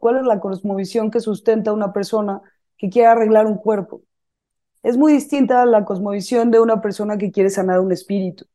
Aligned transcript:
¿Cuál 0.00 0.16
es 0.16 0.24
la 0.24 0.40
cosmovisión 0.40 1.10
que 1.10 1.20
sustenta 1.20 1.74
una 1.74 1.92
persona 1.92 2.40
que 2.78 2.88
quiere 2.88 3.08
arreglar 3.08 3.44
un 3.44 3.58
cuerpo? 3.58 4.00
Es 4.82 4.96
muy 4.96 5.12
distinta 5.12 5.60
a 5.60 5.66
la 5.66 5.84
cosmovisión 5.84 6.50
de 6.50 6.58
una 6.58 6.80
persona 6.80 7.18
que 7.18 7.30
quiere 7.30 7.50
sanar 7.50 7.80
un 7.80 7.92
espíritu. 7.92 8.46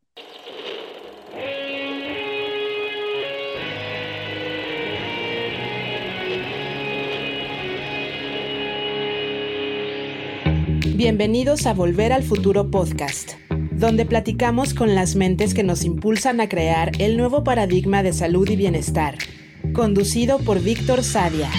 Bienvenidos 10.96 11.68
a 11.68 11.76
Volver 11.76 12.12
al 12.12 12.24
Futuro 12.24 12.72
Podcast, 12.72 13.34
donde 13.72 14.08
platicamos 14.08 14.74
con 14.74 14.96
las 14.96 15.16
mentes 15.16 15.54
que 15.54 15.62
nos 15.62 15.86
impulsan 15.86 16.41
a 16.41 16.50
crear 16.50 16.91
el 16.98 17.18
nuevo 17.18 17.44
paradigma 17.44 18.02
de 18.02 18.14
salud 18.14 18.50
y 18.50 18.55
bienestar, 18.55 19.16
conducido 19.76 20.39
por 20.39 20.62
Víctor 20.62 21.03
Sadia. 21.03 21.52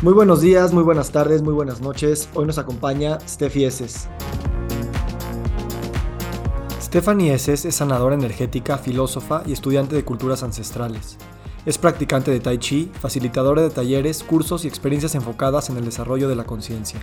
Muy 0.00 0.14
buenos 0.14 0.40
días, 0.40 0.72
muy 0.72 0.82
buenas 0.82 1.10
tardes, 1.10 1.42
muy 1.42 1.52
buenas 1.52 1.82
noches. 1.82 2.28
Hoy 2.34 2.46
nos 2.46 2.56
acompaña 2.56 3.18
Steffi 3.28 3.64
Eses. 3.64 4.08
Stephanie 6.80 7.34
Eses 7.34 7.66
es 7.66 7.74
sanadora 7.74 8.14
energética, 8.14 8.78
filósofa 8.78 9.42
y 9.44 9.52
estudiante 9.52 9.94
de 9.94 10.04
culturas 10.04 10.42
ancestrales. 10.42 11.18
Es 11.66 11.76
practicante 11.76 12.30
de 12.30 12.40
Tai 12.40 12.58
Chi, 12.58 12.90
facilitadora 12.98 13.60
de 13.60 13.70
talleres, 13.70 14.22
cursos 14.22 14.64
y 14.64 14.68
experiencias 14.68 15.14
enfocadas 15.14 15.68
en 15.68 15.76
el 15.76 15.84
desarrollo 15.84 16.28
de 16.28 16.36
la 16.36 16.44
conciencia. 16.44 17.00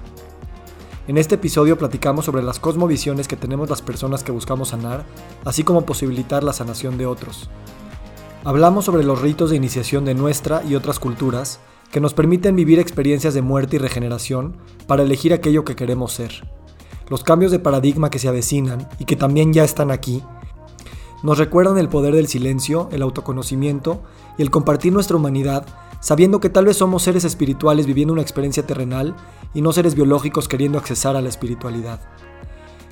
En 1.05 1.17
este 1.17 1.35
episodio 1.35 1.77
platicamos 1.77 2.23
sobre 2.23 2.43
las 2.43 2.59
cosmovisiones 2.59 3.27
que 3.27 3.35
tenemos 3.35 3.69
las 3.69 3.81
personas 3.81 4.23
que 4.23 4.31
buscamos 4.31 4.69
sanar, 4.69 5.03
así 5.43 5.65
como 5.65 5.85
posibilitar 5.85 6.45
la 6.45 6.53
sanación 6.53 6.97
de 6.97 7.05
otros. 7.05 7.49
Hablamos 8.45 8.85
sobre 8.85 9.03
los 9.03 9.21
ritos 9.21 9.49
de 9.49 9.57
iniciación 9.57 10.05
de 10.05 10.15
nuestra 10.15 10.63
y 10.63 10.75
otras 10.75 10.99
culturas 10.99 11.59
que 11.91 11.99
nos 11.99 12.13
permiten 12.13 12.55
vivir 12.55 12.79
experiencias 12.79 13.33
de 13.33 13.41
muerte 13.41 13.75
y 13.75 13.79
regeneración 13.79 14.55
para 14.87 15.03
elegir 15.03 15.33
aquello 15.33 15.65
que 15.65 15.75
queremos 15.75 16.13
ser. 16.13 16.47
Los 17.09 17.23
cambios 17.25 17.51
de 17.51 17.59
paradigma 17.59 18.09
que 18.09 18.19
se 18.19 18.29
avecinan 18.29 18.87
y 18.97 19.03
que 19.03 19.17
también 19.17 19.51
ya 19.51 19.65
están 19.65 19.91
aquí 19.91 20.23
nos 21.23 21.37
recuerdan 21.37 21.77
el 21.77 21.87
poder 21.87 22.13
del 22.13 22.27
silencio, 22.27 22.89
el 22.91 23.01
autoconocimiento 23.01 24.01
y 24.37 24.41
el 24.41 24.51
compartir 24.51 24.91
nuestra 24.91 25.15
humanidad, 25.15 25.65
sabiendo 26.03 26.41
que 26.41 26.49
tal 26.49 26.65
vez 26.65 26.75
somos 26.75 27.01
seres 27.01 27.23
espirituales 27.23 27.85
viviendo 27.85 28.11
una 28.11 28.21
experiencia 28.21 28.67
terrenal 28.67 29.15
y 29.53 29.61
no 29.61 29.71
seres 29.71 29.95
biológicos 29.95 30.49
queriendo 30.49 30.77
accesar 30.77 31.15
a 31.15 31.21
la 31.21 31.29
espiritualidad. 31.29 32.01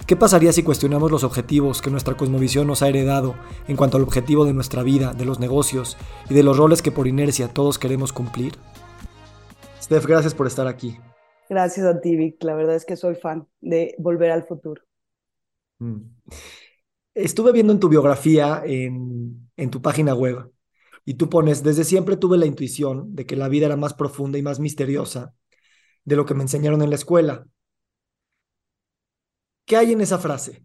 ¿Qué 0.08 0.16
pasaría 0.16 0.54
si 0.54 0.64
cuestionamos 0.64 1.12
los 1.12 1.26
objetivos 1.26 1.82
que 1.82 1.90
nuestra 1.90 2.16
cosmovisión 2.16 2.68
nos 2.68 2.82
ha 2.82 2.88
heredado 2.88 3.36
en 3.68 3.76
cuanto 3.76 3.98
al 3.98 4.04
objetivo 4.04 4.46
de 4.46 4.54
nuestra 4.54 4.82
vida, 4.82 5.14
de 5.14 5.26
los 5.26 5.42
negocios 5.42 5.98
y 6.30 6.34
de 6.34 6.44
los 6.44 6.56
roles 6.56 6.82
que 6.82 6.92
por 6.92 7.06
inercia 7.06 7.50
todos 7.50 7.78
queremos 7.80 8.14
cumplir? 8.14 8.54
Steph, 9.82 10.06
gracias 10.06 10.34
por 10.34 10.48
estar 10.48 10.68
aquí. 10.68 10.98
Gracias 11.50 11.86
a 11.86 12.00
ti, 12.00 12.16
Vic. 12.16 12.42
La 12.46 12.56
verdad 12.56 12.78
es 12.78 12.86
que 12.86 12.96
soy 12.96 13.16
fan 13.16 13.46
de 13.60 13.94
Volver 13.98 14.32
al 14.32 14.44
Futuro. 14.44 14.82
Mm. 15.80 16.00
Estuve 17.14 17.52
viendo 17.52 17.74
en 17.74 17.80
tu 17.82 17.90
biografía 17.90 18.64
en, 18.66 19.50
en 19.58 19.70
tu 19.70 19.82
página 19.82 20.16
web 20.16 20.50
y 21.06 21.16
tú 21.16 21.30
pones, 21.30 21.64
desde 21.64 21.84
siempre 21.84 22.18
tuve 22.18 22.38
la 22.38 22.46
intuición 22.46 23.16
de 23.16 23.26
que 23.26 23.36
la 23.36 23.48
vida 23.50 23.66
era 23.68 23.78
más 23.78 23.94
profunda 23.94 24.38
y 24.38 24.42
más 24.42 24.60
misteriosa 24.60 25.34
de 26.06 26.16
lo 26.16 26.26
que 26.26 26.34
me 26.34 26.44
enseñaron 26.44 26.82
en 26.82 26.90
la 26.90 26.96
escuela. 26.96 27.48
¿Qué 29.66 29.78
hay 29.78 29.92
en 29.94 30.02
esa 30.02 30.20
frase? 30.20 30.64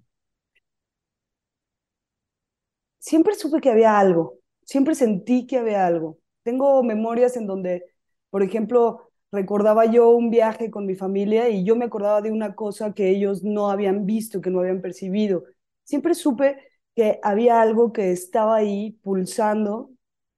Siempre 2.98 3.34
supe 3.34 3.60
que 3.60 3.70
había 3.70 3.98
algo, 3.98 4.38
siempre 4.64 4.94
sentí 4.94 5.46
que 5.46 5.58
había 5.58 5.86
algo. 5.86 6.18
Tengo 6.42 6.82
memorias 6.82 7.36
en 7.36 7.46
donde, 7.46 7.84
por 8.30 8.42
ejemplo, 8.42 9.10
recordaba 9.30 9.84
yo 9.86 10.10
un 10.10 10.30
viaje 10.30 10.70
con 10.70 10.86
mi 10.86 10.94
familia 10.96 11.48
y 11.48 11.64
yo 11.64 11.76
me 11.76 11.84
acordaba 11.84 12.20
de 12.22 12.32
una 12.32 12.54
cosa 12.54 12.94
que 12.94 13.10
ellos 13.10 13.42
no 13.44 13.70
habían 13.70 14.06
visto, 14.06 14.40
que 14.40 14.50
no 14.50 14.60
habían 14.60 14.80
percibido 14.80 15.44
siempre 15.86 16.14
supe 16.14 16.58
que 16.94 17.18
había 17.22 17.62
algo 17.62 17.92
que 17.92 18.12
estaba 18.12 18.56
ahí 18.56 18.92
pulsando 19.02 19.90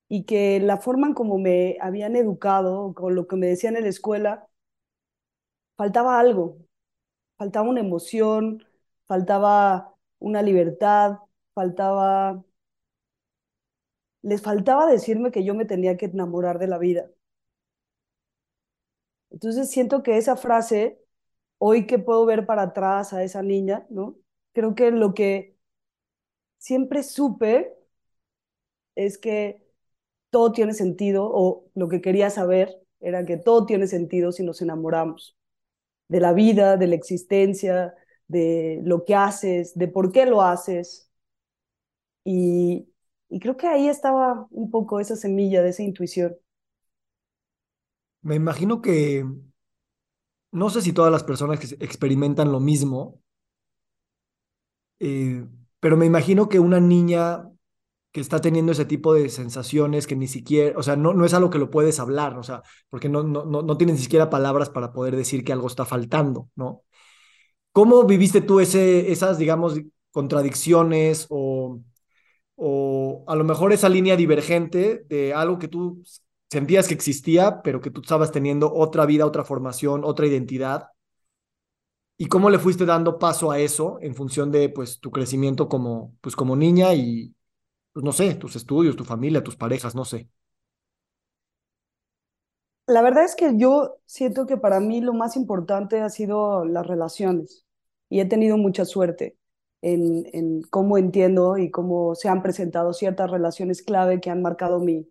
y 0.09 0.25
que 0.25 0.61
la 0.61 0.79
forma 0.79 1.07
en 1.09 1.15
como 1.15 1.39
me 1.39 1.77
habían 1.81 2.17
educado, 2.17 2.95
con 2.95 3.15
lo 3.15 3.27
que 3.29 3.37
me 3.37 3.47
decían 3.49 3.77
en 3.77 3.85
la 3.85 3.91
escuela, 3.91 4.49
faltaba 5.77 6.19
algo, 6.19 6.59
faltaba 7.39 7.69
una 7.69 7.81
emoción, 7.81 8.65
faltaba 9.07 9.95
una 10.21 10.43
libertad, 10.43 11.19
faltaba... 11.55 12.45
Les 14.23 14.41
faltaba 14.43 14.87
decirme 14.87 15.33
que 15.33 15.43
yo 15.45 15.55
me 15.57 15.65
tenía 15.65 15.97
que 15.97 16.07
enamorar 16.07 16.59
de 16.61 16.69
la 16.69 16.79
vida. 16.79 17.11
Entonces 19.31 19.71
siento 19.71 20.03
que 20.03 20.17
esa 20.19 20.37
frase, 20.37 21.01
hoy 21.59 21.87
que 21.87 21.99
puedo 21.99 22.27
ver 22.27 22.47
para 22.47 22.63
atrás 22.65 23.13
a 23.13 23.23
esa 23.25 23.43
niña, 23.43 23.87
¿no? 23.91 24.17
creo 24.53 24.75
que 24.75 24.91
lo 24.91 25.15
que 25.15 25.57
siempre 26.59 27.03
supe 27.03 27.75
es 28.95 29.19
que 29.19 29.68
todo 30.31 30.53
tiene 30.53 30.75
sentido, 30.75 31.29
o 31.31 31.71
lo 31.75 31.89
que 31.89 32.01
quería 32.01 32.31
saber 32.31 32.75
era 33.01 33.25
que 33.25 33.37
todo 33.37 33.67
tiene 33.67 33.87
sentido 33.87 34.33
si 34.33 34.43
nos 34.45 34.61
enamoramos 34.63 35.37
de 36.09 36.21
la 36.21 36.33
vida, 36.33 36.77
de 36.77 36.87
la 36.87 36.95
existencia, 36.95 37.95
de 38.27 38.81
lo 38.85 39.05
que 39.05 39.15
haces, 39.15 39.77
de 39.77 39.89
por 39.89 40.13
qué 40.13 40.27
lo 40.27 40.43
haces. 40.43 41.11
Y, 42.25 42.89
creo 43.41 43.57
que 43.57 43.67
ahí 43.67 43.89
estaba 43.89 44.47
un 44.51 44.71
poco 44.71 45.01
esa 45.01 45.17
semilla 45.17 45.63
de 45.63 45.71
esa 45.71 45.83
intuición. 45.83 46.37
Me 48.23 48.35
imagino 48.35 48.83
que 48.83 49.25
no 50.51 50.71
sé 50.71 50.83
si 50.83 50.93
todas 50.93 51.13
las 51.13 51.25
personas 51.25 51.61
que 51.61 51.75
experimentan 51.85 52.53
lo 52.53 52.59
mismo, 52.59 53.21
eh, 54.99 55.47
pero 55.79 55.97
me 55.97 56.07
imagino 56.07 56.49
que 56.49 56.59
una 56.59 56.81
niña 56.81 57.49
está 58.21 58.41
teniendo 58.41 58.73
ese 58.73 58.85
tipo 58.85 59.15
de 59.15 59.29
sensaciones 59.29 60.07
que 60.07 60.17
ni 60.17 60.27
siquiera, 60.29 60.79
o 60.79 60.83
sea, 60.83 60.97
no, 60.97 61.15
no 61.15 61.25
es 61.25 61.35
algo 61.35 61.51
que 61.51 61.59
lo 61.59 61.71
puedes 61.71 62.01
hablar, 62.01 62.39
o 62.39 62.43
sea, 62.43 62.63
porque 62.91 63.09
no, 63.09 63.23
no, 63.23 63.45
no, 63.45 63.63
no 63.63 63.77
tienes 63.77 63.97
ni 63.97 64.03
siquiera 64.03 64.31
palabras 64.31 64.71
para 64.71 64.93
poder 64.93 65.17
decir 65.17 65.45
que 65.45 65.53
algo 65.53 65.67
está 65.67 65.85
faltando, 65.85 66.49
¿no? 66.57 66.85
¿Cómo 67.73 68.05
viviste 68.05 68.41
tú 68.41 68.61
ese, 68.61 69.13
esas, 69.13 69.39
digamos, 69.39 69.81
contradicciones 70.11 71.27
o, 71.31 71.81
o 72.57 73.25
a 73.29 73.37
lo 73.37 73.45
mejor 73.45 73.73
esa 73.73 73.89
línea 73.89 74.17
divergente 74.17 75.05
de 75.09 75.35
algo 75.35 75.59
que 75.59 75.69
tú 75.69 76.03
sentías 76.51 76.89
que 76.89 76.95
existía, 76.95 77.63
pero 77.63 77.81
que 77.81 77.91
tú 77.91 78.01
estabas 78.03 78.33
teniendo 78.33 78.73
otra 78.73 79.07
vida, 79.07 79.27
otra 79.27 79.45
formación, 79.45 80.03
otra 80.05 80.27
identidad? 80.27 80.89
¿Y 82.17 82.27
cómo 82.27 82.51
le 82.51 82.59
fuiste 82.59 82.85
dando 82.85 83.19
paso 83.19 83.51
a 83.51 83.61
eso 83.61 83.99
en 84.01 84.15
función 84.15 84.51
de 84.51 84.69
pues 84.71 84.99
tu 85.01 85.11
crecimiento 85.11 85.69
como 85.69 86.17
pues 86.21 86.35
como 86.35 86.57
niña 86.57 86.93
y 86.95 87.33
pues 87.93 88.05
no 88.05 88.13
sé, 88.13 88.35
tus 88.37 88.57
estudios, 88.57 88.97
tu 88.97 89.05
familia, 89.05 89.43
tus 89.45 89.57
parejas, 89.57 89.95
no 89.95 90.05
sé? 90.05 90.29
La 92.87 93.03
verdad 93.03 93.25
es 93.25 93.35
que 93.37 93.53
yo 93.57 93.99
siento 94.07 94.47
que 94.47 94.57
para 94.57 94.81
mí 94.81 95.01
lo 95.01 95.13
más 95.13 95.37
importante 95.37 96.01
ha 96.01 96.09
sido 96.09 96.65
las 96.65 96.87
relaciones 96.87 97.67
y 98.09 98.21
he 98.21 98.25
tenido 98.25 98.57
mucha 98.57 98.85
suerte 98.87 99.37
en, 99.83 100.25
en 100.33 100.63
cómo 100.71 100.97
entiendo 100.99 101.59
y 101.59 101.71
cómo 101.71 102.15
se 102.15 102.29
han 102.29 102.43
presentado 102.43 102.93
ciertas 102.95 103.31
relaciones 103.31 103.83
clave 103.83 104.21
que 104.21 104.31
han 104.31 104.41
marcado 104.43 104.81
mi, 104.81 105.07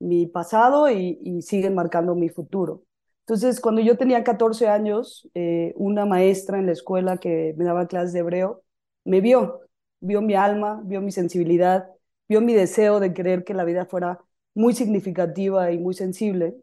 mi 0.00 0.26
pasado 0.26 0.90
y, 0.90 1.18
y 1.24 1.40
siguen 1.42 1.74
marcando 1.74 2.14
mi 2.14 2.28
futuro. 2.28 2.82
Entonces, 3.20 3.60
cuando 3.60 3.80
yo 3.80 3.96
tenía 3.96 4.22
14 4.24 4.68
años, 4.68 5.28
eh, 5.34 5.72
una 5.76 6.04
maestra 6.06 6.58
en 6.58 6.66
la 6.66 6.72
escuela 6.72 7.16
que 7.18 7.54
me 7.56 7.64
daba 7.64 7.86
clases 7.88 8.12
de 8.12 8.20
hebreo 8.20 8.62
me 9.04 9.20
vio, 9.22 9.60
vio 10.00 10.20
mi 10.22 10.34
alma, 10.34 10.82
vio 10.84 11.00
mi 11.00 11.10
sensibilidad, 11.12 11.88
vio 12.28 12.40
mi 12.40 12.54
deseo 12.54 13.00
de 13.00 13.14
querer 13.14 13.44
que 13.44 13.54
la 13.54 13.64
vida 13.64 13.86
fuera 13.86 14.20
muy 14.54 14.74
significativa 14.74 15.72
y 15.72 15.78
muy 15.78 15.94
sensible. 15.94 16.56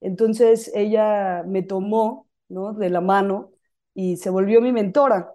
Entonces, 0.00 0.70
ella 0.74 1.44
me 1.46 1.62
tomó 1.62 2.28
¿no? 2.48 2.72
de 2.74 2.90
la 2.90 3.00
mano 3.00 3.52
y 3.94 4.16
se 4.18 4.30
volvió 4.30 4.60
mi 4.60 4.72
mentora 4.72 5.34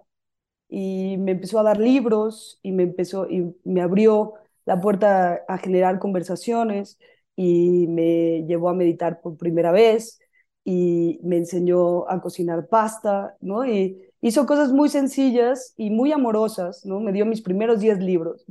y 0.68 1.16
me 1.18 1.32
empezó 1.32 1.58
a 1.60 1.62
dar 1.62 1.78
libros 1.78 2.58
y 2.62 2.72
me 2.72 2.82
empezó 2.84 3.28
y 3.30 3.54
me 3.64 3.80
abrió 3.82 4.34
la 4.64 4.80
puerta 4.80 5.44
a 5.48 5.58
generar 5.58 5.98
conversaciones 5.98 6.98
y 7.36 7.86
me 7.88 8.44
llevó 8.46 8.68
a 8.68 8.74
meditar 8.74 9.20
por 9.20 9.36
primera 9.36 9.72
vez 9.72 10.20
y 10.64 11.20
me 11.22 11.38
enseñó 11.38 12.08
a 12.10 12.20
cocinar 12.20 12.68
pasta, 12.68 13.36
¿no? 13.40 13.64
Y 13.64 14.02
hizo 14.20 14.44
cosas 14.46 14.72
muy 14.72 14.88
sencillas 14.90 15.72
y 15.76 15.90
muy 15.90 16.12
amorosas, 16.12 16.84
¿no? 16.84 17.00
Me 17.00 17.12
dio 17.12 17.24
mis 17.26 17.40
primeros 17.42 17.80
10 17.80 18.00
libros, 18.00 18.44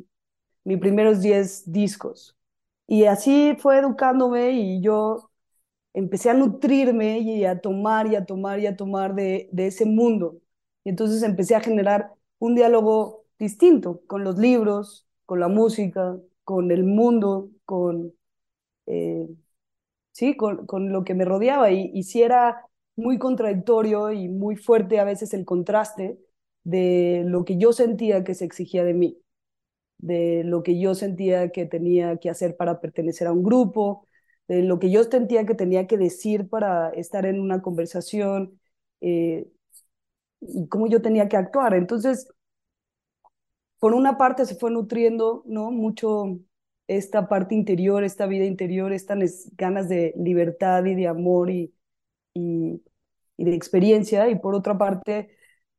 mis 0.67 0.79
primeros 0.79 1.21
10 1.21 1.71
discos. 1.71 2.37
Y 2.87 3.05
así 3.05 3.55
fue 3.59 3.79
educándome 3.79 4.51
y 4.51 4.81
yo 4.81 5.31
empecé 5.93 6.29
a 6.29 6.33
nutrirme 6.33 7.19
y 7.19 7.45
a 7.45 7.61
tomar 7.61 8.07
y 8.07 8.15
a 8.17 8.25
tomar 8.25 8.59
y 8.59 8.67
a 8.67 8.75
tomar 8.75 9.15
de, 9.15 9.49
ese 9.57 9.85
mundo. 9.85 10.41
Y 10.83 10.89
entonces 10.89 11.23
empecé 11.23 11.55
a 11.55 11.61
generar 11.61 12.13
un 12.39 12.55
diálogo 12.55 13.25
distinto 13.39 14.01
con 14.07 14.23
los 14.25 14.37
libros, 14.37 15.07
con 15.25 15.39
la 15.39 15.47
música, 15.47 16.17
con 16.43 16.71
el 16.71 16.83
mundo, 16.83 17.49
con, 17.65 18.13
eh, 18.87 19.27
sí, 20.13 20.37
con, 20.37 20.65
con, 20.67 20.91
lo 20.91 21.03
que 21.05 21.15
me 21.15 21.25
rodeaba. 21.25 21.71
Y, 21.71 21.91
y 21.93 22.21
era 22.21 22.67
muy 22.95 23.19
contradictorio 23.19 24.11
y 24.11 24.29
muy 24.29 24.57
fuerte 24.57 24.99
a 24.99 25.05
veces 25.05 25.33
el 25.33 25.45
contraste 25.45 26.19
de 26.63 27.23
lo 27.25 27.45
que 27.45 27.57
yo 27.57 27.73
sentía 27.73 28.23
que 28.23 28.35
se 28.35 28.45
exigía 28.45 28.83
de 28.83 28.93
mí, 28.93 29.17
de 29.97 30.43
lo 30.43 30.63
que 30.63 30.79
yo 30.79 30.95
sentía 30.95 31.49
que 31.51 31.65
tenía 31.65 32.17
que 32.17 32.29
hacer 32.29 32.55
para 32.57 32.79
pertenecer 32.81 33.27
a 33.27 33.31
un 33.33 33.43
grupo, 33.43 34.07
de 34.47 34.63
lo 34.63 34.79
que 34.79 34.91
yo 34.91 35.03
sentía 35.03 35.45
que 35.45 35.55
tenía 35.55 35.87
que 35.87 35.97
decir 35.97 36.49
para 36.49 36.89
estar 36.91 37.25
en 37.25 37.39
una 37.41 37.61
conversación 37.61 38.59
eh, 39.01 39.47
y 40.41 40.67
cómo 40.69 40.87
yo 40.87 41.01
tenía 41.01 41.27
que 41.29 41.37
actuar. 41.37 41.73
Entonces, 41.75 42.27
por 43.79 43.93
una 43.93 44.17
parte 44.17 44.45
se 44.45 44.55
fue 44.55 44.71
nutriendo, 44.71 45.43
¿no? 45.45 45.71
Mucho 45.71 46.39
esta 46.87 47.27
parte 47.29 47.55
interior, 47.55 48.03
esta 48.03 48.25
vida 48.27 48.45
interior, 48.45 48.93
estas 48.93 49.49
ganas 49.57 49.89
de 49.89 50.13
libertad 50.17 50.85
y 50.85 50.95
de 50.95 51.07
amor 51.07 51.49
y, 51.51 51.73
y, 52.33 52.81
de 53.37 53.55
experiencia, 53.55 54.29
y 54.29 54.35
por 54.39 54.55
otra 54.55 54.77
parte, 54.77 55.29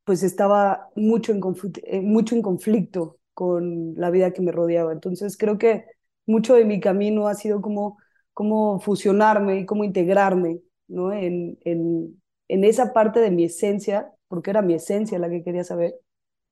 pues 0.05 0.23
estaba 0.23 0.91
mucho 0.97 1.33
en, 1.33 1.41
eh, 1.85 2.01
mucho 2.01 2.35
en 2.37 2.43
conflicto 2.43 3.18
con 3.39 3.95
la 3.97 4.11
vida 4.11 4.33
que 4.33 4.43
me 4.43 4.51
rodeaba. 4.53 4.93
Entonces 4.93 5.37
creo 5.37 5.59
que 5.59 5.85
mucho 6.27 6.55
de 6.55 6.65
mi 6.65 6.81
camino 6.81 7.29
ha 7.29 7.35
sido 7.35 7.63
como, 7.63 7.99
como 8.35 8.81
fusionarme 8.81 9.61
y 9.61 9.67
como 9.67 9.85
integrarme 9.85 10.61
¿no? 10.89 11.13
en, 11.13 11.57
en, 11.65 12.21
en 12.49 12.65
esa 12.65 12.93
parte 12.93 13.21
de 13.21 13.31
mi 13.31 13.45
esencia, 13.45 14.11
porque 14.29 14.51
era 14.51 14.63
mi 14.63 14.75
esencia 14.75 15.19
la 15.21 15.31
que 15.31 15.45
quería 15.45 15.63
saber, 15.65 15.95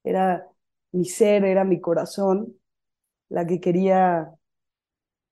era 0.04 0.46
mi 0.92 1.04
ser, 1.06 1.44
era 1.44 1.64
mi 1.64 1.80
corazón, 1.80 2.56
la 3.30 3.46
que 3.46 3.60
quería 3.60 4.32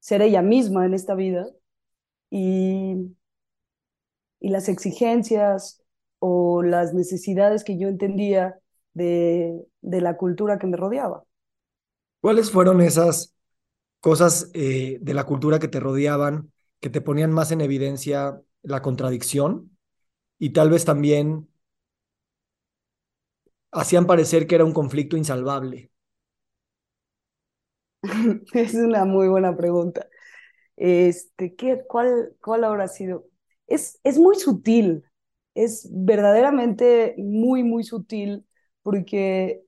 ser 0.01 0.23
ella 0.23 0.43
misma 0.43 0.87
en 0.87 0.95
esta 0.95 1.15
vida. 1.15 1.47
Y, 2.31 3.15
y 4.41 4.51
las 4.51 4.69
exigencias 4.69 5.83
o 6.19 6.63
las 6.63 6.95
necesidades 6.95 7.65
que 7.65 7.79
yo 7.79 7.89
entendía 7.89 8.59
de, 8.95 9.65
de 9.81 10.01
la 10.01 10.17
cultura 10.17 10.59
que 10.59 10.67
me 10.67 10.77
rodeaba. 10.77 11.25
¿Cuáles 12.25 12.51
fueron 12.51 12.81
esas 12.81 13.35
cosas 14.01 14.51
eh, 14.55 14.99
de 15.03 15.15
la 15.15 15.27
cultura 15.27 15.59
que 15.59 15.69
te 15.69 15.79
rodeaban 15.79 16.53
que 16.81 16.89
te 16.91 17.03
ponían 17.03 17.33
más 17.33 17.53
en 17.53 17.61
evidencia 17.61 18.41
la 18.63 18.81
contradicción 18.83 19.77
y 20.39 20.53
tal 20.53 20.71
vez 20.71 20.87
también 20.87 21.49
hacían 23.73 24.07
parecer 24.07 24.47
que 24.47 24.55
era 24.55 24.65
un 24.65 24.73
conflicto 24.73 25.19
insalvable? 25.19 25.91
es 28.55 28.75
una 28.75 29.05
muy 29.05 29.29
buena 29.29 29.57
pregunta. 29.57 30.09
Este, 30.77 31.55
¿qué, 31.57 31.85
cuál, 31.89 32.37
¿Cuál 32.43 32.65
habrá 32.65 32.89
sido? 32.89 33.27
es, 33.69 34.01
es 34.05 34.19
muy 34.19 34.37
sutil, 34.37 35.05
es 35.55 35.89
verdaderamente 35.93 37.15
muy, 37.19 37.65
muy 37.65 37.85
sutil 37.85 38.47
porque 38.83 39.65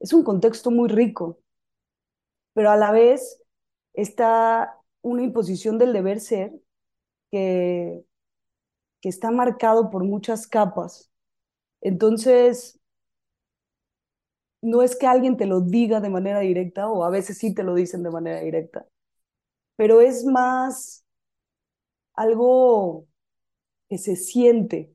es 0.00 0.14
un 0.14 0.24
contexto 0.24 0.70
muy 0.72 0.90
rico, 0.90 1.40
pero 2.54 2.70
a 2.70 2.76
la 2.76 2.92
vez 2.92 3.42
está 3.94 4.78
una 5.02 5.22
imposición 5.22 5.78
del 5.78 5.92
deber 5.92 6.20
ser 6.20 6.52
que, 7.30 8.04
que 9.00 9.08
está 9.08 9.30
marcado 9.30 9.90
por 9.90 10.04
muchas 10.04 10.46
capas. 10.46 11.10
Entonces, 11.80 12.80
no 14.62 14.82
es 14.82 14.96
que 14.96 15.06
alguien 15.06 15.36
te 15.36 15.46
lo 15.46 15.60
diga 15.60 16.00
de 16.00 16.10
manera 16.10 16.40
directa, 16.40 16.88
o 16.88 17.04
a 17.04 17.10
veces 17.10 17.38
sí 17.38 17.54
te 17.54 17.64
lo 17.64 17.74
dicen 17.74 18.02
de 18.02 18.10
manera 18.10 18.40
directa, 18.40 18.86
pero 19.76 20.00
es 20.00 20.24
más 20.24 21.04
algo 22.14 23.06
que 23.88 23.98
se 23.98 24.16
siente, 24.16 24.94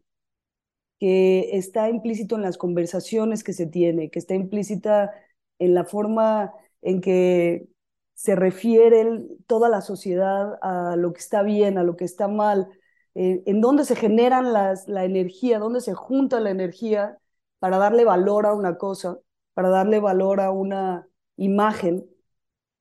que 0.99 1.57
está 1.57 1.89
implícito 1.89 2.35
en 2.35 2.41
las 2.41 2.57
conversaciones 2.57 3.43
que 3.43 3.53
se 3.53 3.67
tiene, 3.67 4.09
que 4.09 4.19
está 4.19 4.33
implícita 4.35 5.13
en 5.59 5.73
la 5.75 5.85
forma 5.85 6.53
en 6.87 7.01
que 7.01 7.67
se 8.13 8.35
refiere 8.35 9.05
toda 9.47 9.69
la 9.69 9.81
sociedad 9.81 10.57
a 10.61 10.95
lo 10.95 11.13
que 11.13 11.19
está 11.19 11.43
bien, 11.43 11.77
a 11.77 11.83
lo 11.83 11.95
que 11.95 12.05
está 12.05 12.27
mal, 12.27 12.67
eh, 13.15 13.43
en 13.45 13.61
dónde 13.61 13.85
se 13.85 13.95
generan 13.95 14.53
las, 14.53 14.87
la 14.87 15.05
energía, 15.05 15.59
dónde 15.59 15.81
se 15.81 15.93
junta 15.93 16.39
la 16.39 16.49
energía 16.51 17.17
para 17.59 17.77
darle 17.77 18.05
valor 18.05 18.45
a 18.45 18.53
una 18.53 18.77
cosa, 18.77 19.19
para 19.53 19.69
darle 19.69 19.99
valor 19.99 20.41
a 20.41 20.51
una 20.51 21.07
imagen. 21.37 22.05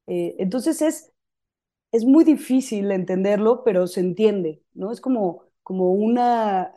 Eh, 0.06 0.36
entonces 0.38 0.82
es, 0.82 1.12
es 1.92 2.04
muy 2.04 2.24
difícil 2.24 2.90
entenderlo, 2.92 3.64
pero 3.64 3.86
se 3.86 4.00
entiende, 4.00 4.62
¿no? 4.74 4.92
Es 4.92 5.00
como 5.00 5.44
como 5.62 5.92
una, 5.92 6.72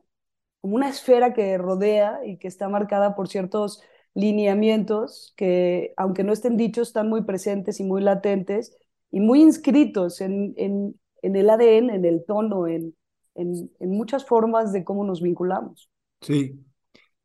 como 0.61 0.75
una 0.75 0.89
esfera 0.89 1.33
que 1.33 1.57
rodea 1.59 2.21
y 2.25 2.37
que 2.39 2.47
está 2.47 2.69
marcada 2.69 3.15
por 3.15 3.27
ciertos 3.27 3.83
lineamientos 4.13 5.33
que, 5.37 5.93
aunque 5.97 6.23
no 6.23 6.33
estén 6.33 6.57
dichos, 6.57 6.89
están 6.89 7.09
muy 7.09 7.23
presentes 7.23 7.79
y 7.79 7.83
muy 7.83 8.01
latentes 8.01 8.77
y 9.11 9.19
muy 9.19 9.41
inscritos 9.41 10.21
en, 10.21 10.53
en, 10.57 10.99
en 11.21 11.35
el 11.35 11.49
ADN, 11.49 11.95
en 11.95 12.05
el 12.05 12.25
tono, 12.25 12.67
en, 12.67 12.95
en, 13.35 13.71
en, 13.79 13.89
muchas 13.89 14.25
formas 14.25 14.73
de 14.73 14.83
cómo 14.83 15.03
nos 15.03 15.21
vinculamos. 15.21 15.89
Sí. 16.21 16.59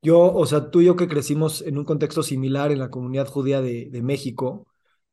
Yo, 0.03 0.35
o 0.35 0.47
sea, 0.47 0.71
tú 0.71 0.83
y 0.83 0.87
yo 0.87 0.97
que 0.97 1.09
crecimos 1.09 1.63
en 1.63 1.79
un 1.79 1.85
contexto 1.85 2.23
similar 2.23 2.71
en 2.71 2.79
la 2.79 2.91
comunidad 2.91 3.27
judía 3.27 3.63
de, 3.63 3.89
de 3.91 4.03
México 4.03 4.67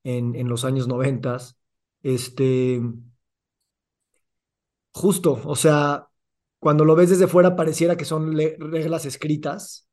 en, 0.03 0.35
en 0.35 0.49
los 0.49 0.65
años 0.65 0.87
noventas, 0.87 1.57
este, 2.03 2.81
justo, 4.93 5.39
o 5.45 5.55
sea, 5.55 6.07
cuando 6.59 6.85
lo 6.85 6.95
ves 6.95 7.09
desde 7.09 7.27
fuera 7.27 7.55
pareciera 7.55 7.95
que 7.97 8.05
son 8.05 8.35
reglas 8.37 9.05
escritas, 9.05 9.87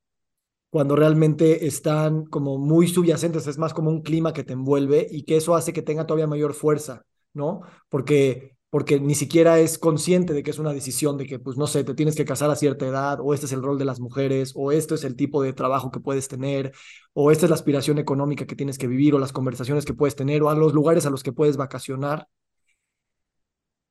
cuando 0.70 0.96
realmente 0.96 1.66
están 1.66 2.26
como 2.26 2.58
muy 2.58 2.88
subyacentes, 2.88 3.46
es 3.46 3.58
más 3.58 3.72
como 3.72 3.90
un 3.90 4.02
clima 4.02 4.32
que 4.32 4.44
te 4.44 4.52
envuelve 4.52 5.06
y 5.10 5.24
que 5.24 5.36
eso 5.36 5.54
hace 5.54 5.72
que 5.72 5.82
tenga 5.82 6.06
todavía 6.06 6.26
mayor 6.26 6.52
fuerza, 6.54 7.04
¿no? 7.32 7.62
Porque, 7.88 8.56
porque 8.68 9.00
ni 9.00 9.14
siquiera 9.14 9.58
es 9.60 9.78
consciente 9.78 10.34
de 10.34 10.42
que 10.42 10.50
es 10.50 10.58
una 10.58 10.74
decisión 10.74 11.16
de 11.16 11.26
que, 11.26 11.38
pues 11.38 11.56
no 11.56 11.66
sé, 11.66 11.84
te 11.84 11.94
tienes 11.94 12.16
que 12.16 12.26
casar 12.26 12.50
a 12.50 12.56
cierta 12.56 12.86
edad, 12.86 13.18
o 13.22 13.32
este 13.32 13.46
es 13.46 13.52
el 13.52 13.62
rol 13.62 13.78
de 13.78 13.86
las 13.86 13.98
mujeres, 14.00 14.52
o 14.54 14.70
esto 14.72 14.94
es 14.94 15.04
el 15.04 15.16
tipo 15.16 15.42
de 15.42 15.54
trabajo 15.54 15.90
que 15.90 16.00
puedes 16.00 16.28
tener, 16.28 16.72
o 17.14 17.30
esta 17.30 17.46
es 17.46 17.50
la 17.50 17.56
aspiración 17.56 17.98
económica 17.98 18.46
que 18.46 18.56
tienes 18.56 18.76
que 18.76 18.88
vivir, 18.88 19.14
o 19.14 19.18
las 19.18 19.32
conversaciones 19.32 19.86
que 19.86 19.94
puedes 19.94 20.16
tener, 20.16 20.42
o 20.42 20.50
a 20.50 20.54
los 20.54 20.74
lugares 20.74 21.06
a 21.06 21.10
los 21.10 21.22
que 21.22 21.32
puedes 21.32 21.56
vacacionar. 21.56 22.28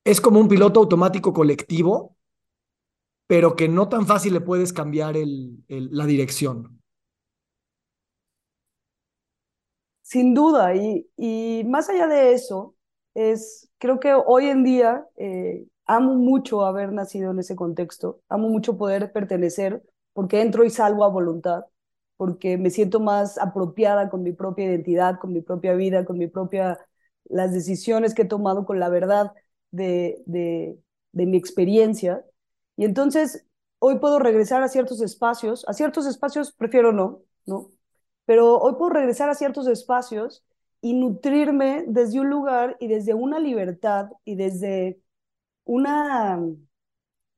Es 0.03 0.21
como 0.21 0.39
un 0.39 0.47
piloto 0.47 0.79
automático 0.79 1.33
colectivo 1.33 2.17
pero 3.27 3.55
que 3.55 3.67
no 3.67 3.89
tan 3.89 4.07
fácil 4.07 4.33
le 4.33 4.41
puedes 4.41 4.73
cambiar 4.73 5.15
la 5.67 6.05
dirección. 6.05 6.76
Sin 10.09 10.33
duda, 10.33 10.73
y, 10.75 11.05
y, 11.17 11.63
más 11.65 11.89
allá 11.89 12.07
de 12.07 12.31
eso, 12.33 12.75
es, 13.13 13.69
creo 13.77 13.99
que 13.99 14.13
hoy 14.13 14.45
en 14.47 14.63
día 14.63 15.05
eh, 15.17 15.65
amo 15.85 16.15
mucho 16.15 16.65
haber 16.65 16.93
nacido 16.93 17.31
en 17.31 17.39
ese 17.39 17.55
contexto, 17.57 18.21
amo 18.29 18.47
mucho 18.49 18.77
poder 18.77 19.11
pertenecer, 19.11 19.83
porque 20.13 20.39
entro 20.41 20.63
y 20.63 20.69
salgo 20.69 21.03
a 21.03 21.09
voluntad, 21.09 21.65
porque 22.15 22.57
me 22.57 22.69
siento 22.69 22.99
más 23.01 23.37
apropiada 23.37 24.09
con 24.09 24.23
mi 24.23 24.31
propia 24.31 24.65
identidad, 24.65 25.19
con 25.19 25.33
mi 25.33 25.41
propia 25.41 25.73
vida, 25.73 26.05
con 26.05 26.17
mi 26.17 26.27
propia, 26.27 26.79
las 27.25 27.51
decisiones 27.53 28.13
que 28.15 28.21
he 28.21 28.25
tomado 28.25 28.65
con 28.65 28.79
la 28.79 28.87
verdad 28.89 29.33
de, 29.71 30.23
de, 30.25 30.79
de 31.11 31.25
mi 31.25 31.35
experiencia 31.37 32.23
y 32.77 32.85
entonces 32.85 33.45
hoy 33.79 33.99
puedo 33.99 34.19
regresar 34.19 34.63
a 34.63 34.69
ciertos 34.69 35.01
espacios, 35.01 35.65
a 35.67 35.73
ciertos 35.73 36.05
espacios 36.07 36.53
prefiero 36.53 36.93
no, 36.93 37.21
¿no? 37.45 37.71
Pero 38.27 38.59
hoy 38.59 38.73
puedo 38.73 38.89
regresar 38.89 39.29
a 39.29 39.35
ciertos 39.35 39.67
espacios 39.67 40.43
y 40.81 40.93
nutrirme 40.93 41.85
desde 41.87 42.19
un 42.19 42.29
lugar 42.29 42.75
y 42.81 42.89
desde 42.89 43.13
una 43.13 43.39
libertad 43.39 44.09
y 44.25 44.35
desde 44.35 44.99
una 45.63 46.37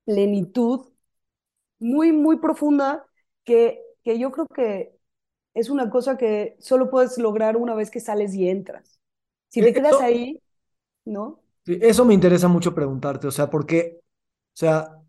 plenitud 0.04 0.88
muy, 1.78 2.12
muy 2.12 2.40
profunda 2.40 3.06
que, 3.44 3.82
que 4.04 4.18
yo 4.18 4.32
creo 4.32 4.48
que 4.48 4.98
es 5.54 5.70
una 5.70 5.92
cosa 5.92 6.18
que 6.18 6.56
solo 6.60 6.90
puedes 6.90 7.20
lograr 7.20 7.56
una 7.56 7.76
vez 7.76 7.92
que 7.92 8.00
sales 8.00 8.34
y 8.34 8.50
entras. 8.50 9.00
Si 9.50 9.62
te 9.62 9.72
quedas 9.74 10.02
ahí, 10.02 10.42
¿no? 11.06 11.40
Eso 11.66 12.04
me 12.04 12.16
interesa 12.16 12.48
mucho 12.48 12.74
preguntarte, 12.74 13.28
o 13.28 13.32
sea, 13.32 13.52
porque, 13.52 14.00
o 14.02 14.58
sea, 14.58 15.00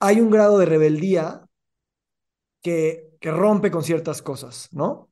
hay 0.00 0.20
un 0.20 0.30
grado 0.30 0.58
de 0.58 0.66
rebeldía 0.66 1.46
que, 2.60 3.05
que 3.26 3.32
rompe 3.32 3.72
con 3.72 3.82
ciertas 3.82 4.22
cosas, 4.22 4.68
¿no? 4.70 5.10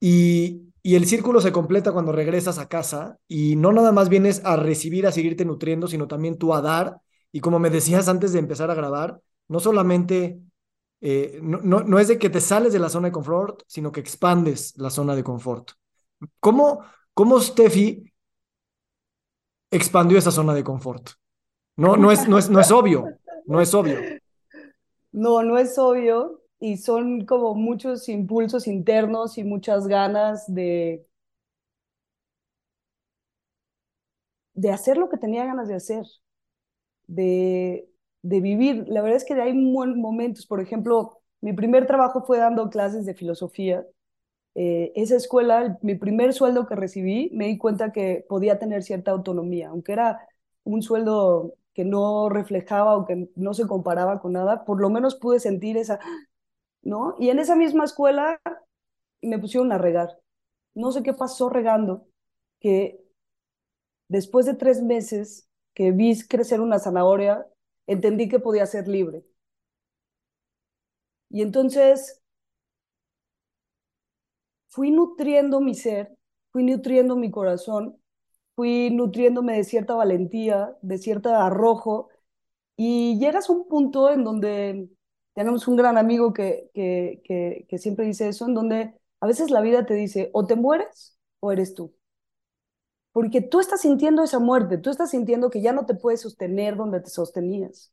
Y, 0.00 0.72
y 0.82 0.96
el 0.96 1.06
círculo 1.06 1.40
se 1.40 1.52
completa 1.52 1.92
cuando 1.92 2.10
regresas 2.10 2.58
a 2.58 2.66
casa 2.66 3.20
y 3.28 3.54
no 3.54 3.70
nada 3.70 3.92
más 3.92 4.08
vienes 4.08 4.44
a 4.44 4.56
recibir, 4.56 5.06
a 5.06 5.12
seguirte 5.12 5.44
nutriendo, 5.44 5.86
sino 5.86 6.08
también 6.08 6.38
tú 6.38 6.52
a 6.52 6.60
dar. 6.60 7.00
Y 7.30 7.38
como 7.38 7.60
me 7.60 7.70
decías 7.70 8.08
antes 8.08 8.32
de 8.32 8.40
empezar 8.40 8.68
a 8.72 8.74
grabar, 8.74 9.20
no 9.46 9.60
solamente, 9.60 10.40
eh, 11.00 11.38
no, 11.40 11.60
no, 11.62 11.84
no, 11.84 12.00
es 12.00 12.08
de 12.08 12.18
que 12.18 12.30
te 12.30 12.40
sales 12.40 12.72
de 12.72 12.80
la 12.80 12.88
zona 12.88 13.06
de 13.06 13.12
confort, 13.12 13.62
sino 13.68 13.92
que 13.92 14.00
expandes 14.00 14.76
la 14.76 14.90
zona 14.90 15.14
de 15.14 15.22
confort. 15.22 15.70
¿Cómo, 16.40 16.80
cómo 17.14 17.38
Steffi 17.38 18.12
expandió 19.70 20.18
esa 20.18 20.32
zona 20.32 20.52
de 20.52 20.64
confort. 20.64 21.10
No, 21.76 21.96
no, 21.96 22.10
es, 22.10 22.28
no, 22.28 22.38
es, 22.38 22.50
no 22.50 22.58
es 22.58 22.72
obvio, 22.72 23.04
no 23.46 23.60
es 23.60 23.72
obvio. 23.72 24.00
No, 25.12 25.42
no 25.42 25.58
es 25.58 25.76
obvio 25.76 26.39
y 26.60 26.76
son 26.78 27.24
como 27.26 27.54
muchos 27.54 28.08
impulsos 28.08 28.66
internos 28.68 29.38
y 29.38 29.44
muchas 29.44 29.88
ganas 29.88 30.44
de, 30.52 31.06
de 34.54 34.70
hacer 34.70 34.96
lo 34.98 35.08
que 35.08 35.16
tenía 35.18 35.44
ganas 35.44 35.66
de 35.68 35.74
hacer, 35.76 36.04
de, 37.06 37.88
de 38.22 38.40
vivir. 38.40 38.84
La 38.88 39.02
verdad 39.02 39.16
es 39.16 39.24
que 39.24 39.34
hay 39.34 39.52
momentos, 39.54 40.46
por 40.46 40.60
ejemplo, 40.60 41.20
mi 41.40 41.52
primer 41.52 41.86
trabajo 41.86 42.22
fue 42.22 42.38
dando 42.38 42.70
clases 42.70 43.06
de 43.06 43.14
filosofía. 43.14 43.86
Eh, 44.56 44.92
esa 44.96 45.16
escuela, 45.16 45.78
mi 45.82 45.96
primer 45.96 46.34
sueldo 46.34 46.66
que 46.66 46.76
recibí, 46.76 47.30
me 47.34 47.46
di 47.46 47.58
cuenta 47.58 47.92
que 47.92 48.24
podía 48.28 48.58
tener 48.58 48.82
cierta 48.84 49.12
autonomía, 49.12 49.70
aunque 49.70 49.92
era 49.92 50.20
un 50.64 50.82
sueldo 50.82 51.54
que 51.74 51.84
no 51.84 52.28
reflejaba 52.30 52.96
o 52.96 53.06
que 53.06 53.28
no 53.36 53.54
se 53.54 53.66
comparaba 53.68 54.20
con 54.20 54.32
nada, 54.34 54.64
por 54.64 54.80
lo 54.80 54.90
menos 54.90 55.16
pude 55.16 55.40
sentir 55.40 55.76
esa, 55.78 56.00
¿no? 56.82 57.16
Y 57.18 57.30
en 57.30 57.38
esa 57.38 57.56
misma 57.56 57.84
escuela 57.84 58.40
me 59.22 59.38
pusieron 59.38 59.72
a 59.72 59.78
regar. 59.78 60.20
No 60.74 60.92
sé 60.92 61.02
qué 61.02 61.12
pasó 61.14 61.48
regando, 61.48 62.06
que 62.60 63.00
después 64.08 64.46
de 64.46 64.54
tres 64.54 64.82
meses 64.82 65.48
que 65.74 65.92
vi 65.92 66.18
crecer 66.28 66.60
una 66.60 66.78
zanahoria, 66.78 67.46
entendí 67.86 68.28
que 68.28 68.40
podía 68.40 68.66
ser 68.66 68.88
libre. 68.88 69.24
Y 71.30 71.42
entonces 71.42 72.20
fui 74.68 74.90
nutriendo 74.90 75.60
mi 75.60 75.74
ser, 75.74 76.16
fui 76.52 76.64
nutriendo 76.64 77.16
mi 77.16 77.30
corazón, 77.30 78.00
fui 78.54 78.90
nutriéndome 78.90 79.56
de 79.56 79.64
cierta 79.64 79.94
valentía, 79.94 80.76
de 80.82 80.98
cierto 80.98 81.34
arrojo, 81.34 82.08
y 82.76 83.18
llegas 83.18 83.50
a 83.50 83.52
un 83.52 83.68
punto 83.68 84.10
en 84.10 84.24
donde 84.24 84.88
tenemos 85.34 85.68
un 85.68 85.76
gran 85.76 85.98
amigo 85.98 86.32
que, 86.32 86.70
que, 86.74 87.66
que, 87.68 87.78
siempre 87.78 88.06
dice 88.06 88.28
eso, 88.28 88.46
en 88.46 88.54
donde 88.54 88.94
a 89.20 89.26
veces 89.26 89.50
la 89.50 89.60
vida 89.60 89.86
te 89.86 89.94
dice, 89.94 90.30
o 90.32 90.46
te 90.46 90.56
mueres 90.56 91.16
o 91.40 91.52
eres 91.52 91.74
tú. 91.74 91.94
Porque 93.12 93.40
tú 93.40 93.60
estás 93.60 93.80
sintiendo 93.82 94.22
esa 94.22 94.38
muerte, 94.38 94.78
tú 94.78 94.90
estás 94.90 95.10
sintiendo 95.10 95.50
que 95.50 95.62
ya 95.62 95.72
no 95.72 95.86
te 95.86 95.94
puedes 95.94 96.20
sostener 96.20 96.76
donde 96.76 97.00
te 97.00 97.10
sostenías. 97.10 97.92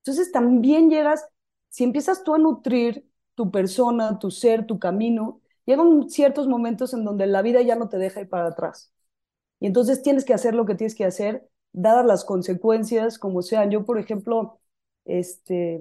Entonces 0.00 0.32
también 0.32 0.90
llegas, 0.90 1.26
si 1.70 1.84
empiezas 1.84 2.24
tú 2.24 2.34
a 2.34 2.38
nutrir 2.38 3.06
tu 3.34 3.50
persona, 3.50 4.18
tu 4.18 4.30
ser, 4.30 4.66
tu 4.66 4.78
camino, 4.78 5.40
llegan 5.66 6.10
ciertos 6.10 6.48
momentos 6.48 6.94
en 6.94 7.04
donde 7.04 7.26
la 7.26 7.42
vida 7.42 7.62
ya 7.62 7.76
no 7.76 7.88
te 7.88 7.98
deja 7.98 8.20
ir 8.20 8.28
para 8.28 8.48
atrás. 8.48 8.92
Y 9.60 9.66
entonces 9.66 10.02
tienes 10.02 10.24
que 10.24 10.34
hacer 10.34 10.54
lo 10.54 10.66
que 10.66 10.74
tienes 10.74 10.94
que 10.94 11.04
hacer, 11.04 11.48
dadas 11.72 12.06
las 12.06 12.24
consecuencias, 12.24 13.18
como 13.18 13.42
sean. 13.42 13.70
Yo, 13.70 13.84
por 13.84 13.98
ejemplo, 13.98 14.60
este, 15.04 15.80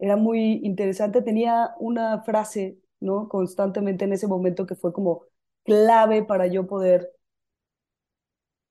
era 0.00 0.16
muy 0.16 0.60
interesante, 0.64 1.22
tenía 1.22 1.74
una 1.78 2.22
frase, 2.22 2.78
¿no? 3.00 3.28
Constantemente 3.28 4.04
en 4.06 4.12
ese 4.14 4.26
momento 4.28 4.66
que 4.66 4.74
fue 4.76 4.92
como 4.92 5.24
clave 5.64 6.24
para 6.24 6.46
yo 6.48 6.66
poder 6.66 7.12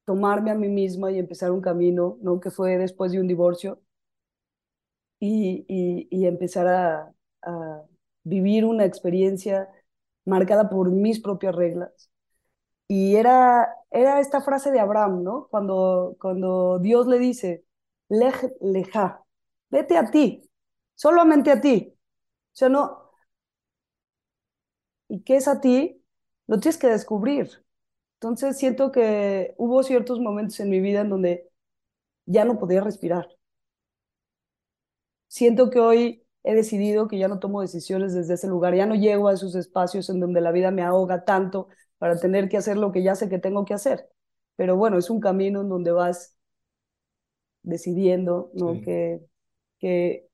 tomarme 0.06 0.52
a 0.52 0.56
mí 0.56 0.68
misma 0.68 1.10
y 1.12 1.20
empezar 1.20 1.52
un 1.52 1.62
camino, 1.62 2.18
¿no? 2.22 2.40
Que 2.42 2.52
fue 2.52 2.78
después 2.78 3.12
de 3.14 3.20
un 3.22 3.28
divorcio 3.28 3.82
y, 5.20 5.66
y, 6.10 6.26
empezar 6.26 6.68
a, 6.68 7.14
a 7.42 7.84
vivir 8.24 8.66
una 8.66 8.86
experiencia 8.86 9.70
marcada 10.26 10.70
por 10.70 10.92
mis 10.92 11.20
propias 11.20 11.56
reglas. 11.56 12.12
Y 12.88 13.16
era, 13.18 13.70
era 13.92 14.20
esta 14.22 14.42
frase 14.42 14.72
de 14.72 14.80
Abraham, 14.80 15.24
¿no? 15.24 15.48
Cuando, 15.52 16.18
cuando 16.22 16.80
Dios 16.80 17.08
le 17.08 17.20
dice, 17.20 17.66
lej 18.10 18.36
leja, 18.62 19.24
vete 19.70 19.98
a 19.98 20.12
ti, 20.12 20.49
solamente 21.00 21.52
a 21.52 21.62
ti. 21.62 21.94
O 22.54 22.56
sea, 22.56 22.70
no. 22.70 23.12
¿Y 25.08 25.24
qué 25.24 25.38
es 25.38 25.48
a 25.48 25.62
ti? 25.62 26.04
Lo 26.48 26.60
tienes 26.60 26.78
que 26.78 26.88
descubrir. 26.88 27.50
Entonces 28.16 28.58
siento 28.58 28.92
que 28.92 29.56
hubo 29.58 29.84
ciertos 29.84 30.20
momentos 30.20 30.60
en 30.60 30.70
mi 30.70 30.80
vida 30.82 31.02
en 31.02 31.10
donde 31.10 31.50
ya 32.26 32.46
no 32.46 32.60
podía 32.60 32.82
respirar. 32.82 33.28
Siento 35.28 35.70
que 35.70 35.80
hoy 35.80 36.26
he 36.44 36.56
decidido 36.56 37.08
que 37.08 37.18
ya 37.20 37.28
no 37.28 37.40
tomo 37.40 37.62
decisiones 37.62 38.14
desde 38.14 38.34
ese 38.36 38.48
lugar, 38.48 38.76
ya 38.76 38.86
no 38.86 38.96
llego 38.96 39.28
a 39.28 39.34
esos 39.34 39.56
espacios 39.56 40.10
en 40.10 40.20
donde 40.20 40.42
la 40.42 40.52
vida 40.52 40.72
me 40.72 40.84
ahoga 40.84 41.24
tanto 41.26 41.68
para 41.98 42.20
tener 42.20 42.50
que 42.50 42.58
hacer 42.58 42.78
lo 42.78 42.92
que 42.92 43.04
ya 43.04 43.16
sé 43.16 43.30
que 43.30 43.40
tengo 43.40 43.66
que 43.66 43.74
hacer. 43.74 44.10
Pero 44.56 44.76
bueno, 44.78 44.98
es 44.98 45.10
un 45.10 45.20
camino 45.20 45.62
en 45.62 45.70
donde 45.70 45.92
vas 45.92 46.36
decidiendo, 47.64 48.52
¿no? 48.54 48.82
Que, 48.82 49.22
que 49.80 50.29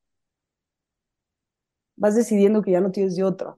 vas 1.95 2.15
decidiendo 2.15 2.61
que 2.61 2.71
ya 2.71 2.81
no 2.81 2.91
tienes 2.91 3.15
de 3.15 3.23
otra, 3.23 3.55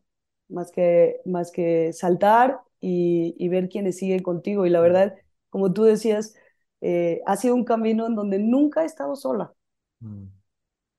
más 0.50 0.72
que, 0.72 1.22
más 1.25 1.51
que 1.51 1.94
saltar 1.94 2.60
y, 2.79 3.48
ver 3.50 3.70
quiénes 3.70 3.98
siguen 3.98 4.22
contigo. 4.22 4.65
Y 4.65 4.70
la 4.70 4.82
verdad, 4.82 5.15
como 5.50 5.74
tú 5.74 5.84
decías, 5.84 6.36
eh, 6.82 7.22
ha 7.25 7.36
sido 7.38 7.56
un 7.56 7.63
camino 7.63 8.06
en 8.08 8.15
donde 8.15 8.39
nunca 8.39 8.84
he 8.84 8.86
estado 8.86 9.15
sola. 9.15 9.53
Mm. 10.00 10.25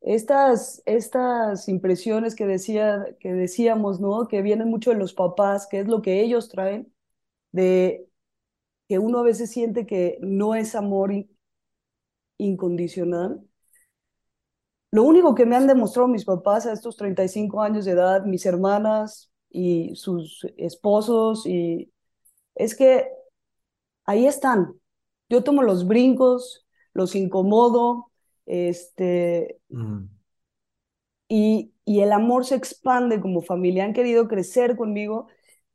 Estas, 0.00 0.82
estas 0.86 1.68
impresiones 1.68 2.34
que, 2.34 2.46
decía, 2.46 3.04
que 3.20 3.32
decíamos, 3.32 4.00
¿no? 4.00 4.28
Que 4.28 4.42
vienen 4.42 4.68
mucho 4.68 4.90
de 4.90 4.96
los 4.96 5.12
papás, 5.14 5.66
que 5.68 5.80
es 5.80 5.88
lo 5.88 6.02
que 6.02 6.20
ellos 6.22 6.48
traen, 6.48 6.92
de 7.52 8.08
que 8.88 8.98
uno 8.98 9.18
a 9.20 9.22
veces 9.22 9.50
siente 9.50 9.86
que 9.86 10.18
no 10.22 10.54
es 10.54 10.74
amor 10.74 11.12
incondicional. 12.38 13.47
Lo 14.90 15.02
único 15.02 15.34
que 15.34 15.46
me 15.46 15.56
han 15.56 15.66
demostrado 15.66 16.08
mis 16.08 16.24
papás 16.24 16.66
a 16.66 16.72
estos 16.72 16.96
35 16.96 17.60
años 17.62 17.84
de 17.84 17.92
edad, 17.92 18.24
mis 18.24 18.46
hermanas, 18.46 19.30
y 19.50 19.94
sus 19.96 20.46
esposos 20.56 21.46
y 21.46 21.92
es 22.54 22.74
que 22.74 23.08
ahí 24.04 24.26
están. 24.26 24.74
Yo 25.28 25.44
tomo 25.44 25.62
los 25.62 25.86
brincos, 25.86 26.66
los 26.92 27.14
incomodo, 27.14 28.10
este, 28.46 29.60
mm. 29.68 30.04
y, 31.28 31.72
y 31.84 32.00
el 32.00 32.12
amor 32.12 32.44
se 32.44 32.56
expande 32.56 33.20
como 33.20 33.42
familia. 33.42 33.84
Han 33.84 33.92
querido 33.92 34.28
crecer 34.28 34.76
conmigo 34.76 35.28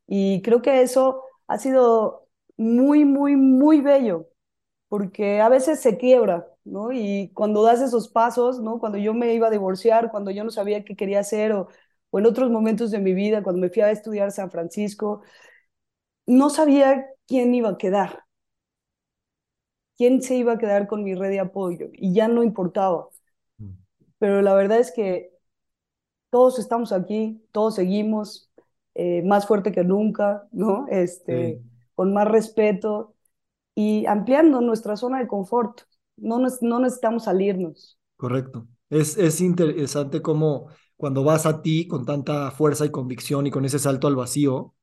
y 0.06 0.42
creo 0.42 0.62
que 0.62 0.82
eso 0.82 1.22
ha 1.46 1.58
sido 1.58 2.28
muy, 2.56 3.04
muy, 3.04 3.36
muy 3.36 3.80
bello, 3.80 4.28
porque 4.88 5.40
a 5.40 5.48
veces 5.48 5.80
se 5.80 5.96
quiebra, 5.96 6.46
¿no? 6.64 6.92
Y 6.92 7.30
cuando 7.34 7.62
das 7.62 7.80
esos 7.80 8.08
pasos, 8.08 8.60
¿no? 8.60 8.78
Cuando 8.78 8.98
yo 8.98 9.14
me 9.14 9.34
iba 9.34 9.48
a 9.48 9.50
divorciar, 9.50 10.10
cuando 10.10 10.30
yo 10.30 10.44
no 10.44 10.50
sabía 10.50 10.84
qué 10.84 10.96
quería 10.96 11.20
hacer 11.20 11.52
o 11.52 11.68
o 12.14 12.20
en 12.20 12.26
otros 12.26 12.48
momentos 12.48 12.92
de 12.92 13.00
mi 13.00 13.12
vida, 13.12 13.42
cuando 13.42 13.60
me 13.60 13.70
fui 13.70 13.82
a 13.82 13.90
estudiar 13.90 14.30
San 14.30 14.48
Francisco, 14.48 15.22
no 16.26 16.48
sabía 16.50 17.06
quién 17.26 17.54
iba 17.54 17.70
a 17.70 17.76
quedar, 17.78 18.24
quién 19.96 20.22
se 20.22 20.36
iba 20.36 20.52
a 20.52 20.58
quedar 20.58 20.86
con 20.86 21.02
mi 21.02 21.14
red 21.14 21.30
de 21.30 21.40
apoyo 21.40 21.88
y 21.92 22.14
ya 22.14 22.28
no 22.28 22.44
importaba. 22.44 23.08
Mm. 23.58 23.70
Pero 24.18 24.42
la 24.42 24.54
verdad 24.54 24.78
es 24.78 24.92
que 24.92 25.32
todos 26.30 26.58
estamos 26.58 26.92
aquí, 26.92 27.44
todos 27.52 27.74
seguimos, 27.74 28.50
eh, 28.94 29.22
más 29.24 29.46
fuerte 29.46 29.72
que 29.72 29.84
nunca, 29.84 30.46
¿no? 30.52 30.86
Este, 30.88 31.60
Con 31.96 32.12
más 32.12 32.28
respeto 32.28 33.14
y 33.74 34.06
ampliando 34.06 34.60
nuestra 34.60 34.96
zona 34.96 35.18
de 35.18 35.26
confort. 35.26 35.82
No, 36.16 36.38
no 36.38 36.80
necesitamos 36.80 37.24
salirnos. 37.24 37.98
Correcto. 38.16 38.66
Es, 38.90 39.16
es 39.18 39.40
interesante 39.40 40.22
cómo 40.22 40.68
cuando 40.96 41.24
vas 41.24 41.46
a 41.46 41.62
ti 41.62 41.86
con 41.88 42.04
tanta 42.04 42.50
fuerza 42.50 42.84
y 42.86 42.90
convicción 42.90 43.46
y 43.46 43.50
con 43.50 43.64
ese 43.64 43.78
salto 43.78 44.06
al 44.06 44.16
vacío, 44.16 44.74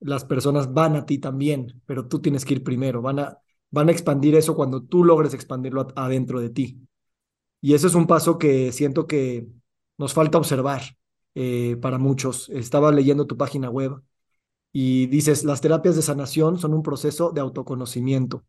las 0.00 0.24
personas 0.24 0.72
van 0.72 0.96
a 0.96 1.06
ti 1.06 1.18
también, 1.18 1.82
pero 1.86 2.08
tú 2.08 2.20
tienes 2.20 2.44
que 2.44 2.54
ir 2.54 2.64
primero, 2.64 3.02
van 3.02 3.18
a, 3.18 3.38
van 3.70 3.88
a 3.88 3.92
expandir 3.92 4.34
eso 4.34 4.54
cuando 4.54 4.82
tú 4.82 5.04
logres 5.04 5.34
expandirlo 5.34 5.88
adentro 5.94 6.40
de 6.40 6.50
ti. 6.50 6.80
Y 7.60 7.74
ese 7.74 7.88
es 7.88 7.94
un 7.94 8.06
paso 8.06 8.38
que 8.38 8.72
siento 8.72 9.06
que 9.06 9.48
nos 9.98 10.14
falta 10.14 10.38
observar 10.38 10.82
eh, 11.34 11.76
para 11.80 11.98
muchos. 11.98 12.48
Estaba 12.50 12.90
leyendo 12.92 13.26
tu 13.26 13.36
página 13.36 13.70
web 13.70 14.02
y 14.72 15.06
dices, 15.06 15.44
las 15.44 15.60
terapias 15.60 15.96
de 15.96 16.02
sanación 16.02 16.58
son 16.58 16.74
un 16.74 16.82
proceso 16.82 17.32
de 17.32 17.40
autoconocimiento. 17.40 18.44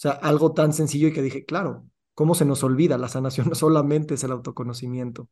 Sea, 0.00 0.12
algo 0.12 0.54
tan 0.54 0.72
sencillo 0.72 1.08
y 1.08 1.12
que 1.12 1.20
dije, 1.20 1.44
claro, 1.44 1.84
¿cómo 2.14 2.34
se 2.34 2.46
nos 2.46 2.64
olvida? 2.64 2.96
La 2.96 3.08
sanación 3.08 3.48
no 3.50 3.54
solamente 3.54 4.14
es 4.14 4.24
el 4.24 4.32
autoconocimiento. 4.32 5.28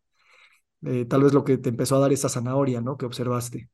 Eh, 0.83 1.07
tal 1.07 1.23
vez 1.23 1.33
lo 1.33 1.43
que 1.43 1.57
te 1.57 1.71
empezó 1.71 1.97
a 1.97 2.01
dar 2.01 2.13
esa 2.13 2.29
zanahoria, 2.29 2.83
¿no? 2.83 2.99
Que 2.99 3.07
observaste. 3.07 3.71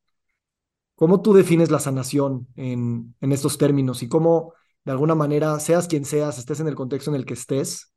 ¿Cómo 0.94 1.20
tú 1.20 1.34
defines 1.34 1.72
la 1.72 1.80
sanación 1.80 2.46
en, 2.54 3.16
en 3.20 3.32
estos 3.32 3.58
términos 3.58 4.04
y 4.04 4.08
cómo, 4.08 4.52
de 4.84 4.92
alguna 4.92 5.16
manera, 5.16 5.58
seas 5.58 5.88
quien 5.88 6.04
seas, 6.04 6.38
estés 6.38 6.60
en 6.60 6.68
el 6.68 6.76
contexto 6.76 7.10
en 7.10 7.16
el 7.16 7.26
que 7.26 7.34
estés? 7.34 7.92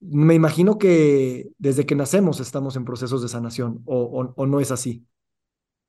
Me 0.00 0.32
imagino 0.32 0.78
que 0.78 1.50
desde 1.58 1.84
que 1.84 1.94
nacemos 1.94 2.40
estamos 2.40 2.76
en 2.76 2.86
procesos 2.86 3.20
de 3.20 3.28
sanación, 3.28 3.82
o, 3.84 4.32
o, 4.34 4.46
no 4.46 4.60
es 4.60 4.70
así. 4.70 5.06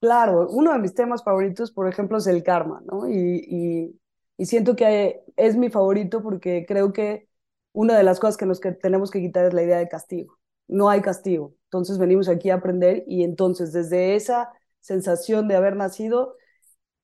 Claro, 0.01 0.50
uno 0.50 0.74
de 0.74 0.79
mis 0.79 0.94
temas 0.94 1.24
favoritos, 1.24 1.72
por 1.72 1.88
ejemplo, 1.88 2.17
es 2.17 2.27
el 2.27 2.44
karma, 2.44 2.82
¿no? 2.86 3.10
Y 3.10 3.98
Y 4.38 4.46
siento 4.46 4.75
que 4.75 5.24
es 5.36 5.56
mi 5.58 5.70
favorito 5.70 6.22
porque 6.22 6.65
creo 6.67 6.94
que 6.94 7.27
una 7.74 7.98
de 7.98 8.03
las 8.03 8.20
cosas 8.20 8.38
que 8.38 8.46
nos 8.46 8.60
que 8.60 8.72
tenemos 8.72 9.12
que 9.12 9.22
quitar 9.22 9.46
es 9.46 9.53
la 9.53 9.63
idea 9.63 9.77
de 9.79 9.89
castigo. 9.89 10.38
No 10.67 10.89
hay 10.89 11.01
castigo. 11.01 11.56
Entonces 11.65 11.98
venimos 11.98 12.29
aquí 12.29 12.50
a 12.50 12.56
aprender 12.56 13.03
y 13.08 13.24
entonces 13.24 13.74
desde 13.74 14.15
esa 14.15 14.51
sensación 14.79 15.48
de 15.48 15.56
haber 15.56 15.75
nacido, 15.75 16.36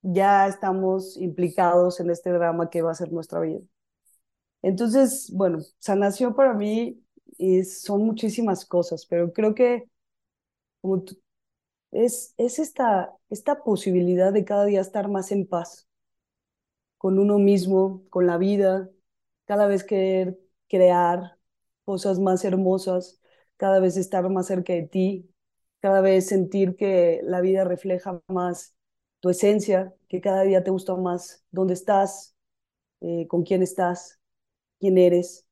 ya 0.02 0.46
estamos 0.48 1.16
implicados 1.18 2.00
en 2.00 2.10
este 2.10 2.30
drama 2.30 2.70
que 2.70 2.82
va 2.82 2.92
a 2.92 2.94
ser 2.94 3.12
nuestra 3.12 3.40
vida. 3.40 3.60
Entonces, 4.62 5.30
bueno, 5.34 5.58
sanación 5.78 6.34
para 6.34 6.54
mí 6.54 7.02
son 7.64 8.04
muchísimas 8.06 8.64
cosas, 8.64 9.06
pero 9.06 9.32
creo 9.32 9.54
que 9.54 9.84
es, 11.92 12.34
es 12.36 12.58
esta, 12.58 13.12
esta 13.30 13.62
posibilidad 13.62 14.32
de 14.32 14.44
cada 14.44 14.64
día 14.66 14.80
estar 14.80 15.08
más 15.08 15.32
en 15.32 15.46
paz 15.46 15.86
con 17.04 17.18
uno 17.18 17.38
mismo, 17.38 18.02
con 18.08 18.26
la 18.26 18.38
vida, 18.38 18.90
cada 19.44 19.66
vez 19.66 19.84
querer 19.84 20.38
crear 20.68 21.38
cosas 21.84 22.18
más 22.18 22.46
hermosas, 22.46 23.20
cada 23.58 23.78
vez 23.78 23.98
estar 23.98 24.26
más 24.30 24.46
cerca 24.46 24.72
de 24.72 24.84
ti, 24.84 25.30
cada 25.80 26.00
vez 26.00 26.26
sentir 26.28 26.76
que 26.76 27.20
la 27.24 27.42
vida 27.42 27.64
refleja 27.64 28.22
más 28.26 28.74
tu 29.20 29.28
esencia, 29.28 29.94
que 30.08 30.22
cada 30.22 30.44
día 30.44 30.64
te 30.64 30.70
gusta 30.70 30.96
más 30.96 31.44
dónde 31.50 31.74
estás, 31.74 32.36
eh, 33.02 33.26
con 33.28 33.42
quién 33.44 33.62
estás, 33.62 34.18
quién 34.80 34.96
eres. 34.98 35.46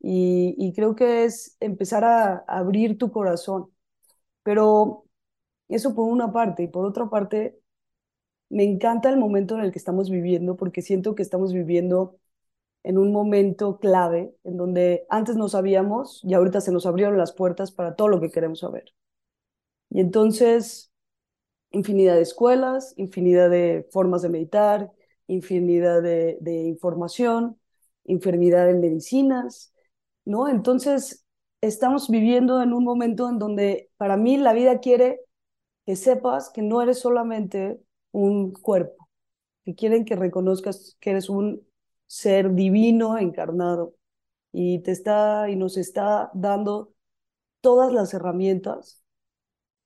Y, 0.00 0.72
creo 0.74 0.96
que 0.96 1.24
es 1.24 1.56
empezar 1.60 2.04
a, 2.04 2.44
abrir 2.48 2.98
tu 2.98 3.12
corazón. 3.12 3.72
Pero 4.42 5.06
eso 5.68 5.94
por 5.94 6.08
una 6.12 6.32
parte. 6.32 6.64
Y 6.64 6.68
por 6.68 6.86
otra 6.86 7.10
parte, 7.10 7.59
me 8.50 8.64
encanta 8.64 9.10
el 9.10 9.16
momento 9.18 9.56
en 9.56 9.62
el 9.62 9.72
que 9.72 9.78
estamos 9.78 10.10
viviendo, 10.10 10.56
porque 10.56 10.82
siento 10.82 11.14
que 11.14 11.22
estamos 11.22 11.52
viviendo 11.54 12.18
en 12.82 12.98
un 12.98 13.12
momento 13.12 13.78
clave, 13.78 14.34
en 14.44 14.56
donde 14.56 15.06
antes 15.10 15.36
no 15.36 15.48
sabíamos 15.48 16.22
y 16.24 16.34
ahorita 16.34 16.60
se 16.60 16.72
nos 16.72 16.86
abrieron 16.86 17.18
las 17.18 17.32
puertas 17.32 17.72
para 17.72 17.96
todo 17.96 18.08
lo 18.08 18.20
que 18.20 18.30
queremos 18.30 18.60
saber. 18.60 18.94
Y 19.90 20.00
entonces, 20.00 20.92
infinidad 21.70 22.16
de 22.16 22.22
escuelas, 22.22 22.94
infinidad 22.96 23.50
de 23.50 23.86
formas 23.90 24.22
de 24.22 24.28
meditar, 24.30 24.92
infinidad 25.26 26.02
de, 26.02 26.38
información, 26.66 27.60
infinidad 28.04 28.66
de 28.66 28.74
medicinas, 28.74 29.72
¿no? 30.24 30.48
Entonces, 30.48 31.24
estamos 31.60 32.08
viviendo 32.08 32.62
en 32.62 32.72
un 32.72 32.84
momento 32.84 33.28
en 33.28 33.38
donde 33.38 33.90
para 33.96 34.16
mí 34.16 34.36
la 34.38 34.52
vida 34.52 34.80
quiere 34.80 35.20
que 35.86 35.96
sepas 35.96 36.50
que 36.50 36.62
no 36.62 36.82
eres 36.82 37.00
solamente 37.00 37.80
un 38.12 38.52
cuerpo, 38.52 39.08
que 39.64 39.74
quieren 39.74 40.04
que 40.04 40.16
reconozcas 40.16 40.96
que 41.00 41.10
eres 41.10 41.30
un 41.30 41.66
ser 42.06 42.54
divino 42.54 43.18
encarnado 43.18 43.94
y 44.52 44.80
te 44.80 44.92
está 44.92 45.48
y 45.50 45.56
nos 45.56 45.76
está 45.76 46.30
dando 46.34 46.92
todas 47.60 47.92
las 47.92 48.14
herramientas 48.14 49.02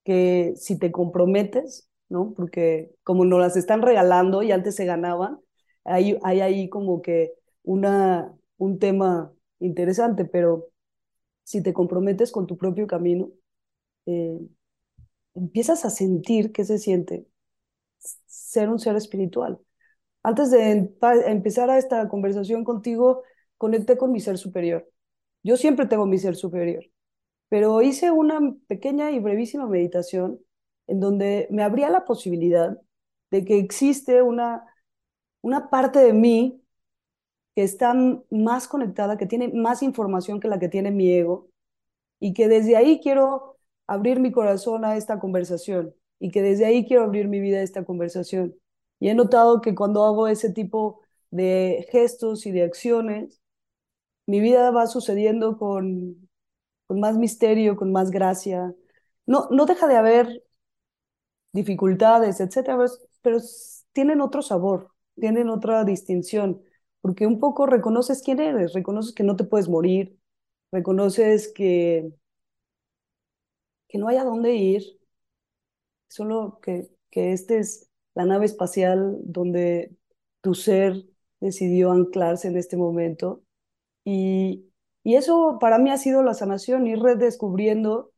que 0.04 0.54
si 0.56 0.78
te 0.78 0.92
comprometes, 0.92 1.88
¿no? 2.08 2.34
Porque 2.34 2.94
como 3.04 3.24
nos 3.24 3.40
las 3.40 3.56
están 3.56 3.82
regalando 3.82 4.42
y 4.42 4.52
antes 4.52 4.76
se 4.76 4.84
ganaban, 4.86 5.40
hay, 5.84 6.18
hay 6.22 6.40
ahí 6.40 6.68
como 6.68 7.02
que 7.02 7.32
una, 7.62 8.34
un 8.58 8.78
tema 8.78 9.32
interesante, 9.60 10.24
pero 10.24 10.68
si 11.44 11.62
te 11.62 11.74
comprometes 11.74 12.32
con 12.32 12.46
tu 12.46 12.56
propio 12.58 12.86
camino, 12.86 13.30
eh, 14.06 14.38
empiezas 15.34 15.84
a 15.84 15.90
sentir 15.90 16.52
qué 16.52 16.64
se 16.64 16.78
siente 16.78 17.26
ser 18.54 18.70
un 18.70 18.78
ser 18.78 18.96
espiritual. 18.96 19.58
Antes 20.22 20.50
de 20.50 20.92
empezar 21.26 21.70
a 21.70 21.78
esta 21.78 22.08
conversación 22.08 22.64
contigo, 22.64 23.22
conecté 23.58 23.96
con 23.98 24.12
mi 24.12 24.20
ser 24.20 24.38
superior. 24.38 24.88
Yo 25.42 25.56
siempre 25.56 25.86
tengo 25.86 26.06
mi 26.06 26.18
ser 26.18 26.36
superior, 26.36 26.84
pero 27.50 27.82
hice 27.82 28.10
una 28.10 28.40
pequeña 28.68 29.10
y 29.10 29.20
brevísima 29.20 29.66
meditación 29.66 30.40
en 30.86 31.00
donde 31.00 31.48
me 31.50 31.62
abría 31.62 31.90
la 31.90 32.04
posibilidad 32.04 32.78
de 33.30 33.44
que 33.44 33.58
existe 33.58 34.22
una, 34.22 34.64
una 35.42 35.70
parte 35.70 35.98
de 36.00 36.12
mí 36.12 36.62
que 37.54 37.62
está 37.64 37.94
más 38.30 38.68
conectada, 38.68 39.16
que 39.18 39.26
tiene 39.26 39.48
más 39.48 39.82
información 39.82 40.40
que 40.40 40.48
la 40.48 40.58
que 40.58 40.68
tiene 40.68 40.90
mi 40.90 41.10
ego, 41.12 41.48
y 42.20 42.32
que 42.34 42.48
desde 42.48 42.76
ahí 42.76 43.00
quiero 43.02 43.58
abrir 43.86 44.20
mi 44.20 44.32
corazón 44.32 44.84
a 44.84 44.96
esta 44.96 45.18
conversación 45.20 45.94
y 46.24 46.30
que 46.30 46.40
desde 46.40 46.64
ahí 46.64 46.86
quiero 46.86 47.02
abrir 47.04 47.28
mi 47.28 47.38
vida 47.38 47.58
a 47.58 47.62
esta 47.62 47.84
conversación. 47.84 48.56
Y 48.98 49.10
he 49.10 49.14
notado 49.14 49.60
que 49.60 49.74
cuando 49.74 50.04
hago 50.06 50.26
ese 50.26 50.50
tipo 50.50 51.02
de 51.30 51.86
gestos 51.92 52.46
y 52.46 52.50
de 52.50 52.62
acciones, 52.62 53.42
mi 54.26 54.40
vida 54.40 54.70
va 54.70 54.86
sucediendo 54.86 55.58
con, 55.58 56.28
con 56.86 57.00
más 57.00 57.18
misterio, 57.18 57.76
con 57.76 57.92
más 57.92 58.10
gracia. 58.10 58.74
No, 59.26 59.48
no 59.50 59.66
deja 59.66 59.86
de 59.86 59.96
haber 59.96 60.44
dificultades, 61.52 62.40
etcétera, 62.40 62.78
pero 63.22 63.38
tienen 63.92 64.20
otro 64.22 64.40
sabor, 64.42 64.90
tienen 65.16 65.50
otra 65.50 65.84
distinción, 65.84 66.62
porque 67.02 67.26
un 67.26 67.38
poco 67.38 67.66
reconoces 67.66 68.22
quién 68.22 68.40
eres, 68.40 68.72
reconoces 68.72 69.14
que 69.14 69.24
no 69.24 69.36
te 69.36 69.44
puedes 69.44 69.68
morir, 69.68 70.18
reconoces 70.72 71.52
que, 71.52 72.10
que 73.88 73.98
no 73.98 74.08
hay 74.08 74.16
a 74.16 74.24
dónde 74.24 74.54
ir, 74.54 74.82
solo 76.08 76.58
que, 76.62 76.88
que 77.10 77.32
este 77.32 77.58
es 77.58 77.90
la 78.14 78.24
nave 78.24 78.46
espacial 78.46 79.18
donde 79.24 79.96
tu 80.40 80.54
ser 80.54 81.04
decidió 81.40 81.92
anclarse 81.92 82.48
en 82.48 82.56
este 82.56 82.76
momento. 82.76 83.42
Y, 84.04 84.66
y 85.02 85.16
eso 85.16 85.58
para 85.60 85.78
mí 85.78 85.90
ha 85.90 85.98
sido 85.98 86.22
la 86.22 86.34
sanación, 86.34 86.86
ir 86.86 87.00
redescubriendo 87.00 88.12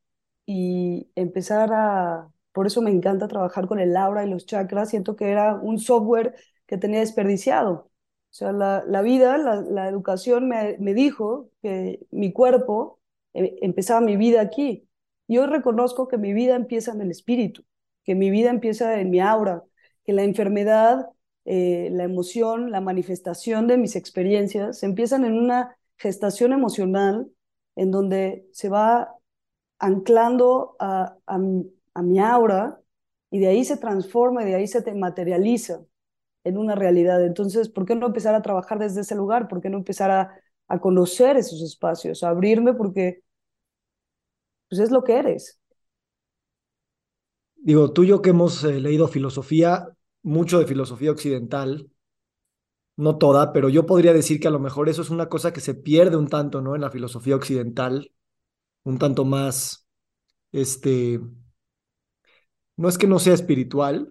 y 0.46 1.11
empezar 1.16 1.72
a... 1.72 2.31
Por 2.53 2.66
eso 2.66 2.83
me 2.83 2.90
encanta 2.90 3.29
trabajar 3.29 3.66
con 3.68 3.81
el 3.81 3.96
aura 3.96 4.25
y 4.25 4.31
los 4.31 4.46
chakras. 4.46 4.90
Siento 4.90 5.16
que 5.16 5.31
era 5.31 5.57
un 5.57 5.79
software 5.79 6.37
que 6.66 6.79
tenía 6.79 7.01
desperdiciado. 7.01 7.90
O 8.31 8.35
sea, 8.37 8.53
la, 8.53 8.85
la 8.87 9.03
vida, 9.03 9.38
la, 9.38 9.57
la 9.62 9.88
educación 9.88 10.49
me, 10.49 10.77
me, 10.79 10.94
dijo 10.94 11.51
que 11.62 12.01
mi 12.11 12.33
cuerpo 12.33 13.01
eh, 13.35 13.57
empezaba 13.62 14.01
mi 14.01 14.16
vida 14.16 14.40
aquí. 14.40 14.88
Y 15.29 15.38
hoy 15.38 15.46
reconozco 15.46 16.09
que 16.09 16.18
mi 16.18 16.33
vida 16.33 16.57
empieza 16.57 16.92
en 16.92 17.01
el 17.03 17.11
espíritu 17.11 17.64
que 18.07 18.14
mi 18.14 18.31
vida 18.31 18.51
empieza 18.51 19.01
en 19.01 19.11
mi 19.11 19.21
aura, 19.21 19.64
que 20.05 20.12
la 20.12 20.23
enfermedad, 20.23 21.09
eh, 21.45 21.88
la 21.92 22.05
emoción, 22.05 22.71
la 22.71 22.81
manifestación 22.81 23.66
de 23.66 23.77
mis 23.79 23.97
experiencias 23.97 24.83
empiezan 24.83 25.25
en 25.25 25.35
una 25.35 25.77
gestación 25.99 26.53
emocional 26.53 27.29
en 27.75 27.90
donde 27.90 28.49
se 28.53 28.69
va 28.69 29.14
anclando 29.79 30.77
a, 30.79 31.16
a, 31.27 31.38
mi 32.03 32.19
aura 32.21 32.81
y 33.31 33.38
de 33.40 33.49
ahí 33.49 33.64
se 33.64 33.77
transforma 33.77 34.45
de 34.45 34.55
ahí 34.55 34.66
se 34.66 34.83
te 34.83 34.95
materializa 34.95 35.81
en 36.45 36.59
una 36.59 36.75
realidad. 36.75 37.25
Entonces, 37.25 37.69
¿por 37.69 37.87
qué 37.87 37.97
no 37.97 38.07
empezar 38.07 38.35
a 38.35 38.42
trabajar 38.42 38.79
desde 38.79 39.03
ese 39.03 39.16
lugar? 39.16 39.49
¿Por 39.49 39.61
qué 39.61 39.71
no 39.71 39.79
empezar 39.79 40.11
a, 40.11 40.40
a 40.69 40.81
conocer 40.81 41.37
esos 41.37 41.62
espacios, 41.62 42.23
a 42.23 42.31
abrirme? 42.31 42.75
Porque 42.75 43.23
pues 44.69 44.81
es 44.81 44.90
lo 44.90 45.05
que 45.05 45.19
eres 45.19 45.61
digo, 47.67 47.93
tú 47.93 48.05
y 48.05 48.07
yo 48.09 48.23
que 48.23 48.31
hemos 48.31 48.63
eh, 48.63 48.81
leído 48.81 49.09
filosofía, 49.09 49.89
mucho 50.23 50.61
de 50.61 50.67
filosofía 50.67 51.11
occidental, 51.11 51.91
no 52.97 53.19
toda, 53.19 53.53
pero 53.53 53.69
yo 53.69 53.87
podría 53.87 54.13
decir 54.13 54.39
que 54.41 54.47
a 54.49 54.53
lo 54.53 54.61
mejor 54.61 54.89
eso 54.89 55.03
es 55.03 55.11
una 55.11 55.29
cosa 55.29 55.53
que 55.53 55.61
se 55.61 55.75
pierde 55.75 56.17
un 56.17 56.29
tanto, 56.29 56.63
¿no? 56.63 56.77
En 56.77 56.81
la 56.83 56.91
filosofía 56.91 57.35
occidental, 57.35 58.13
un 58.85 58.99
tanto 58.99 59.25
más, 59.25 59.87
este, 60.53 61.21
no 62.77 62.89
es 62.89 62.99
que 62.99 63.09
no 63.09 63.19
sea 63.19 63.35
espiritual, 63.35 64.09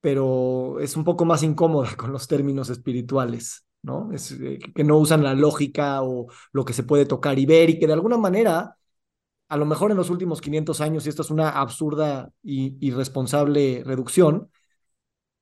pero 0.00 0.80
es 0.80 0.96
un 0.96 1.04
poco 1.04 1.24
más 1.24 1.42
incómoda 1.42 1.90
con 1.96 2.12
los 2.12 2.28
términos 2.28 2.70
espirituales, 2.70 3.66
¿no? 3.82 4.12
Es 4.12 4.32
eh, 4.32 4.60
que 4.74 4.84
no 4.84 4.98
usan 4.98 5.24
la 5.24 5.34
lógica 5.34 6.02
o 6.02 6.28
lo 6.52 6.64
que 6.64 6.72
se 6.72 6.84
puede 6.84 7.06
tocar 7.06 7.38
y 7.38 7.46
ver 7.46 7.70
y 7.70 7.78
que 7.80 7.88
de 7.88 7.94
alguna 7.94 8.18
manera 8.18 8.76
a 9.48 9.56
lo 9.56 9.66
mejor 9.66 9.90
en 9.90 9.96
los 9.96 10.10
últimos 10.10 10.40
500 10.40 10.80
años, 10.80 11.06
y 11.06 11.08
esto 11.08 11.22
es 11.22 11.30
una 11.30 11.50
absurda 11.50 12.30
y 12.42 12.76
irresponsable 12.86 13.82
reducción, 13.84 14.50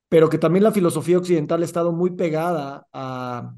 pero 0.09 0.29
que 0.29 0.37
también 0.37 0.63
la 0.63 0.71
filosofía 0.71 1.17
occidental 1.17 1.61
ha 1.61 1.65
estado 1.65 1.91
muy 1.91 2.11
pegada 2.11 2.87
a, 2.93 3.53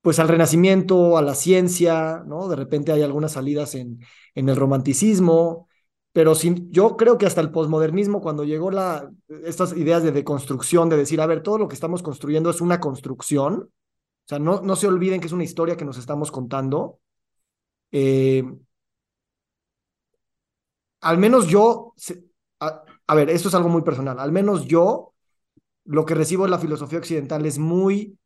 pues 0.00 0.18
al 0.20 0.28
renacimiento, 0.28 1.18
a 1.18 1.22
la 1.22 1.34
ciencia, 1.34 2.22
¿no? 2.26 2.48
De 2.48 2.56
repente 2.56 2.92
hay 2.92 3.02
algunas 3.02 3.32
salidas 3.32 3.74
en, 3.74 4.00
en 4.34 4.48
el 4.48 4.56
romanticismo, 4.56 5.68
pero 6.12 6.34
sin, 6.34 6.70
yo 6.72 6.96
creo 6.96 7.18
que 7.18 7.26
hasta 7.26 7.40
el 7.40 7.50
posmodernismo, 7.50 8.20
cuando 8.20 8.44
llegó 8.44 8.70
la, 8.70 9.10
estas 9.44 9.76
ideas 9.76 10.02
de 10.02 10.12
deconstrucción, 10.12 10.88
de 10.88 10.96
decir, 10.96 11.20
a 11.20 11.26
ver, 11.26 11.42
todo 11.42 11.58
lo 11.58 11.68
que 11.68 11.74
estamos 11.74 12.02
construyendo 12.02 12.50
es 12.50 12.60
una 12.60 12.80
construcción, 12.80 13.54
o 13.54 14.28
sea, 14.28 14.38
no, 14.38 14.60
no 14.62 14.76
se 14.76 14.86
olviden 14.86 15.20
que 15.20 15.26
es 15.26 15.32
una 15.32 15.44
historia 15.44 15.76
que 15.76 15.84
nos 15.84 15.98
estamos 15.98 16.30
contando, 16.30 17.00
eh, 17.90 18.44
al 21.06 21.18
menos 21.18 21.46
yo, 21.46 21.94
a, 22.58 23.14
ver, 23.14 23.30
esto 23.30 23.48
es 23.48 23.54
algo 23.54 23.68
muy 23.68 23.82
personal, 23.82 24.18
al 24.18 24.32
menos 24.32 24.66
yo 24.66 25.14
lo 25.84 26.04
que 26.04 26.16
recibo 26.16 26.44
de 26.44 26.50
la 26.50 26.58
filosofía 26.58 26.98
occidental 26.98 27.46
es 27.46 27.58
muy, 27.58 28.18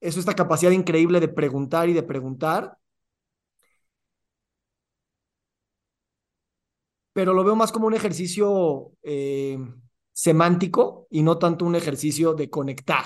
es 0.00 0.16
esta 0.16 0.34
capacidad 0.34 0.70
increíble 0.70 1.20
de 1.20 1.28
preguntar 1.28 1.90
y 1.90 1.92
de 1.92 2.02
preguntar, 2.02 2.78
pero 7.12 7.34
lo 7.34 7.44
veo 7.44 7.54
más 7.54 7.70
como 7.70 7.86
un 7.86 7.94
ejercicio 7.94 8.92
eh, 9.02 9.58
semántico 10.12 11.06
y 11.10 11.22
no 11.22 11.38
tanto 11.38 11.66
un 11.66 11.76
ejercicio 11.76 12.32
de 12.32 12.48
conectar 12.48 13.04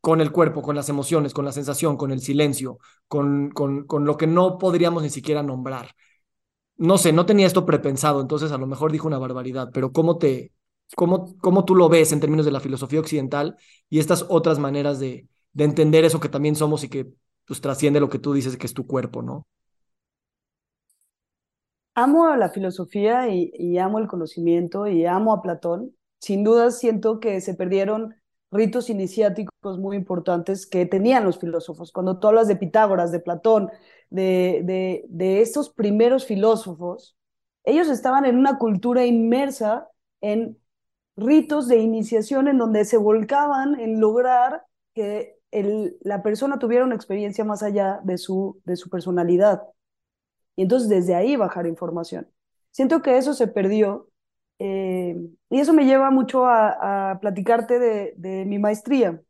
con 0.00 0.20
el 0.20 0.30
cuerpo, 0.30 0.62
con 0.62 0.76
las 0.76 0.88
emociones, 0.88 1.34
con 1.34 1.44
la 1.44 1.52
sensación, 1.52 1.96
con 1.96 2.12
el 2.12 2.20
silencio, 2.20 2.78
con, 3.08 3.50
con, 3.50 3.86
con 3.88 4.04
lo 4.04 4.16
que 4.16 4.28
no 4.28 4.56
podríamos 4.56 5.02
ni 5.02 5.10
siquiera 5.10 5.42
nombrar. 5.42 5.94
No 6.80 6.96
sé, 6.98 7.12
no 7.12 7.26
tenía 7.26 7.46
esto 7.46 7.66
prepensado, 7.66 8.20
entonces 8.22 8.52
a 8.52 8.58
lo 8.58 8.66
mejor 8.66 8.90
dijo 8.92 9.06
una 9.06 9.18
barbaridad, 9.18 9.70
pero 9.74 9.92
¿cómo 9.92 10.16
te, 10.18 10.52
cómo, 10.96 11.36
cómo 11.38 11.64
tú 11.66 11.74
lo 11.76 11.88
ves 11.90 12.12
en 12.12 12.20
términos 12.20 12.46
de 12.46 12.52
la 12.52 12.60
filosofía 12.60 13.00
occidental 13.00 13.56
y 13.90 13.98
estas 14.00 14.24
otras 14.30 14.58
maneras 14.58 14.98
de, 14.98 15.28
de 15.52 15.64
entender 15.64 16.04
eso 16.06 16.20
que 16.20 16.30
también 16.30 16.56
somos 16.56 16.84
y 16.84 16.88
que 16.90 17.06
pues 17.46 17.60
trasciende 17.62 18.00
lo 18.00 18.08
que 18.10 18.18
tú 18.18 18.32
dices 18.34 18.56
que 18.56 18.66
es 18.66 18.74
tu 18.74 18.86
cuerpo, 18.86 19.22
¿no? 19.22 19.46
Amo 21.94 22.34
la 22.36 22.50
filosofía 22.50 23.28
y, 23.28 23.50
y 23.54 23.78
amo 23.78 23.98
el 23.98 24.08
conocimiento 24.08 24.86
y 24.86 25.06
amo 25.06 25.32
a 25.34 25.42
Platón. 25.42 25.94
Sin 26.18 26.44
duda 26.44 26.70
siento 26.70 27.20
que 27.20 27.40
se 27.40 27.54
perdieron 27.54 28.14
ritos 28.50 28.90
iniciáticos 28.90 29.78
muy 29.78 29.96
importantes 29.96 30.66
que 30.66 30.86
tenían 30.86 31.24
los 31.24 31.38
filósofos. 31.38 31.92
Cuando 31.92 32.18
tú 32.18 32.28
hablas 32.28 32.48
de 32.48 32.56
Pitágoras, 32.56 33.12
de 33.12 33.20
Platón, 33.20 33.70
de, 34.10 34.62
de, 34.64 35.04
de 35.08 35.40
estos 35.40 35.70
primeros 35.70 36.26
filósofos, 36.26 37.16
ellos 37.64 37.88
estaban 37.88 38.24
en 38.24 38.36
una 38.36 38.58
cultura 38.58 39.06
inmersa 39.06 39.88
en 40.20 40.58
ritos 41.16 41.68
de 41.68 41.78
iniciación 41.78 42.48
en 42.48 42.58
donde 42.58 42.84
se 42.84 42.96
volcaban 42.96 43.78
en 43.78 44.00
lograr 44.00 44.64
que 44.94 45.36
el, 45.50 45.96
la 46.02 46.22
persona 46.22 46.58
tuviera 46.58 46.84
una 46.84 46.94
experiencia 46.94 47.44
más 47.44 47.62
allá 47.62 48.00
de 48.04 48.18
su, 48.18 48.60
de 48.64 48.76
su 48.76 48.88
personalidad. 48.90 49.62
Y 50.56 50.62
entonces 50.62 50.88
desde 50.88 51.14
ahí 51.14 51.36
bajar 51.36 51.66
información. 51.66 52.28
Siento 52.70 53.02
que 53.02 53.18
eso 53.18 53.34
se 53.34 53.46
perdió 53.48 54.09
eh, 54.60 55.16
y 55.48 55.58
eso 55.58 55.72
me 55.72 55.86
lleva 55.86 56.10
mucho 56.10 56.46
a, 56.46 57.18
platicarte 57.20 57.78
de, 57.78 58.44
mi 58.46 58.58
maestría. 58.58 59.22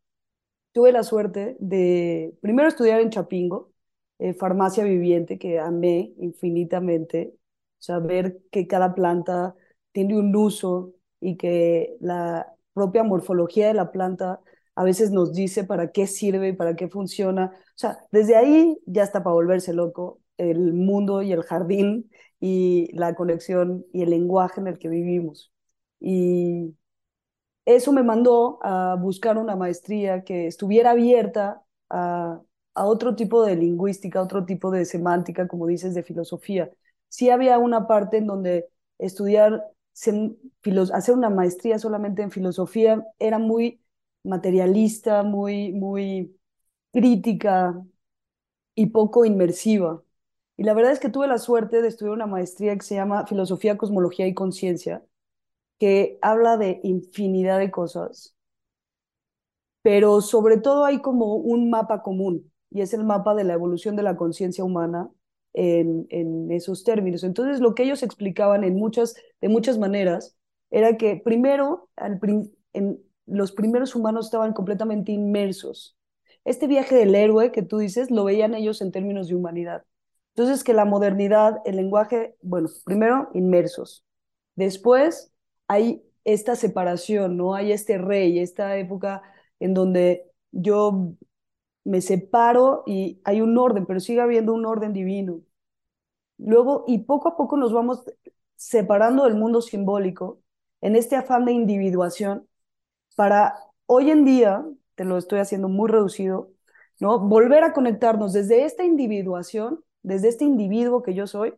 Tuve 0.72 0.92
la 0.92 1.04
suerte 1.04 1.56
de 1.60 2.34
primero 2.42 2.68
estudiar 2.68 3.00
en 3.00 3.10
Chapingo, 3.10 3.72
eh, 4.18 4.34
farmacia 4.34 4.84
viviente, 4.84 5.38
que 5.38 5.60
amé 5.60 6.14
infinitamente, 6.18 7.34
saber 7.78 8.40
que 8.50 8.66
cada 8.66 8.94
planta 8.94 9.54
tiene 9.92 10.18
un 10.18 10.34
uso 10.36 10.94
y 11.20 11.36
que 11.36 11.96
la 12.00 12.54
propia 12.74 13.04
morfología 13.04 13.68
de 13.68 13.74
la 13.74 13.92
planta 13.92 14.40
a 14.74 14.84
veces 14.84 15.10
nos 15.12 15.32
dice 15.32 15.64
para 15.64 15.92
qué 15.92 16.06
sirve 16.06 16.48
y 16.48 16.52
para 16.54 16.76
qué 16.76 16.88
funciona. 16.88 17.52
O 17.54 17.78
sea, 17.78 17.98
desde 18.12 18.36
ahí 18.36 18.78
ya 18.86 19.04
está 19.04 19.22
para 19.22 19.34
volverse 19.34 19.72
loco 19.74 20.20
el 20.38 20.72
mundo 20.72 21.22
y 21.22 21.32
el 21.32 21.42
jardín 21.42 22.10
y 22.40 22.90
la 22.96 23.14
conexión 23.14 23.86
y 23.92 24.02
el 24.02 24.10
lenguaje 24.10 24.60
en 24.60 24.68
el 24.68 24.78
que 24.78 24.88
vivimos. 24.88 25.52
Y 26.00 26.74
eso 27.64 27.92
me 27.92 28.02
mandó 28.02 28.58
a 28.62 28.96
buscar 28.96 29.38
una 29.38 29.56
maestría 29.56 30.24
que 30.24 30.46
estuviera 30.46 30.92
abierta 30.92 31.62
a, 31.90 32.40
a 32.74 32.86
otro 32.86 33.14
tipo 33.16 33.44
de 33.44 33.56
lingüística, 33.56 34.22
otro 34.22 34.44
tipo 34.44 34.70
de 34.70 34.84
semántica, 34.84 35.48
como 35.48 35.66
dices, 35.66 35.94
de 35.94 36.02
filosofía. 36.02 36.70
Sí 37.08 37.30
había 37.30 37.58
una 37.58 37.86
parte 37.86 38.18
en 38.18 38.26
donde 38.26 38.68
estudiar, 38.98 39.64
hacer 40.92 41.14
una 41.14 41.30
maestría 41.30 41.78
solamente 41.78 42.22
en 42.22 42.30
filosofía 42.30 43.04
era 43.18 43.38
muy 43.38 43.80
materialista, 44.24 45.22
muy, 45.22 45.72
muy 45.72 46.36
crítica 46.92 47.82
y 48.74 48.86
poco 48.86 49.24
inmersiva. 49.24 50.02
Y 50.60 50.64
la 50.64 50.74
verdad 50.74 50.92
es 50.92 51.00
que 51.00 51.08
tuve 51.08 51.26
la 51.26 51.38
suerte 51.38 51.80
de 51.80 51.88
estudiar 51.88 52.12
una 52.12 52.26
maestría 52.26 52.76
que 52.76 52.84
se 52.84 52.94
llama 52.94 53.26
Filosofía, 53.26 53.78
Cosmología 53.78 54.26
y 54.26 54.34
Conciencia, 54.34 55.02
que 55.78 56.18
habla 56.20 56.58
de 56.58 56.80
infinidad 56.82 57.58
de 57.58 57.70
cosas, 57.70 58.36
pero 59.80 60.20
sobre 60.20 60.58
todo 60.58 60.84
hay 60.84 61.00
como 61.00 61.36
un 61.36 61.70
mapa 61.70 62.02
común, 62.02 62.52
y 62.68 62.82
es 62.82 62.92
el 62.92 63.04
mapa 63.04 63.34
de 63.34 63.44
la 63.44 63.54
evolución 63.54 63.96
de 63.96 64.02
la 64.02 64.18
conciencia 64.18 64.62
humana 64.62 65.08
en, 65.54 66.06
en, 66.10 66.50
esos 66.50 66.84
términos. 66.84 67.24
Entonces, 67.24 67.60
lo 67.60 67.74
que 67.74 67.84
ellos 67.84 68.02
explicaban 68.02 68.62
en 68.62 68.76
muchas, 68.76 69.14
de 69.40 69.48
muchas 69.48 69.78
maneras 69.78 70.36
era 70.70 70.98
que 70.98 71.16
primero, 71.16 71.88
los 73.24 73.52
primeros 73.52 73.94
humanos 73.96 74.26
estaban 74.26 74.52
completamente 74.52 75.10
inmersos. 75.10 75.96
Este 76.44 76.66
viaje 76.66 76.96
del 76.96 77.14
héroe 77.14 77.50
que 77.50 77.62
tú 77.62 77.78
dices, 77.78 78.10
lo 78.10 78.24
veían 78.24 78.54
ellos 78.54 78.82
en 78.82 78.92
términos 78.92 79.28
de 79.28 79.36
humanidad. 79.36 79.84
Entonces, 80.34 80.64
que 80.64 80.74
la 80.74 80.84
modernidad, 80.84 81.58
el 81.64 81.76
lenguaje, 81.76 82.36
bueno, 82.42 82.68
primero 82.84 83.30
inmersos. 83.34 84.04
Después 84.56 85.32
hay 85.68 86.02
esta 86.24 86.56
separación, 86.56 87.36
¿no? 87.36 87.54
Hay 87.54 87.72
este 87.72 87.98
rey, 87.98 88.38
esta 88.38 88.76
época 88.76 89.22
en 89.58 89.74
donde 89.74 90.24
yo 90.52 91.14
me 91.84 92.00
separo 92.00 92.82
y 92.86 93.20
hay 93.24 93.40
un 93.40 93.56
orden, 93.58 93.86
pero 93.86 94.00
sigue 94.00 94.20
habiendo 94.20 94.54
un 94.54 94.66
orden 94.66 94.92
divino. 94.92 95.40
Luego, 96.38 96.84
y 96.86 97.00
poco 97.00 97.28
a 97.28 97.36
poco 97.36 97.56
nos 97.56 97.72
vamos 97.72 98.04
separando 98.56 99.24
del 99.24 99.34
mundo 99.36 99.60
simbólico 99.62 100.40
en 100.80 100.96
este 100.96 101.16
afán 101.16 101.44
de 101.44 101.52
individuación 101.52 102.46
para 103.16 103.56
hoy 103.86 104.10
en 104.10 104.24
día, 104.24 104.64
te 104.94 105.04
lo 105.04 105.18
estoy 105.18 105.40
haciendo 105.40 105.68
muy 105.68 105.90
reducido, 105.90 106.50
¿no? 107.00 107.18
Volver 107.20 107.64
a 107.64 107.72
conectarnos 107.72 108.32
desde 108.32 108.64
esta 108.64 108.84
individuación 108.84 109.84
desde 110.02 110.28
este 110.28 110.44
individuo 110.44 111.02
que 111.02 111.14
yo 111.14 111.26
soy 111.26 111.54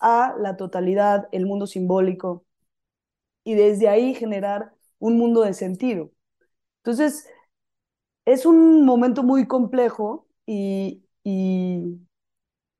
a 0.00 0.34
la 0.38 0.56
totalidad, 0.56 1.28
el 1.32 1.46
mundo 1.46 1.66
simbólico, 1.66 2.44
y 3.44 3.54
desde 3.54 3.88
ahí 3.88 4.14
generar 4.14 4.72
un 4.98 5.16
mundo 5.18 5.42
de 5.42 5.54
sentido. 5.54 6.10
Entonces, 6.78 7.28
es 8.24 8.46
un 8.46 8.84
momento 8.84 9.22
muy 9.22 9.46
complejo 9.46 10.26
y, 10.46 11.04
y, 11.24 12.00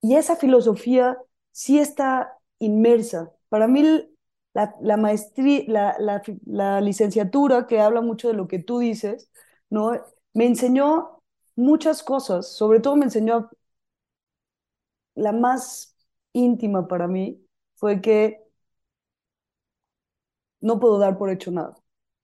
y 0.03 0.17
esa 0.17 0.37
filosofía 0.37 1.19
sí 1.53 1.79
está 1.79 2.39
inmersa. 2.59 3.33
Para 3.49 3.69
mí, 3.69 3.83
la, 4.55 4.75
la 4.81 4.97
maestría, 4.97 5.65
la, 5.69 5.97
la, 5.99 6.23
la, 6.47 6.81
licenciatura, 6.81 7.67
que 7.67 7.81
habla 7.81 8.01
mucho 8.01 8.29
de 8.29 8.35
lo 8.35 8.49
que 8.49 8.59
tú 8.59 8.79
dices, 8.81 9.31
¿no? 9.71 9.93
me 10.35 10.47
enseñó 10.47 11.23
muchas 11.57 12.03
cosas, 12.03 12.49
sobre 12.57 12.81
todo 12.81 12.97
me 12.97 13.05
enseñó 13.07 13.51
la 15.19 15.33
más 15.33 15.97
íntima 16.33 16.89
para 16.89 17.09
mí 17.09 17.41
fue 17.77 18.01
que 18.01 18.43
no 20.61 20.81
puedo 20.81 20.99
dar 20.99 21.19
por 21.19 21.31
hecho 21.31 21.51
nada. 21.51 21.77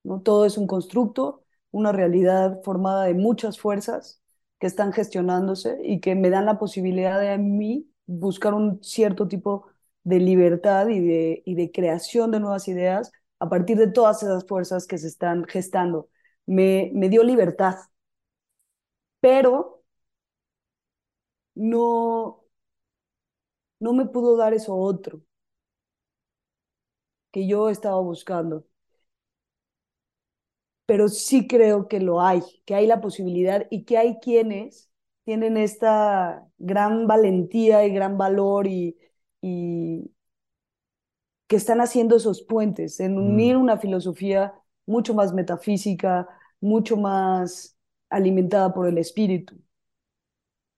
¿no? 0.04 0.20
Todo 0.22 0.46
es 0.46 0.58
un 0.58 0.66
constructo, 0.66 1.44
una 1.70 1.92
realidad 1.92 2.60
formada 2.62 3.04
de 3.04 3.14
muchas 3.14 3.58
fuerzas 3.58 4.20
que 4.58 4.66
están 4.66 4.92
gestionándose 4.92 5.78
y 5.84 6.00
que 6.00 6.14
me 6.14 6.30
dan 6.30 6.46
la 6.46 6.58
posibilidad 6.58 7.20
de 7.20 7.30
a 7.30 7.38
mí 7.38 7.88
buscar 8.06 8.54
un 8.54 8.82
cierto 8.82 9.28
tipo 9.28 9.66
de 10.04 10.18
libertad 10.20 10.88
y 10.88 11.00
de, 11.00 11.42
y 11.46 11.54
de 11.54 11.72
creación 11.72 12.30
de 12.30 12.40
nuevas 12.40 12.68
ideas 12.68 13.10
a 13.38 13.48
partir 13.48 13.78
de 13.78 13.88
todas 13.88 14.22
esas 14.22 14.46
fuerzas 14.46 14.86
que 14.86 14.98
se 14.98 15.08
están 15.08 15.44
gestando. 15.44 16.08
Me, 16.46 16.90
me 16.94 17.08
dio 17.08 17.22
libertad, 17.24 17.76
pero 19.20 19.82
no, 21.54 22.43
no 23.84 23.92
me 23.92 24.06
pudo 24.06 24.36
dar 24.36 24.54
eso 24.54 24.74
otro 24.76 25.20
que 27.32 27.46
yo 27.46 27.68
estaba 27.68 28.00
buscando. 28.00 28.64
Pero 30.86 31.08
sí 31.08 31.46
creo 31.46 31.88
que 31.88 32.00
lo 32.00 32.20
hay, 32.20 32.42
que 32.66 32.74
hay 32.74 32.86
la 32.86 33.00
posibilidad 33.00 33.66
y 33.70 33.84
que 33.84 33.96
hay 33.98 34.18
quienes 34.20 34.90
tienen 35.24 35.56
esta 35.56 36.46
gran 36.58 37.06
valentía 37.06 37.86
y 37.86 37.90
gran 37.94 38.18
valor 38.18 38.66
y, 38.66 38.96
y 39.40 40.12
que 41.46 41.56
están 41.56 41.80
haciendo 41.80 42.16
esos 42.16 42.42
puentes 42.42 43.00
en 43.00 43.18
unir 43.18 43.56
mm. 43.56 43.60
una 43.62 43.78
filosofía 43.78 44.54
mucho 44.86 45.14
más 45.14 45.32
metafísica, 45.32 46.28
mucho 46.60 46.96
más 46.96 47.76
alimentada 48.10 48.72
por 48.74 48.86
el 48.88 48.98
espíritu. 48.98 49.56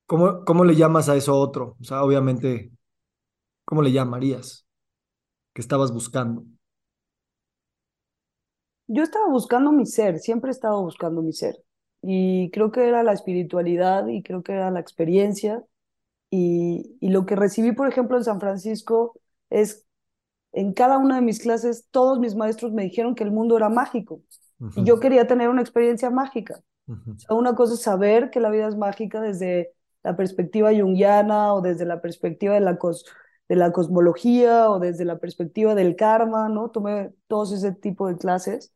¿Cómo, 0.07 0.45
cómo 0.45 0.65
le 0.65 0.77
llamas 0.77 1.09
a 1.09 1.17
eso 1.17 1.37
otro? 1.37 1.77
O 1.81 1.85
sea, 1.85 2.03
obviamente 2.05 2.71
¿Cómo 3.67 3.83
le 3.83 3.93
llamarías? 3.93 4.65
¿Qué 5.53 5.61
estabas 5.61 5.93
buscando? 5.93 6.45
Yo 8.87 9.03
estaba 9.03 9.29
buscando 9.29 9.73
mi 9.73 9.85
ser, 9.85 10.21
siempre 10.21 10.51
he 10.51 10.53
estado 10.53 10.81
buscando 10.83 11.21
mi 11.21 11.33
ser. 11.33 11.57
Y 12.01 12.51
creo 12.53 12.71
que 12.71 12.87
era 12.87 13.03
la 13.03 13.13
espiritualidad 13.13 14.07
y 14.07 14.23
creo 14.23 14.45
que 14.45 14.53
era 14.53 14.71
la 14.71 14.79
experiencia. 14.79 15.65
Y, 16.31 16.97
y 17.01 17.11
lo 17.11 17.27
que 17.27 17.35
recibí, 17.35 17.73
por 17.73 17.89
ejemplo, 17.89 18.17
en 18.17 18.25
San 18.25 18.39
Francisco 18.39 19.19
es, 19.51 19.85
en 20.53 20.73
cada 20.73 20.99
una 20.99 21.17
de 21.17 21.23
mis 21.23 21.41
clases, 21.41 21.89
todos 21.91 22.21
mis 22.21 22.37
maestros 22.37 22.73
me 22.73 22.85
dijeron 22.85 23.17
que 23.17 23.25
el 23.25 23.33
mundo 23.33 23.57
era 23.57 23.69
mágico. 23.69 24.23
Y 24.77 24.85
yo 24.85 25.01
quería 25.01 25.27
tener 25.27 25.49
una 25.49 25.61
experiencia 25.61 26.11
mágica. 26.11 26.61
o 26.89 27.19
sea, 27.19 27.37
una 27.37 27.57
cosa 27.57 27.75
es 27.75 27.83
saber 27.83 28.31
que 28.31 28.39
la 28.41 28.51
vida 28.51 28.69
es 28.69 28.77
mágica 28.77 29.21
desde 29.21 29.73
la 30.05 30.17
perspectiva 30.17 30.71
junguiana 30.73 31.53
o 31.53 31.61
desde 31.61 31.85
la 31.85 32.01
perspectiva 32.01 32.55
de 32.55 32.61
la, 32.61 32.79
cos 32.79 33.05
de 33.49 33.57
la 33.57 33.73
cosmología 33.73 34.71
o 34.71 34.79
desde 34.81 35.05
la 35.05 35.19
perspectiva 35.19 35.75
del 35.75 35.97
karma, 35.97 36.49
¿no? 36.49 36.71
Tomé 36.71 37.13
todos 37.29 37.53
ese 37.53 37.73
tipo 37.73 38.09
de 38.09 38.17
clases. 38.17 38.73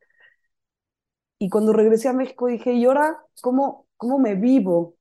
Y 1.38 1.48
cuando 1.50 1.72
regresé 1.72 2.08
a 2.08 2.12
México 2.12 2.46
dije, 2.46 2.72
¿y 2.74 2.84
ahora 2.84 3.18
cómo, 3.42 3.86
cómo 3.96 4.18
me 4.18 4.34
vivo 4.34 4.96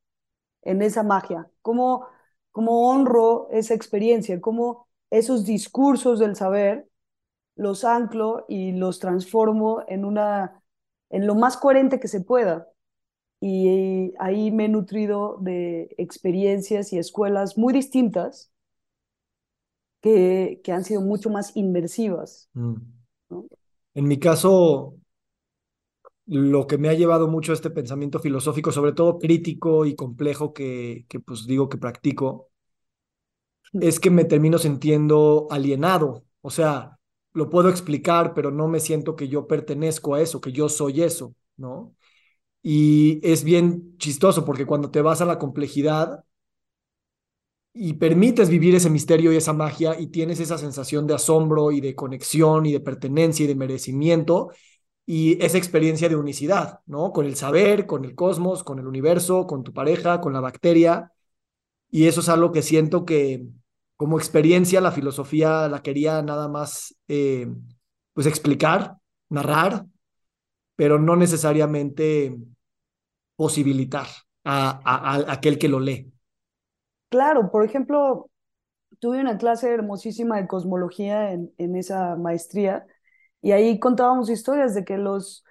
en 0.63 0.81
esa 0.81 1.03
magia? 1.03 1.49
¿Cómo, 1.61 2.07
cómo 2.51 2.89
honro 2.89 3.49
esa 3.51 3.73
experiencia? 3.75 4.41
¿Cómo 4.41 4.87
esos 5.11 5.45
discursos 5.45 6.19
del 6.19 6.35
saber 6.35 6.89
los 7.55 7.85
anclo 7.85 8.45
y 8.49 8.73
los 8.73 8.99
transformo 8.99 9.83
en, 9.87 10.05
una, 10.05 10.63
en 11.09 11.27
lo 11.27 11.35
más 11.35 11.57
coherente 11.57 11.99
que 11.99 12.07
se 12.09 12.21
pueda? 12.21 12.69
Y 13.41 14.13
ahí 14.19 14.51
me 14.51 14.65
he 14.65 14.69
nutrido 14.69 15.37
de 15.41 15.95
experiencias 15.97 16.93
y 16.93 16.99
escuelas 16.99 17.57
muy 17.57 17.73
distintas 17.73 18.51
que, 20.01 20.61
que 20.63 20.71
han 20.71 20.83
sido 20.83 21.01
mucho 21.01 21.29
más 21.29 21.55
inmersivas. 21.55 22.49
Mm. 22.53 22.75
En 23.95 24.07
mi 24.07 24.19
caso, 24.19 24.95
lo 26.25 26.67
que 26.67 26.77
me 26.77 26.89
ha 26.89 26.93
llevado 26.93 27.27
mucho 27.27 27.51
a 27.51 27.55
este 27.55 27.71
pensamiento 27.71 28.19
filosófico, 28.19 28.71
sobre 28.71 28.93
todo 28.93 29.19
crítico 29.19 29.85
y 29.85 29.95
complejo 29.95 30.53
que, 30.53 31.05
que 31.09 31.19
pues 31.19 31.47
digo 31.47 31.69
que 31.69 31.77
practico, 31.77 32.49
es 33.73 33.99
que 33.99 34.09
me 34.09 34.25
termino 34.25 34.57
sintiendo 34.57 35.47
alienado. 35.51 36.25
O 36.41 36.49
sea, 36.49 36.99
lo 37.33 37.49
puedo 37.49 37.69
explicar, 37.69 38.33
pero 38.33 38.51
no 38.51 38.67
me 38.67 38.79
siento 38.79 39.15
que 39.15 39.27
yo 39.27 39.47
pertenezco 39.47 40.15
a 40.15 40.21
eso, 40.21 40.41
que 40.41 40.51
yo 40.51 40.69
soy 40.69 41.01
eso, 41.03 41.35
¿no? 41.57 41.95
Y 42.63 43.19
es 43.23 43.43
bien 43.43 43.97
chistoso 43.97 44.45
porque 44.45 44.65
cuando 44.65 44.91
te 44.91 45.01
vas 45.01 45.21
a 45.21 45.25
la 45.25 45.39
complejidad 45.39 46.25
y 47.73 47.93
permites 47.93 48.49
vivir 48.49 48.75
ese 48.75 48.89
misterio 48.89 49.31
y 49.31 49.37
esa 49.37 49.53
magia 49.53 49.99
y 49.99 50.07
tienes 50.07 50.39
esa 50.39 50.57
sensación 50.57 51.07
de 51.07 51.13
asombro 51.15 51.71
y 51.71 51.81
de 51.81 51.95
conexión 51.95 52.65
y 52.65 52.73
de 52.73 52.79
pertenencia 52.79 53.43
y 53.45 53.47
de 53.47 53.55
merecimiento 53.55 54.49
y 55.05 55.43
esa 55.43 55.57
experiencia 55.57 56.07
de 56.07 56.15
unicidad, 56.15 56.81
¿no? 56.85 57.11
Con 57.11 57.25
el 57.25 57.35
saber, 57.35 57.87
con 57.87 58.05
el 58.05 58.13
cosmos, 58.13 58.63
con 58.63 58.77
el 58.77 58.87
universo, 58.87 59.47
con 59.47 59.63
tu 59.63 59.73
pareja, 59.73 60.21
con 60.21 60.33
la 60.33 60.39
bacteria. 60.39 61.11
Y 61.89 62.07
eso 62.07 62.21
es 62.21 62.29
algo 62.29 62.51
que 62.51 62.61
siento 62.61 63.05
que 63.05 63.43
como 63.95 64.19
experiencia 64.19 64.81
la 64.81 64.91
filosofía 64.91 65.67
la 65.67 65.81
quería 65.81 66.21
nada 66.21 66.47
más 66.47 66.95
eh, 67.07 67.47
pues 68.13 68.27
explicar, 68.27 68.97
narrar, 69.29 69.87
pero 70.75 70.99
no 70.99 71.15
necesariamente 71.15 72.37
posibilitar 73.35 74.07
a, 74.43 75.31
aquel 75.31 75.57
que 75.57 75.69
lo 75.69 75.79
lee. 75.79 76.08
Claro, 77.09 77.49
por 77.51 77.65
ejemplo, 77.65 78.29
tuve 78.99 79.21
una 79.21 79.37
clase 79.37 79.69
hermosísima 79.73 80.37
de 80.37 80.47
cosmología 80.47 81.31
en, 81.33 81.53
en 81.57 81.75
esa 81.77 82.15
maestría 82.17 82.87
y 83.41 83.51
ahí 83.53 83.79
contábamos 83.79 84.29
historias 84.29 84.75
de 84.75 84.85
que 84.85 84.97
los, 84.97 85.45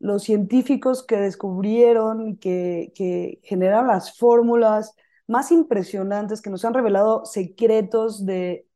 los 0.00 0.22
científicos 0.22 1.04
que 1.04 1.16
descubrieron, 1.16 2.36
que, 2.38 2.92
que 2.94 3.40
generaron 3.42 3.88
las 3.88 4.16
fórmulas 4.16 4.94
más 5.26 5.50
impresionantes, 5.52 6.40
que 6.40 6.50
nos 6.50 6.64
han 6.64 6.74
revelado 6.74 7.24
secretos 7.24 8.24
de, 8.24 8.66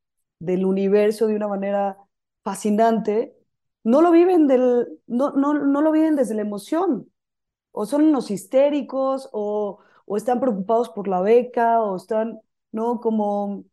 del 0.41 0.65
universo 0.65 1.27
de 1.27 1.37
una 1.37 1.49
manera 1.49 1.97
fascinante, 2.43 3.35
no 3.85 4.03
lo 4.03 4.11
viven 4.11 4.47
del, 4.49 4.89
no, 5.07 5.31
no, 5.33 5.55
no 5.55 5.81
lo 5.83 5.93
viven 5.93 6.17
desde 6.17 6.35
la 6.35 6.43
emoción. 6.43 7.09
O 7.73 7.87
son 7.87 8.05
unos 8.05 8.31
histéricos, 8.31 9.29
o, 9.33 9.81
o 10.07 10.17
están 10.17 10.41
preocupados 10.41 10.91
por 10.91 11.09
la 11.09 11.21
beca, 11.21 11.81
o 11.83 11.97
están, 11.97 12.41
¿no? 12.73 13.01
Como. 13.01 13.65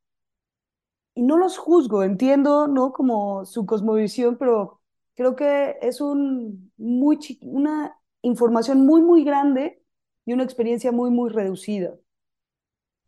Y 1.16 1.24
no 1.24 1.38
los 1.38 1.58
juzgo, 1.58 2.04
entiendo, 2.04 2.68
¿no? 2.68 2.94
Como 2.94 3.46
su 3.46 3.66
cosmovisión, 3.66 4.38
pero 4.38 4.80
creo 5.16 5.36
que 5.36 5.78
es 5.82 6.02
un 6.02 6.72
muy 6.78 7.20
una 7.42 8.00
información 8.22 8.86
muy, 8.86 9.02
muy 9.02 9.24
grande 9.24 9.82
y 10.26 10.34
una 10.34 10.44
experiencia 10.44 10.92
muy, 10.92 11.10
muy 11.12 11.30
reducida. 11.30 11.96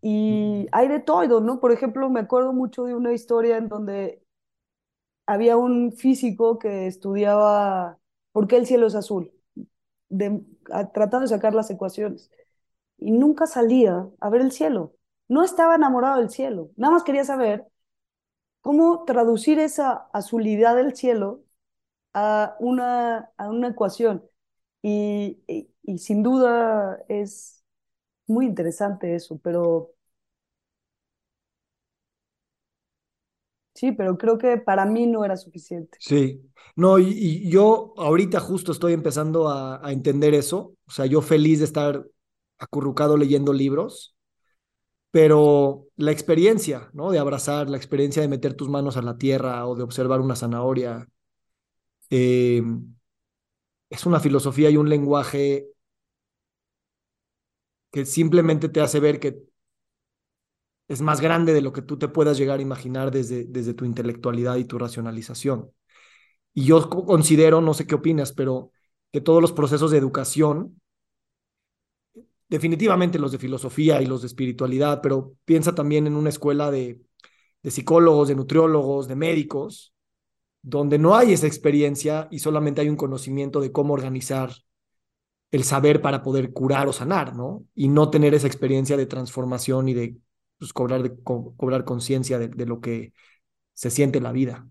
Y 0.02 0.68
hay 0.72 0.88
de 0.88 1.00
todo, 1.00 1.42
¿no? 1.42 1.60
Por 1.60 1.72
ejemplo, 1.72 2.10
me 2.10 2.20
acuerdo 2.22 2.54
mucho 2.54 2.86
de 2.86 2.96
una 2.96 3.14
historia 3.14 3.58
en 3.58 3.68
donde 3.70 4.24
había 5.26 5.58
un 5.58 5.92
físico 5.94 6.60
que 6.60 6.88
estudiaba 6.88 8.00
por 8.32 8.48
qué 8.48 8.58
el 8.58 8.66
cielo 8.66 8.88
es 8.88 8.96
azul, 8.96 9.32
tratando 10.94 11.22
de 11.22 11.28
sacar 11.28 11.54
las 11.54 11.70
ecuaciones. 11.70 12.30
Y 13.02 13.12
nunca 13.12 13.48
salía 13.48 14.08
a 14.22 14.30
ver 14.30 14.42
el 14.42 14.52
cielo. 14.54 14.96
No 15.28 15.44
estaba 15.44 15.76
enamorado 15.76 16.20
del 16.20 16.30
cielo. 16.30 16.72
Nada 16.78 16.94
más 16.94 17.04
quería 17.04 17.26
saber 17.26 17.68
cómo 18.62 19.06
traducir 19.06 19.60
esa 19.60 20.10
azulidad 20.14 20.76
del 20.76 20.96
cielo 20.96 21.44
a 22.14 22.56
una, 22.60 23.32
a 23.38 23.50
una 23.50 23.70
ecuación. 23.70 24.24
Y, 24.84 25.40
sin 25.98 26.24
duda 26.24 27.04
es 27.10 27.64
muy 28.28 28.46
interesante 28.48 29.16
eso, 29.16 29.40
pero 29.44 29.94
Sí, 33.74 33.92
pero 33.94 34.16
creo 34.18 34.38
que 34.38 34.58
para 34.58 34.86
mí 34.86 35.08
no 35.08 35.26
era 35.26 35.36
suficiente. 35.38 35.98
Sí, 36.00 36.40
no, 36.76 37.00
y, 37.00 37.50
yo 37.50 37.96
ahorita 37.98 38.40
justo 38.40 38.74
estoy 38.74 38.94
empezando 38.94 39.50
a, 39.50 39.82
entender 39.92 40.36
eso, 40.36 40.76
o 40.86 40.92
sea, 40.92 41.08
yo 41.08 41.22
feliz 41.22 41.60
de 41.60 41.66
estar 41.66 42.06
acurrucado 42.62 43.17
leyendo 43.17 43.54
libros, 43.54 44.15
pero 45.12 45.88
la 45.97 46.12
experiencia, 46.12 46.89
¿no? 46.93 47.12
De 47.12 47.19
abrazar, 47.19 47.69
la 47.69 47.78
experiencia 47.78 48.21
de 48.21 48.30
meter 48.30 48.54
tus 48.56 48.69
manos 48.69 48.97
a 48.97 49.02
la 49.02 49.17
tierra 49.17 49.67
o 49.67 49.76
de 49.76 49.84
observar 49.84 50.21
una 50.21 50.36
zanahoria, 50.36 51.08
eh, 52.10 52.62
es 53.89 54.06
una 54.06 54.19
filosofía 54.19 54.69
y 54.69 54.78
un 54.78 54.89
lenguaje 54.89 55.67
que 57.91 58.06
simplemente 58.06 58.69
te 58.69 58.82
hace 58.82 59.00
ver 59.00 59.19
que 59.19 59.43
es 60.88 61.02
más 61.02 61.21
grande 61.21 61.54
de 61.54 61.62
lo 61.62 61.71
que 61.74 61.82
tú 61.82 61.97
te 61.97 62.10
puedas 62.10 62.38
llegar 62.38 62.60
a 62.60 62.62
imaginar 62.62 63.12
desde, 63.12 63.45
desde 63.45 63.74
tu 63.74 63.86
intelectualidad 63.86 64.58
y 64.58 64.65
tu 64.65 64.78
racionalización. 64.78 65.71
Y 66.54 66.65
yo 66.65 66.89
considero, 66.89 67.62
no 67.62 67.74
sé 67.74 67.88
qué 67.88 67.95
opinas, 67.95 68.34
pero 68.34 68.71
que 69.12 69.21
todos 69.21 69.41
los 69.41 69.54
procesos 69.54 69.91
de 69.91 69.97
educación, 69.97 70.81
definitivamente 72.52 73.18
los 73.18 73.32
de 73.32 73.40
filosofía 73.40 74.02
y 74.02 74.06
los 74.06 74.22
de 74.22 74.28
espiritualidad, 74.28 75.02
pero 75.02 75.36
piensa 75.46 75.74
también 75.74 76.06
en 76.06 76.16
una 76.16 76.30
escuela 76.30 76.70
de, 76.70 77.02
de 77.64 77.72
psicólogos, 77.72 78.28
de 78.28 78.36
nutriólogos, 78.36 79.08
de 79.08 79.16
médicos, 79.16 79.96
donde 80.62 81.00
no 81.00 81.16
hay 81.16 81.32
esa 81.32 81.48
experiencia 81.48 82.28
y 82.30 82.40
solamente 82.40 82.82
hay 82.82 82.90
un 82.90 82.98
conocimiento 82.98 83.62
de 83.62 83.72
cómo 83.72 83.94
organizar 83.94 84.52
el 85.52 85.64
saber 85.64 86.02
para 86.02 86.24
poder 86.24 86.52
curar 86.52 86.88
o 86.90 86.94
sanar, 86.94 87.36
¿no? 87.36 87.66
Y 87.74 87.88
no 87.88 88.10
tener 88.10 88.34
esa 88.34 88.48
experiencia 88.48 88.98
de 88.98 89.06
transformación 89.06 89.88
y 89.90 89.94
de 89.94 90.18
pues, 90.60 90.74
cobrar, 90.74 91.16
cobrar 91.24 91.86
conciencia 91.86 92.38
de, 92.38 92.66
lo 92.66 92.82
que 92.82 93.14
se 93.74 93.90
siente 93.90 94.20
la 94.20 94.34
vida. 94.34 94.68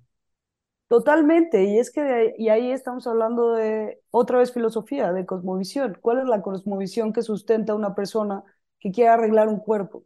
Totalmente, 0.91 1.63
y 1.67 1.79
es 1.79 1.93
que 1.93 2.35
y 2.37 2.49
ahí 2.49 2.73
estamos 2.73 3.07
hablando 3.07 3.53
de 3.53 4.01
otra 4.11 4.39
vez 4.39 4.53
filosofía, 4.53 5.13
de 5.13 5.25
cosmovisión. 5.25 5.97
¿Cuál 6.01 6.19
es 6.19 6.25
la 6.27 6.43
cosmovisión 6.43 7.13
que 7.13 7.23
sustenta 7.23 7.77
una 7.77 7.95
persona 7.95 8.43
que 8.81 8.91
quiere 8.91 9.11
arreglar 9.11 9.47
un 9.49 9.61
cuerpo? 9.61 10.03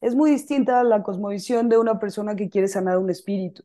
Es 0.00 0.14
muy 0.16 0.30
distinta 0.32 0.80
a 0.80 0.84
la 0.84 1.02
cosmovisión 1.02 1.68
de 1.68 1.78
una 1.78 2.00
persona 2.00 2.36
que 2.36 2.50
quiere 2.50 2.68
sanar 2.68 2.98
un 2.98 3.10
espíritu 3.10 3.64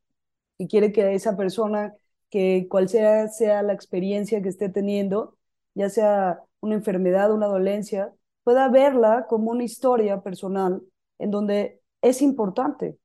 y 0.58 0.68
quiere 0.68 0.92
que 0.94 1.14
esa 1.16 1.38
persona, 1.38 1.96
que 2.30 2.68
cual 2.70 2.90
sea, 2.90 3.28
sea 3.30 3.64
la 3.64 3.74
experiencia 3.74 4.42
que 4.42 4.50
esté 4.50 4.70
teniendo, 4.70 5.38
ya 5.76 5.90
sea 5.90 6.42
una 6.62 6.76
enfermedad, 6.76 7.34
una 7.34 7.48
dolencia, 7.48 8.14
pueda 8.44 8.70
verla 8.70 9.28
como 9.30 9.52
una 9.52 9.64
historia 9.66 10.22
personal 10.22 10.84
en 11.20 11.32
donde 11.32 11.82
es 12.02 12.22
importante, 12.22 12.98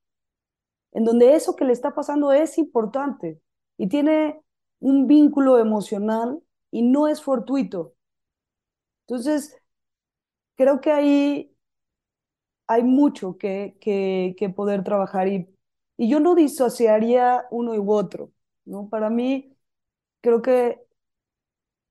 en 0.97 1.05
donde 1.05 1.37
eso 1.37 1.57
que 1.57 1.67
le 1.67 1.75
está 1.75 1.95
pasando 1.95 2.33
es 2.33 2.59
importante 2.59 3.41
y 3.79 3.89
tiene 3.89 4.41
un 4.81 5.07
vínculo 5.07 5.59
emocional 5.59 6.43
y 6.73 6.83
no 6.83 7.07
es 7.09 7.23
fortuito. 7.23 7.95
Entonces, 9.07 9.57
creo 10.57 10.81
que 10.81 10.93
ahí 10.93 11.53
hay 12.67 12.83
mucho 12.83 13.39
que, 13.39 13.77
que, 13.81 14.49
poder 14.55 14.83
trabajar 14.85 15.29
y, 15.29 15.49
y 15.97 16.09
yo 16.11 16.21
no 16.21 16.35
disociaría 16.35 17.47
uno 17.51 17.75
y 17.75 17.81
otro, 17.87 18.33
¿no? 18.65 18.89
Para 18.89 19.11
mí, 19.11 19.57
creo 20.23 20.43
que 20.43 20.81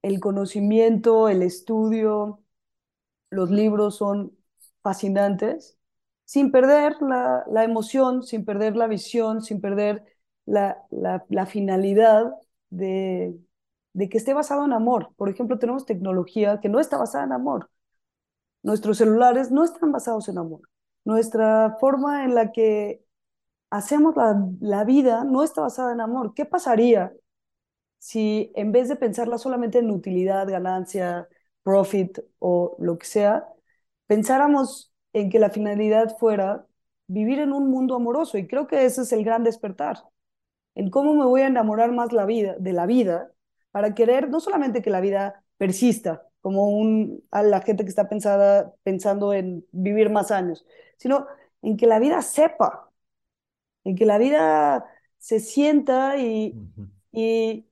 el 0.01 0.19
conocimiento, 0.19 1.27
el 1.29 1.41
estudio, 1.41 2.41
los 3.31 3.51
libros 3.51 3.97
son 3.97 4.37
fascinantes, 4.83 5.74
sin 6.25 6.51
perder 6.51 6.95
la, 7.01 7.43
la 7.47 7.63
emoción, 7.63 8.23
sin 8.23 8.45
perder 8.45 8.75
la 8.75 8.87
visión, 8.87 9.41
sin 9.41 9.61
perder 9.61 10.03
la, 10.45 10.83
la, 10.91 11.45
finalidad 11.45 12.31
de, 12.69 13.37
de 13.93 14.09
que 14.09 14.17
esté 14.17 14.33
basado 14.33 14.65
en 14.65 14.73
amor. 14.73 15.13
Por 15.17 15.29
ejemplo, 15.29 15.59
tenemos 15.59 15.85
tecnología 15.85 16.59
que 16.61 16.69
no 16.69 16.79
está 16.79 16.97
basada 16.97 17.25
en 17.25 17.31
amor. 17.33 17.69
Nuestros 18.63 18.97
celulares 18.97 19.51
no 19.51 19.63
están 19.63 19.91
basados 19.91 20.27
en 20.29 20.37
amor. 20.39 20.61
Nuestra 21.05 21.77
forma 21.79 22.25
en 22.25 22.35
la 22.35 22.51
que 22.51 23.03
hacemos 23.69 24.15
la, 24.15 24.35
la 24.61 24.83
vida 24.85 25.23
no 25.23 25.43
está 25.43 25.61
basada 25.61 25.93
en 25.93 26.01
amor. 26.01 26.33
¿Qué 26.35 26.45
pasaría 26.45 27.13
si 27.99 28.51
en 28.55 28.71
vez 28.71 28.89
de 28.89 28.95
pensarla 28.95 29.37
solamente 29.37 29.79
en 29.79 29.91
utilidad, 29.91 30.47
ganancia, 30.47 31.27
profit 31.63 32.19
o 32.39 32.75
lo 32.79 32.97
que 32.99 33.07
sea, 33.07 33.47
pensáramos 34.07 34.93
en 35.15 35.29
que 35.29 35.39
la 35.39 35.49
finalidad 35.49 36.17
fuera 36.17 36.67
vivir 37.07 37.39
en 37.39 37.53
un 37.53 37.69
mundo 37.71 37.95
amoroso? 37.95 38.37
Y 38.37 38.47
creo 38.47 38.67
que 38.67 38.85
ese 38.85 39.01
es 39.03 39.13
el 39.13 39.23
gran 39.23 39.43
despertar, 39.43 40.03
en 40.75 40.89
cómo 40.89 41.15
me 41.15 41.25
voy 41.25 41.41
a 41.41 41.47
enamorar 41.47 41.91
más 41.93 42.11
la 42.13 42.25
vida, 42.25 42.55
de 42.59 42.73
la 42.73 42.85
vida 42.85 43.31
para 43.71 43.95
querer 43.95 44.29
no 44.29 44.39
solamente 44.39 44.81
que 44.81 44.89
la 44.89 45.01
vida 45.01 45.43
persista, 45.57 46.27
como 46.41 46.69
un, 46.69 47.23
a 47.31 47.43
la 47.43 47.61
gente 47.61 47.83
que 47.83 47.89
está 47.89 48.09
pensada, 48.09 48.73
pensando 48.83 49.33
en 49.33 49.65
vivir 49.71 50.09
más 50.09 50.31
años, 50.31 50.65
sino 50.97 51.27
en 51.61 51.77
que 51.77 51.87
la 51.87 51.99
vida 51.99 52.21
sepa, 52.21 52.91
en 53.83 53.95
que 53.95 54.05
la 54.05 54.17
vida 54.17 54.85
se 55.17 55.39
sienta 55.39 56.17
y, 56.17 56.55
y, 57.11 57.65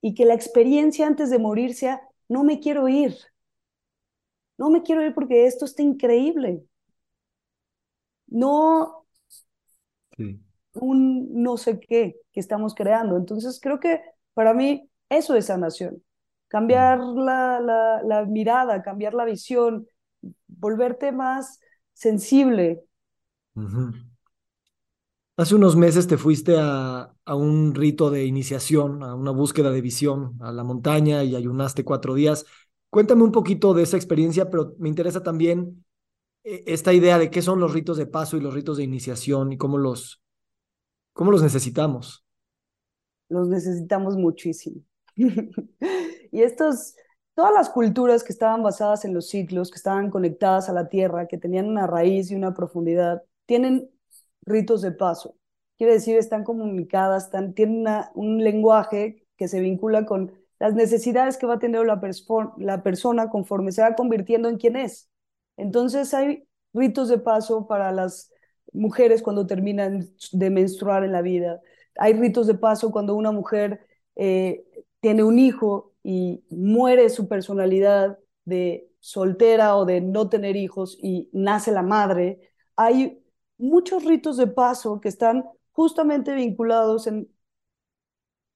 y 0.00 0.14
que 0.14 0.24
la 0.24 0.34
experiencia 0.34 1.06
antes 1.06 1.30
de 1.30 1.38
morir 1.38 1.74
sea, 1.74 2.02
no 2.28 2.44
me 2.44 2.60
quiero 2.60 2.88
ir, 2.88 3.16
no 4.58 4.70
me 4.70 4.82
quiero 4.82 5.02
ir 5.04 5.14
porque 5.14 5.46
esto 5.46 5.64
está 5.64 5.82
increíble. 5.82 6.64
No 8.28 9.06
un 10.74 11.42
no 11.42 11.56
sé 11.56 11.78
qué 11.80 12.16
que 12.32 12.40
estamos 12.40 12.74
creando. 12.74 13.16
Entonces 13.16 13.60
creo 13.60 13.80
que 13.80 14.00
para 14.34 14.54
mí 14.54 14.88
eso 15.08 15.34
es 15.36 15.46
sanación. 15.46 16.02
Cambiar 16.48 16.98
la, 17.00 17.60
la, 17.60 18.02
la 18.04 18.24
mirada, 18.26 18.82
cambiar 18.82 19.14
la 19.14 19.24
visión, 19.24 19.86
volverte 20.46 21.12
más 21.12 21.60
sensible. 21.92 22.84
Hace 25.36 25.56
unos 25.56 25.74
meses 25.76 26.06
te 26.06 26.16
fuiste 26.16 26.56
a, 26.58 27.12
a, 27.24 27.34
un 27.34 27.74
rito 27.74 28.08
de 28.10 28.24
iniciación, 28.24 29.02
a 29.02 29.14
una 29.16 29.32
búsqueda 29.32 29.72
de 29.72 29.80
visión, 29.80 30.38
a 30.40 30.52
la 30.52 30.62
montaña 30.62 31.24
y 31.24 31.34
ayunaste 31.34 31.82
cuatro 31.84 32.14
días. 32.14 32.46
Cuéntame 32.94 33.24
un 33.24 33.32
poquito 33.32 33.74
de 33.74 33.82
esa 33.82 33.96
experiencia, 33.96 34.48
pero 34.50 34.76
me 34.78 34.88
interesa 34.88 35.20
también 35.20 35.84
eh, 36.44 36.62
esta 36.68 36.92
idea 36.92 37.18
de 37.18 37.28
qué 37.28 37.42
son 37.42 37.58
los 37.58 37.72
ritos 37.72 37.96
de 37.96 38.06
paso 38.06 38.36
y 38.36 38.40
los 38.40 38.54
ritos 38.54 38.76
de 38.76 38.84
iniciación 38.84 39.50
y 39.50 39.56
cómo 39.56 39.78
los, 39.78 40.22
cómo 41.12 41.32
los 41.32 41.42
necesitamos. 41.42 42.24
Los 43.28 43.48
necesitamos 43.48 44.16
muchísimo. 44.16 44.80
y 45.16 46.42
estos, 46.42 46.94
todas 47.34 47.52
las 47.52 47.68
culturas 47.68 48.22
que 48.22 48.32
estaban 48.32 48.62
basadas 48.62 49.04
en 49.04 49.12
los 49.12 49.28
ciclos, 49.28 49.72
que 49.72 49.78
estaban 49.78 50.08
conectadas 50.08 50.68
a 50.68 50.72
la 50.72 50.88
tierra, 50.88 51.26
que 51.26 51.36
tenían 51.36 51.66
una 51.66 51.88
raíz 51.88 52.30
y 52.30 52.36
una 52.36 52.54
profundidad, 52.54 53.24
tienen 53.44 53.90
ritos 54.46 54.82
de 54.82 54.92
paso. 54.92 55.34
Quiere 55.78 55.94
decir, 55.94 56.16
están 56.16 56.44
comunicadas, 56.44 57.28
tienen 57.56 58.04
un 58.14 58.38
lenguaje 58.38 59.26
que 59.36 59.48
se 59.48 59.58
vincula 59.58 60.06
con 60.06 60.43
las 60.64 60.74
necesidades 60.74 61.36
que 61.36 61.44
va 61.46 61.58
tener 61.58 61.84
la, 61.84 62.00
la 62.58 62.82
persona 62.82 63.28
conforme 63.28 63.70
se 63.70 63.82
va 63.82 63.94
convirtiendo 63.94 64.48
en 64.48 64.56
quien 64.56 64.76
es. 64.76 65.10
Entonces 65.58 66.14
hay 66.14 66.44
ritos 66.72 67.08
de 67.10 67.18
paso 67.18 67.66
para 67.66 67.92
las 67.92 68.32
mujeres 68.72 69.22
cuando 69.22 69.46
terminan 69.46 70.08
de 70.32 70.50
menstruar 70.50 71.04
en 71.04 71.12
la 71.12 71.20
vida. 71.20 71.60
Hay 71.98 72.14
ritos 72.14 72.46
de 72.46 72.54
paso 72.54 72.90
cuando 72.92 73.14
una 73.14 73.30
mujer 73.30 73.86
eh, 74.16 74.64
tiene 75.00 75.22
un 75.22 75.38
hijo 75.38 75.92
y 76.02 76.42
muere 76.48 77.10
su 77.10 77.28
personalidad 77.28 78.18
de 78.46 78.88
soltera 79.00 79.76
o 79.76 79.84
de 79.84 80.00
no 80.00 80.30
tener 80.30 80.56
hijos 80.56 80.96
y 81.02 81.28
nace 81.34 81.72
la 81.72 81.82
madre, 81.82 82.40
hay 82.74 83.22
muchos 83.58 84.04
ritos 84.06 84.38
de 84.38 84.46
paso 84.46 84.98
que 85.02 85.08
están 85.10 85.44
justamente 85.72 86.34
vinculados 86.34 87.06
en, 87.06 87.28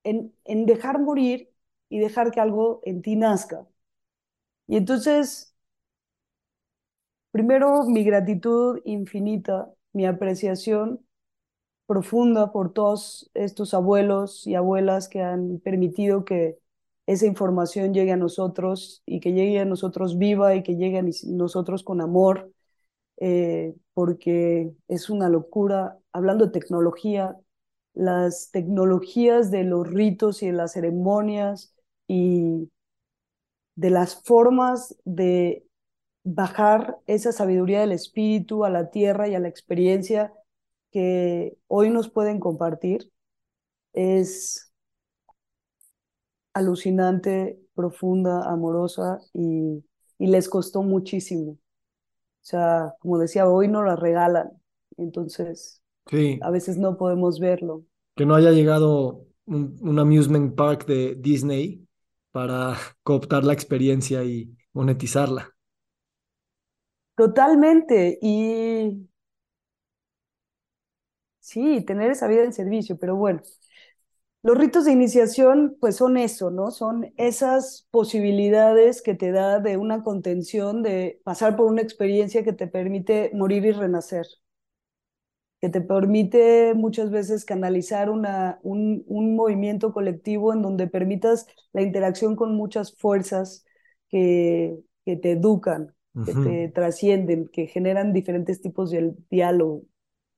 en, 0.03 0.33
en 0.45 0.65
dejar 0.65 0.99
morir 0.99 1.49
y 1.89 1.99
dejar 1.99 2.31
que 2.31 2.39
algo 2.41 2.81
en 2.83 3.01
ti 3.01 3.15
nazca. 3.15 3.67
Y 4.67 4.77
entonces, 4.77 5.53
primero 7.31 7.83
mi 7.85 8.03
gratitud 8.03 8.79
infinita, 8.85 9.69
mi 9.93 10.05
apreciación 10.05 11.05
profunda 11.87 12.51
por 12.53 12.73
todos 12.73 13.31
estos 13.35 13.73
abuelos 13.73 14.47
y 14.47 14.55
abuelas 14.55 15.09
que 15.09 15.21
han 15.21 15.59
permitido 15.59 16.25
que 16.25 16.57
esa 17.07 17.27
información 17.27 17.93
llegue 17.93 18.13
a 18.13 18.17
nosotros 18.17 19.03
y 19.05 19.19
que 19.21 19.33
llegue 19.33 19.59
a 19.59 19.65
nosotros 19.65 20.17
viva 20.19 20.55
y 20.55 20.63
que 20.63 20.75
llegue 20.77 20.99
a 20.99 21.05
nosotros 21.27 21.83
con 21.83 22.01
amor, 22.01 22.51
eh, 23.17 23.75
porque 23.93 24.71
es 24.87 25.09
una 25.09 25.29
locura. 25.29 25.97
Hablando 26.13 26.45
de 26.47 26.51
tecnología, 26.53 27.37
las 27.93 28.51
tecnologías 28.51 29.51
de 29.51 29.63
los 29.65 29.87
ritos 29.89 30.43
y 30.43 30.47
de 30.47 30.53
las 30.53 30.73
ceremonias 30.73 31.73
y 32.09 32.71
de 33.75 33.91
las 33.91 34.21
formas 34.23 34.97
de 35.05 35.63
bajar 36.23 36.97
esa 37.05 37.31
sabiduría 37.31 37.81
del 37.81 37.91
espíritu 37.91 38.65
a 38.65 38.71
la 38.71 38.89
tierra 38.89 39.29
y 39.29 39.35
a 39.35 39.39
la 39.39 39.47
experiencia 39.47 40.33
que 40.91 41.55
hoy 41.67 41.91
nos 41.91 42.09
pueden 42.09 42.39
compartir 42.39 43.11
es 43.93 44.73
alucinante, 46.53 47.59
profunda, 47.75 48.49
amorosa 48.49 49.19
y, 49.33 49.85
y 50.17 50.27
les 50.27 50.49
costó 50.49 50.81
muchísimo. 50.81 51.51
O 51.51 51.57
sea, 52.41 52.95
como 52.99 53.19
decía, 53.19 53.47
hoy 53.47 53.67
no 53.67 53.83
la 53.83 53.95
regalan, 53.95 54.49
entonces 54.97 55.83
sí. 56.07 56.39
a 56.41 56.49
veces 56.49 56.79
no 56.79 56.97
podemos 56.97 57.39
verlo. 57.39 57.83
Que 58.15 58.25
no 58.25 58.33
haya 58.33 58.51
llegado 58.51 59.27
un, 59.45 59.77
un 59.79 59.99
amusement 59.99 60.55
park 60.55 60.87
de 60.87 61.15
Disney 61.15 61.87
para 62.31 62.77
cooptar 63.03 63.43
la 63.45 63.53
experiencia 63.53 64.23
y 64.23 64.55
monetizarla. 64.73 65.55
Totalmente. 67.15 68.17
Y 68.21 69.07
Sí, 71.39 71.81
tener 71.85 72.11
esa 72.11 72.27
vida 72.27 72.43
en 72.43 72.53
servicio, 72.53 72.97
pero 72.97 73.15
bueno, 73.15 73.41
los 74.43 74.57
ritos 74.57 74.85
de 74.85 74.91
iniciación 74.93 75.77
pues 75.79 75.95
son 75.97 76.17
eso, 76.17 76.49
¿no? 76.51 76.71
Son 76.71 77.13
esas 77.17 77.87
posibilidades 77.91 79.01
que 79.01 79.15
te 79.15 79.31
da 79.31 79.59
de 79.59 79.77
una 79.77 80.03
contención, 80.03 80.81
de 80.83 81.21
pasar 81.23 81.55
por 81.57 81.65
una 81.67 81.81
experiencia 81.81 82.43
que 82.43 82.53
te 82.53 82.67
permite 82.67 83.31
morir 83.33 83.65
y 83.65 83.71
renacer, 83.71 84.25
que 85.61 85.69
te 85.69 85.81
permite 85.81 86.73
muchas 86.73 87.11
veces 87.11 87.45
canalizar 87.45 88.09
una, 88.09 88.59
un, 88.63 89.03
un 89.07 89.35
movimiento 89.35 89.93
colectivo 89.93 90.53
en 90.53 90.61
donde 90.61 90.87
permitas 90.87 91.47
la 91.73 91.81
interacción 91.81 92.35
con 92.35 92.55
muchas 92.55 92.95
fuerzas 92.95 93.65
que, 94.09 94.79
que 95.05 95.17
te 95.17 95.31
educan, 95.31 95.93
que 96.25 96.33
te 96.33 96.69
trascienden, 96.69 97.47
que 97.49 97.67
generan 97.67 98.13
diferentes 98.13 98.61
tipos 98.61 98.91
de 98.91 99.13
diálogo 99.29 99.83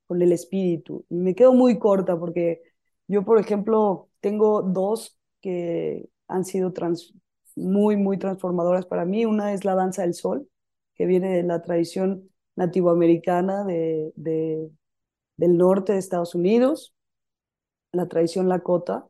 con 0.08 0.22
el 0.22 0.32
espíritu. 0.32 1.06
Y 1.10 1.16
me 1.16 1.36
quedo 1.36 1.54
muy 1.54 1.80
corta 1.80 2.18
porque 2.20 2.62
yo, 3.08 3.24
por 3.24 3.40
ejemplo, 3.40 4.10
tengo 4.22 4.62
dos 4.62 5.18
que 5.42 6.10
han 6.28 6.46
sido 6.46 6.74
trans, 6.74 7.14
muy, 7.56 7.98
muy 7.98 8.18
transformadoras 8.18 8.86
para 8.86 9.06
mí. 9.06 9.26
Una 9.26 9.54
es 9.54 9.66
la 9.66 9.76
danza 9.76 10.04
del 10.04 10.14
sol, 10.14 10.48
que 10.96 11.06
viene 11.06 11.36
de 11.36 11.44
la 11.44 11.62
tradición 11.62 12.30
nativoamericana 12.56 13.64
de, 13.66 14.12
de, 14.16 14.70
del 15.42 15.58
norte 15.58 15.94
de 15.94 16.00
Estados 16.00 16.36
Unidos, 16.36 16.94
la 17.92 18.08
tradición 18.08 18.50
Lakota, 18.50 19.08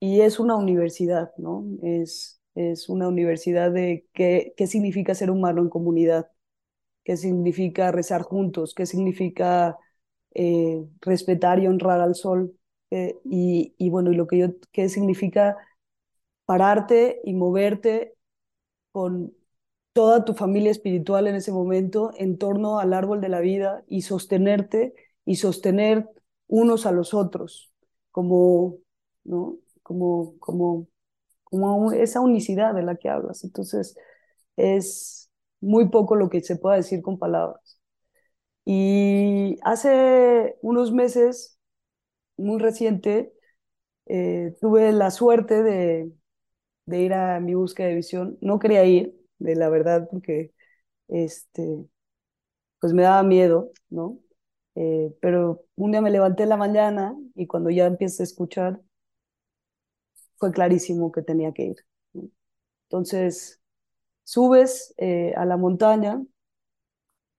y 0.00 0.20
es 0.20 0.38
una 0.40 0.56
universidad, 0.56 1.32
¿no? 1.38 1.64
Es, 1.82 2.40
es 2.54 2.88
una 2.88 3.08
universidad 3.08 3.70
de 3.72 4.06
qué, 4.14 4.54
qué 4.56 4.66
significa 4.66 5.14
ser 5.14 5.30
humano 5.30 5.62
en 5.62 5.68
comunidad, 5.70 6.30
qué 7.04 7.16
significa 7.16 7.92
rezar 7.92 8.22
juntos, 8.22 8.74
qué 8.74 8.86
significa 8.86 9.78
eh, 10.34 10.84
respetar 11.02 11.60
y 11.60 11.68
honrar 11.68 12.00
al 12.00 12.14
sol. 12.16 12.54
Eh, 12.90 13.16
y, 13.24 13.74
y, 13.78 13.90
bueno, 13.90 14.12
y 14.12 14.16
lo 14.16 14.26
que 14.28 14.38
yo, 14.38 14.48
qué 14.72 14.88
significa 14.88 15.56
pararte 16.46 17.20
y 17.24 17.34
moverte 17.34 18.14
con 18.92 19.34
toda 19.92 20.24
tu 20.24 20.34
familia 20.34 20.70
espiritual 20.70 21.26
en 21.28 21.36
ese 21.36 21.52
momento 21.52 22.12
en 22.16 22.38
torno 22.38 22.78
al 22.80 22.92
árbol 22.94 23.20
de 23.20 23.28
la 23.28 23.40
vida 23.40 23.84
y 23.88 24.02
sostenerte 24.02 24.94
y 25.28 25.36
sostener 25.36 26.08
unos 26.48 26.86
a 26.86 26.92
los 26.92 27.14
otros 27.14 27.72
como, 28.12 28.78
¿no? 29.24 29.58
como, 29.82 30.38
como, 30.40 30.88
como 31.44 31.92
esa 31.92 32.20
unicidad 32.22 32.74
de 32.74 32.82
la 32.82 32.96
que 32.96 33.08
hablas. 33.10 33.44
Entonces, 33.44 33.96
es 34.56 35.30
muy 35.60 35.88
poco 35.90 36.16
lo 36.16 36.30
que 36.30 36.42
se 36.42 36.56
pueda 36.56 36.76
decir 36.76 37.02
con 37.02 37.18
palabras. 37.18 37.80
Y 38.64 39.58
hace 39.62 40.56
unos 40.62 40.92
meses, 40.92 41.58
muy 42.36 42.60
reciente, 42.60 43.32
eh, 44.06 44.56
tuve 44.60 44.92
la 44.92 45.10
suerte 45.10 45.62
de, 45.62 46.12
de 46.86 47.00
ir 47.02 47.14
a 47.14 47.40
mi 47.40 47.54
búsqueda 47.54 47.88
de 47.88 47.96
visión. 47.96 48.38
No 48.42 48.58
quería 48.60 48.84
ir, 48.86 49.14
de 49.38 49.56
la 49.56 49.68
verdad, 49.70 50.08
porque 50.10 50.52
este, 51.08 51.86
pues 52.80 52.92
me 52.92 53.02
daba 53.02 53.22
miedo, 53.22 53.70
¿no? 53.90 54.18
Eh, 54.80 55.12
pero 55.20 55.64
un 55.76 55.90
día 55.90 56.00
me 56.00 56.10
levanté 56.10 56.44
en 56.44 56.50
la 56.50 56.56
mañana 56.56 57.16
y 57.34 57.46
cuando 57.48 57.70
ya 57.70 57.86
empecé 57.86 58.22
a 58.22 58.26
escuchar, 58.26 58.80
fue 60.36 60.52
clarísimo 60.52 61.12
que 61.12 61.22
tenía 61.22 61.52
que 61.52 61.64
ir. 61.66 61.76
Entonces, 62.86 63.60
subes 64.24 64.94
eh, 64.98 65.34
a 65.36 65.44
la 65.46 65.56
montaña, 65.56 66.22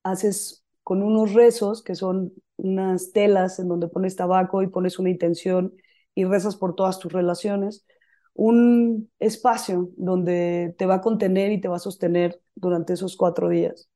haces 0.03 0.63
con 0.83 1.03
unos 1.03 1.33
rezos, 1.33 1.83
que 1.83 1.95
son 1.95 2.33
unas 2.57 3.11
telas 3.13 3.59
en 3.59 3.67
donde 3.67 3.87
pones 3.87 4.15
tabaco 4.15 4.61
y 4.61 4.67
pones 4.67 4.99
una 4.99 5.09
intención 5.09 5.73
y 6.15 6.25
rezas 6.25 6.55
por 6.55 6.75
todas 6.75 6.99
tus 6.99 7.11
relaciones, 7.13 7.85
un 8.33 9.11
espacio 9.19 9.91
donde 9.97 10.75
te 10.77 10.85
va 10.85 10.95
a 10.95 11.01
contener 11.01 11.51
y 11.51 11.61
te 11.61 11.67
va 11.67 11.77
a 11.77 11.79
sostener 11.79 12.41
durante 12.55 12.93
esos 12.93 13.15
cuatro 13.17 13.49
días. 13.49 13.89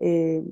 Eh, 0.00 0.42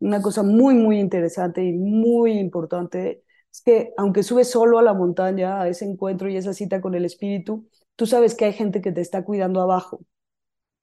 una 0.00 0.22
cosa 0.22 0.42
muy, 0.42 0.74
muy 0.74 0.98
interesante 1.00 1.64
y 1.64 1.72
muy 1.72 2.32
importante 2.38 3.24
es 3.52 3.60
que 3.62 3.92
aunque 3.96 4.22
subes 4.22 4.50
solo 4.50 4.78
a 4.78 4.82
la 4.82 4.94
montaña, 4.94 5.60
a 5.62 5.68
ese 5.68 5.84
encuentro 5.86 6.28
y 6.28 6.36
esa 6.36 6.52
cita 6.52 6.80
con 6.80 6.94
el 6.94 7.04
espíritu, 7.04 7.68
tú 7.96 8.06
sabes 8.06 8.34
que 8.34 8.44
hay 8.46 8.52
gente 8.52 8.80
que 8.82 8.92
te 8.92 9.00
está 9.00 9.24
cuidando 9.24 9.60
abajo. 9.60 10.00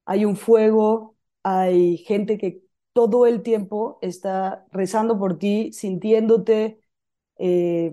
Hay 0.05 0.26
un 0.26 0.36
fuego, 0.38 1.16
hay 1.43 1.97
gente 1.97 2.38
que 2.38 2.61
todo 2.93 3.26
el 3.28 3.43
tiempo 3.43 3.99
está 4.01 4.66
rezando 4.72 5.18
por 5.20 5.38
ti, 5.39 5.72
sintiéndote 5.74 6.80
eh, 7.38 7.91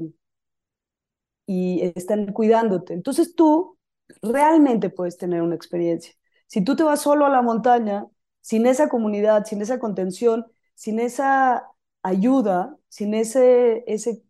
y 1.47 1.93
están 1.97 2.33
cuidándote. 2.33 2.95
Entonces 2.95 3.35
tú 3.35 3.79
realmente 4.23 4.91
puedes 4.91 5.17
tener 5.19 5.43
una 5.43 5.55
experiencia. 5.57 6.15
Si 6.47 6.63
tú 6.65 6.77
te 6.77 6.83
vas 6.83 7.01
solo 7.03 7.27
a 7.27 7.31
la 7.31 7.43
montaña, 7.43 8.07
sin 8.41 8.67
esa 8.67 8.89
comunidad, 8.89 9.45
sin 9.47 9.63
esa 9.63 9.79
contención, 9.79 10.47
sin 10.81 10.99
esa 11.01 11.69
ayuda, 12.03 12.79
sin 12.89 13.13
ese, 13.15 13.85
ese, 13.87 14.23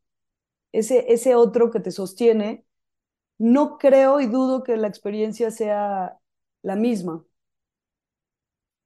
ese, 0.72 1.12
ese 1.12 1.34
otro 1.36 1.70
que 1.70 1.80
te 1.80 1.90
sostiene, 1.92 2.66
no 3.38 3.78
creo 3.78 4.20
y 4.20 4.26
dudo 4.28 4.62
que 4.64 4.76
la 4.78 4.88
experiencia 4.88 5.50
sea 5.52 6.18
la 6.62 6.76
misma. 6.76 7.24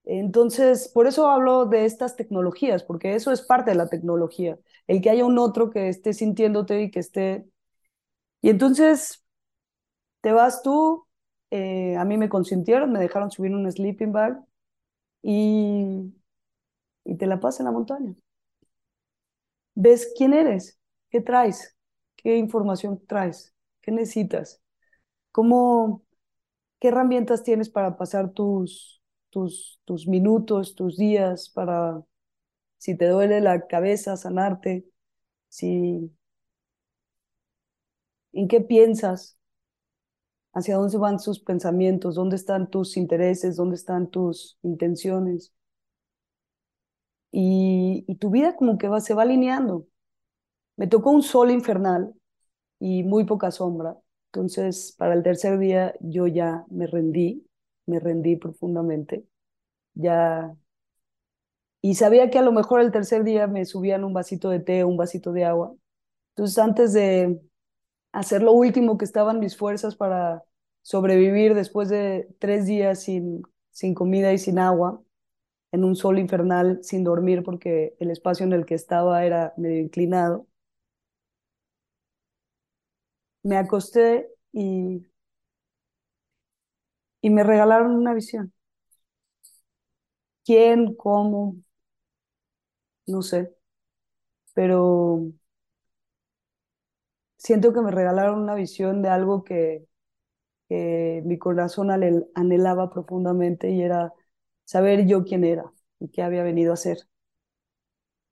Entonces, 0.06 0.88
por 0.88 1.06
eso 1.06 1.30
hablo 1.30 1.64
de 1.66 1.86
estas 1.86 2.14
tecnologías, 2.16 2.82
porque 2.84 3.14
eso 3.14 3.32
es 3.32 3.40
parte 3.42 3.70
de 3.70 3.76
la 3.76 3.88
tecnología, 3.88 4.58
el 4.86 5.00
que 5.00 5.08
haya 5.10 5.24
un 5.24 5.38
otro 5.38 5.70
que 5.70 5.88
esté 5.88 6.12
sintiéndote 6.12 6.82
y 6.82 6.90
que 6.90 7.00
esté... 7.00 7.46
Y 8.42 8.50
entonces, 8.50 9.24
te 10.22 10.32
vas 10.32 10.62
tú, 10.62 11.06
eh, 11.50 11.96
a 11.96 12.04
mí 12.04 12.16
me 12.18 12.28
consintieron, 12.28 12.92
me 12.92 13.00
dejaron 13.00 13.30
subir 13.30 13.54
un 13.54 13.70
sleeping 13.70 14.12
bag 14.12 14.42
y, 15.22 16.14
y 17.04 17.16
te 17.16 17.26
la 17.26 17.40
pasas 17.40 17.60
en 17.60 17.66
la 17.66 17.72
montaña. 17.72 18.14
Ves 19.74 20.12
quién 20.16 20.32
eres, 20.34 20.78
qué 21.10 21.20
traes, 21.20 21.76
qué 22.16 22.36
información 22.36 23.04
traes, 23.06 23.54
qué 23.82 23.90
necesitas, 23.92 24.62
cómo, 25.32 26.04
qué 26.80 26.88
herramientas 26.88 27.42
tienes 27.44 27.70
para 27.70 27.96
pasar 27.98 28.32
tus, 28.32 29.02
tus, 29.30 29.80
tus 29.84 30.08
minutos, 30.08 30.74
tus 30.76 30.96
días, 30.98 31.50
para, 31.50 32.02
si 32.78 32.96
te 32.96 33.08
duele 33.08 33.40
la 33.40 33.66
cabeza, 33.68 34.16
sanarte, 34.16 34.86
si, 35.48 36.12
en 38.34 38.48
qué 38.48 38.60
piensas, 38.60 39.38
hacia 40.54 40.76
dónde 40.76 40.96
van 40.98 41.18
sus 41.18 41.38
pensamientos, 41.40 42.14
dónde 42.14 42.36
están 42.36 42.70
tus 42.70 42.96
intereses, 42.96 43.56
dónde 43.56 43.76
están 43.76 44.08
tus 44.10 44.58
intenciones. 44.62 45.52
Y, 47.36 48.04
tu 48.20 48.30
vida 48.30 48.56
como 48.56 48.78
que 48.78 48.88
va, 48.88 49.00
se 49.00 49.14
va 49.14 49.22
alineando. 49.22 49.86
Me 50.76 50.86
tocó 50.88 51.10
un 51.10 51.22
sol 51.22 51.50
infernal 51.50 52.14
y 52.80 53.04
muy 53.04 53.24
poca 53.26 53.50
sombra. 53.50 53.96
Entonces, 54.32 54.94
para 54.98 55.14
el 55.14 55.22
tercer 55.24 55.58
día 55.58 55.94
yo 56.00 56.26
ya 56.28 56.64
me 56.70 56.86
rendí, 56.86 57.46
me 57.86 58.00
rendí 58.00 58.36
profundamente. 58.36 59.26
Ya 59.94 60.56
y 61.84 61.96
sabía 61.96 62.30
que 62.30 62.38
a 62.38 62.42
lo 62.42 62.52
mejor 62.52 62.80
el 62.80 62.92
tercer 62.92 63.24
día 63.24 63.46
me 63.46 63.66
subían 63.66 64.04
un 64.04 64.14
vasito 64.14 64.48
de 64.48 64.58
té, 64.60 64.84
un 64.84 64.96
vasito 64.96 65.32
de 65.32 65.44
agua. 65.44 65.74
Entonces, 66.30 66.58
antes 66.58 66.94
de 66.94 67.40
hacer 68.12 68.42
lo 68.42 68.52
último 68.52 68.96
que 68.98 69.04
estaban 69.04 69.38
mis 69.40 69.56
fuerzas 69.56 69.96
para 69.96 70.44
sobrevivir 70.82 71.54
después 71.54 71.90
de 71.90 72.28
tres 72.38 72.66
días 72.66 73.02
sin, 73.02 73.42
sin 73.70 73.94
comida 73.94 74.32
y 74.32 74.38
sin 74.38 74.58
agua, 74.58 75.03
en 75.74 75.84
un 75.84 75.96
sol 75.96 76.18
infernal, 76.18 76.80
sin 76.82 77.04
dormir 77.04 77.42
porque 77.44 77.96
el 78.00 78.10
espacio 78.10 78.46
en 78.46 78.52
el 78.54 78.66
que 78.66 78.74
estaba 78.76 79.24
era 79.26 79.54
medio 79.58 79.80
inclinado, 79.82 80.46
me 83.42 83.56
acosté 83.56 84.28
y, 84.52 85.06
y 87.22 87.30
me 87.30 87.42
regalaron 87.42 87.92
una 87.96 88.14
visión. 88.14 88.52
¿Quién? 90.44 90.94
¿Cómo? 90.94 91.56
No 93.06 93.22
sé. 93.22 93.56
Pero 94.54 95.32
siento 97.36 97.72
que 97.72 97.80
me 97.80 97.90
regalaron 97.90 98.40
una 98.40 98.54
visión 98.54 99.02
de 99.02 99.08
algo 99.08 99.44
que, 99.44 99.86
que 100.68 101.22
mi 101.26 101.38
corazón 101.38 101.90
anhelaba 101.92 102.90
profundamente 102.90 103.70
y 103.70 103.82
era 103.82 104.12
saber 104.64 105.06
yo 105.06 105.24
quién 105.24 105.44
era 105.44 105.72
y 106.00 106.08
qué 106.08 106.22
había 106.22 106.42
venido 106.44 106.72
a 106.72 106.74
hacer. 106.74 106.98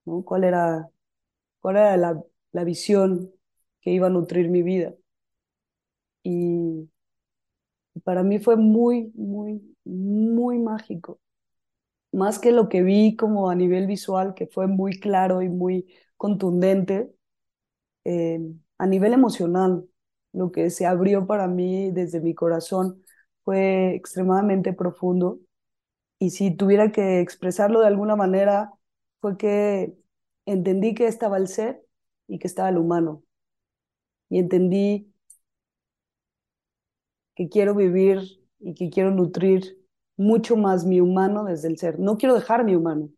¿no? 0.04 0.22
¿Cuál 0.24 0.44
era, 0.44 0.88
cuál 1.60 1.76
era 1.76 1.96
la, 1.96 2.22
la 2.52 2.64
visión 2.64 3.32
que 3.82 3.90
iba 3.92 4.08
a 4.08 4.10
nutrir 4.10 4.50
mi 4.50 4.62
vida? 4.64 4.94
Y 6.24 6.88
para 8.04 8.22
mí 8.22 8.38
fue 8.38 8.56
muy, 8.56 9.12
muy, 9.14 9.62
muy 9.84 10.58
mágico. 10.58 11.20
Más 12.12 12.38
que 12.38 12.52
lo 12.52 12.68
que 12.68 12.82
vi 12.82 13.16
como 13.16 13.50
a 13.50 13.54
nivel 13.56 13.86
visual, 13.86 14.34
que 14.34 14.46
fue 14.46 14.66
muy 14.68 15.00
claro 15.00 15.42
y 15.42 15.48
muy 15.50 15.86
contundente, 16.16 17.12
eh, 18.04 18.40
a 18.78 18.86
nivel 18.86 19.12
emocional, 19.14 19.86
lo 20.32 20.52
que 20.52 20.70
se 20.70 20.86
abrió 20.86 21.26
para 21.26 21.48
mí 21.48 21.90
desde 21.92 22.20
mi 22.20 22.34
corazón 22.34 23.02
fue 23.44 23.94
extremadamente 23.96 24.72
profundo. 24.72 25.40
Y 26.22 26.30
si 26.30 26.52
tuviera 26.52 26.92
que 26.92 27.18
expresarlo 27.20 27.80
de 27.80 27.88
alguna 27.88 28.14
manera, 28.14 28.70
fue 29.20 29.36
que 29.36 29.92
entendí 30.46 30.94
que 30.94 31.08
estaba 31.08 31.36
el 31.36 31.48
ser 31.48 31.84
y 32.28 32.38
que 32.38 32.46
estaba 32.46 32.68
el 32.68 32.78
humano. 32.78 33.24
Y 34.28 34.38
entendí 34.38 35.12
que 37.34 37.48
quiero 37.48 37.74
vivir 37.74 38.20
y 38.60 38.74
que 38.74 38.88
quiero 38.88 39.10
nutrir 39.10 39.84
mucho 40.16 40.56
más 40.56 40.84
mi 40.86 41.00
humano 41.00 41.42
desde 41.42 41.66
el 41.66 41.76
ser. 41.76 41.98
No 41.98 42.16
quiero 42.16 42.36
dejar 42.36 42.64
mi 42.64 42.76
humano, 42.76 43.10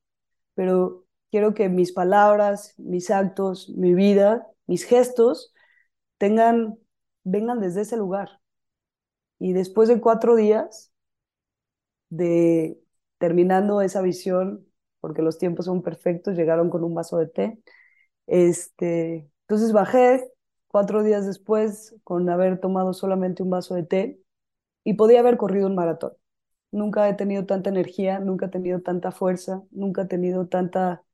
pero 0.55 1.05
quiero 1.31 1.53
que 1.53 1.69
mis 1.69 1.93
palabras, 1.93 2.73
mis 2.79 3.11
actos, 3.11 3.69
mi 3.77 3.93
vida, 3.93 4.47
mis 4.67 4.85
gestos 4.85 5.53
tengan, 6.17 6.79
vengan 7.23 7.61
desde 7.61 7.83
ese 7.83 7.99
lugar. 7.99 8.41
Y 9.39 9.53
después 9.53 9.91
de 9.91 10.01
cuatro 10.01 10.37
días 10.37 10.91
de 12.09 12.81
terminando 13.19 13.81
esa 13.83 14.03
visión, 14.03 14.67
porque 15.01 15.23
los 15.23 15.39
tiempos 15.39 15.67
son 15.67 15.83
perfectos, 15.83 16.37
llegaron 16.37 16.71
con 16.71 16.85
un 16.85 16.95
vaso 16.95 17.19
de 17.19 17.27
té. 17.29 17.59
Este, 18.27 19.31
entonces 19.43 19.73
bajé, 19.73 20.25
cuatro 20.69 21.03
días 21.03 21.27
después 21.27 21.97
con 22.05 22.29
haber 22.31 22.61
tomado 22.61 22.93
solamente 22.95 23.43
un 23.43 23.51
vaso 23.51 23.75
de 23.75 23.85
té 23.85 24.21
y 24.85 24.95
podía 24.95 25.21
haber 25.21 25.37
corrido 25.39 25.67
un 25.69 25.75
maratón. 25.77 26.13
Nunca 26.73 27.09
he 27.09 27.15
tenido 27.15 27.47
tanta 27.47 27.71
energía, 27.71 28.21
nunca 28.21 28.47
he 28.47 28.51
tenido 28.51 28.83
tanta 28.83 29.13
fuerza, 29.13 29.63
nunca 29.73 30.03
he 30.03 30.07
tenido 30.07 30.49
tanta 30.49 31.05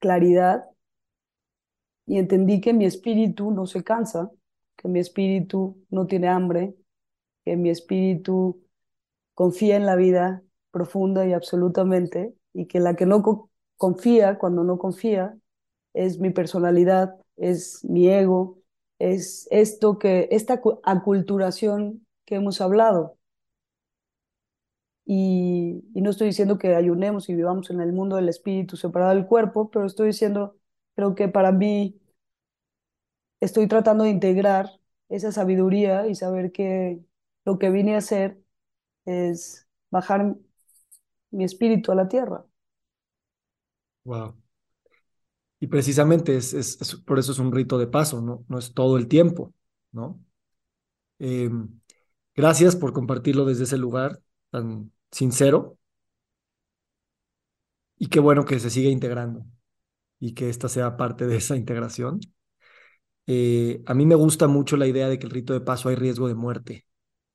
claridad 0.00 0.64
y 2.06 2.18
entendí 2.18 2.60
que 2.60 2.72
mi 2.72 2.84
espíritu 2.86 3.50
no 3.50 3.66
se 3.66 3.82
cansa, 3.84 4.30
que 4.76 4.88
mi 4.88 5.00
espíritu 5.00 5.84
no 5.90 6.06
tiene 6.06 6.28
hambre, 6.28 6.74
que 7.44 7.56
mi 7.56 7.70
espíritu 7.70 8.62
confía 9.36 9.76
en 9.76 9.86
la 9.86 9.96
vida 9.96 10.42
profunda 10.72 11.26
y 11.26 11.34
absolutamente 11.34 12.34
y 12.54 12.66
que 12.66 12.80
la 12.80 12.96
que 12.96 13.06
no 13.06 13.50
confía 13.76 14.38
cuando 14.38 14.64
no 14.64 14.78
confía 14.78 15.38
es 15.94 16.20
mi 16.20 16.30
personalidad, 16.30 17.16
es 17.36 17.84
mi 17.84 18.08
ego, 18.08 18.58
es 18.98 19.48
esto 19.50 19.98
que, 19.98 20.28
esta 20.32 20.62
aculturación 20.84 22.06
que 22.24 22.36
hemos 22.36 22.60
hablado. 22.62 23.18
Y, 25.04 25.84
y, 25.94 26.00
no 26.02 26.10
estoy 26.10 26.28
diciendo 26.28 26.58
que 26.58 26.74
ayunemos 26.74 27.28
y 27.28 27.34
vivamos 27.34 27.70
en 27.70 27.80
el 27.80 27.92
mundo 27.92 28.16
del 28.16 28.28
espíritu 28.28 28.76
separado 28.76 29.14
del 29.14 29.26
cuerpo, 29.26 29.70
pero 29.70 29.86
estoy 29.86 30.08
diciendo, 30.08 30.56
creo 30.94 31.14
que 31.14 31.28
para 31.28 31.52
mí 31.52 32.00
estoy 33.40 33.68
tratando 33.68 34.04
de 34.04 34.10
integrar 34.10 34.70
esa 35.08 35.32
sabiduría 35.32 36.06
y 36.08 36.14
saber 36.14 36.52
que 36.52 37.00
lo 37.44 37.58
que 37.58 37.70
vine 37.70 37.94
a 37.94 37.98
hacer 37.98 38.40
es 39.06 39.66
bajar 39.90 40.36
mi 41.30 41.44
espíritu 41.44 41.92
a 41.92 41.94
la 41.94 42.08
tierra. 42.08 42.44
Wow. 44.04 44.36
Y 45.60 45.68
precisamente 45.68 46.36
es, 46.36 46.52
es, 46.52 46.96
por 47.06 47.18
eso 47.18 47.32
es 47.32 47.38
un 47.38 47.52
rito 47.52 47.78
de 47.78 47.86
paso, 47.86 48.20
¿no? 48.20 48.44
No 48.48 48.58
es 48.58 48.74
todo 48.74 48.98
el 48.98 49.08
tiempo, 49.08 49.54
¿no? 49.92 50.20
Eh, 51.18 51.50
gracias 52.34 52.76
por 52.76 52.92
compartirlo 52.92 53.44
desde 53.44 53.64
ese 53.64 53.78
lugar 53.78 54.20
tan 54.50 54.92
sincero. 55.10 55.78
Y 57.98 58.08
qué 58.08 58.20
bueno 58.20 58.44
que 58.44 58.58
se 58.60 58.70
siga 58.70 58.90
integrando 58.90 59.44
y 60.20 60.34
que 60.34 60.50
esta 60.50 60.68
sea 60.68 60.96
parte 60.96 61.26
de 61.26 61.36
esa 61.38 61.56
integración. 61.56 62.20
Eh, 63.26 63.82
a 63.86 63.94
mí 63.94 64.06
me 64.06 64.14
gusta 64.14 64.46
mucho 64.48 64.76
la 64.76 64.86
idea 64.86 65.08
de 65.08 65.18
que 65.18 65.26
el 65.26 65.32
rito 65.32 65.52
de 65.52 65.60
paso 65.60 65.88
hay 65.88 65.96
riesgo 65.96 66.28
de 66.28 66.34
muerte, 66.34 66.85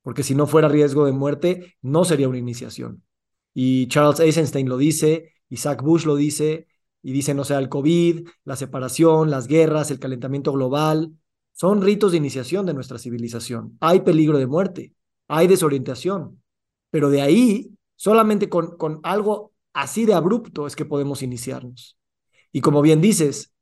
porque 0.02 0.24
si 0.24 0.36
no 0.36 0.48
fuera 0.48 0.68
riesgo 0.68 1.06
de 1.06 1.12
muerte, 1.12 1.76
no 1.82 2.06
sería 2.06 2.30
una 2.30 2.38
iniciación. 2.38 3.04
Y 3.54 3.88
Charles 3.88 4.20
Eisenstein 4.20 4.68
lo 4.68 4.78
dice, 4.78 5.34
Isaac 5.50 5.82
Bush 5.82 6.06
lo 6.06 6.16
dice, 6.16 6.68
y 7.04 7.12
dice, 7.14 7.34
no 7.34 7.44
sea, 7.44 7.60
el 7.60 7.70
COVID, 7.70 8.28
la 8.46 8.56
separación, 8.56 9.32
las 9.32 9.48
guerras, 9.48 9.92
el 9.92 10.00
calentamiento 10.00 10.52
global, 10.54 11.14
son 11.54 11.82
ritos 11.82 12.12
de 12.12 12.18
iniciación 12.18 12.66
de 12.66 12.74
nuestra 12.74 13.00
civilización. 13.00 13.78
Hay 13.80 14.02
peligro 14.02 14.38
de 14.38 14.48
muerte, 14.48 14.94
hay 15.28 15.48
desorientación, 15.48 16.42
pero 16.90 17.10
de 17.10 17.22
ahí, 17.22 17.72
solamente 17.96 18.50
con, 18.50 18.78
con 18.78 19.00
algo 19.04 19.54
así 19.74 20.06
de 20.06 20.14
abrupto 20.14 20.68
es 20.68 20.76
que 20.76 20.86
podemos 20.86 21.22
iniciarnos. 21.22 21.98
Y 22.52 22.62
como 22.62 22.82
bien 22.82 23.02
dices, 23.02 23.54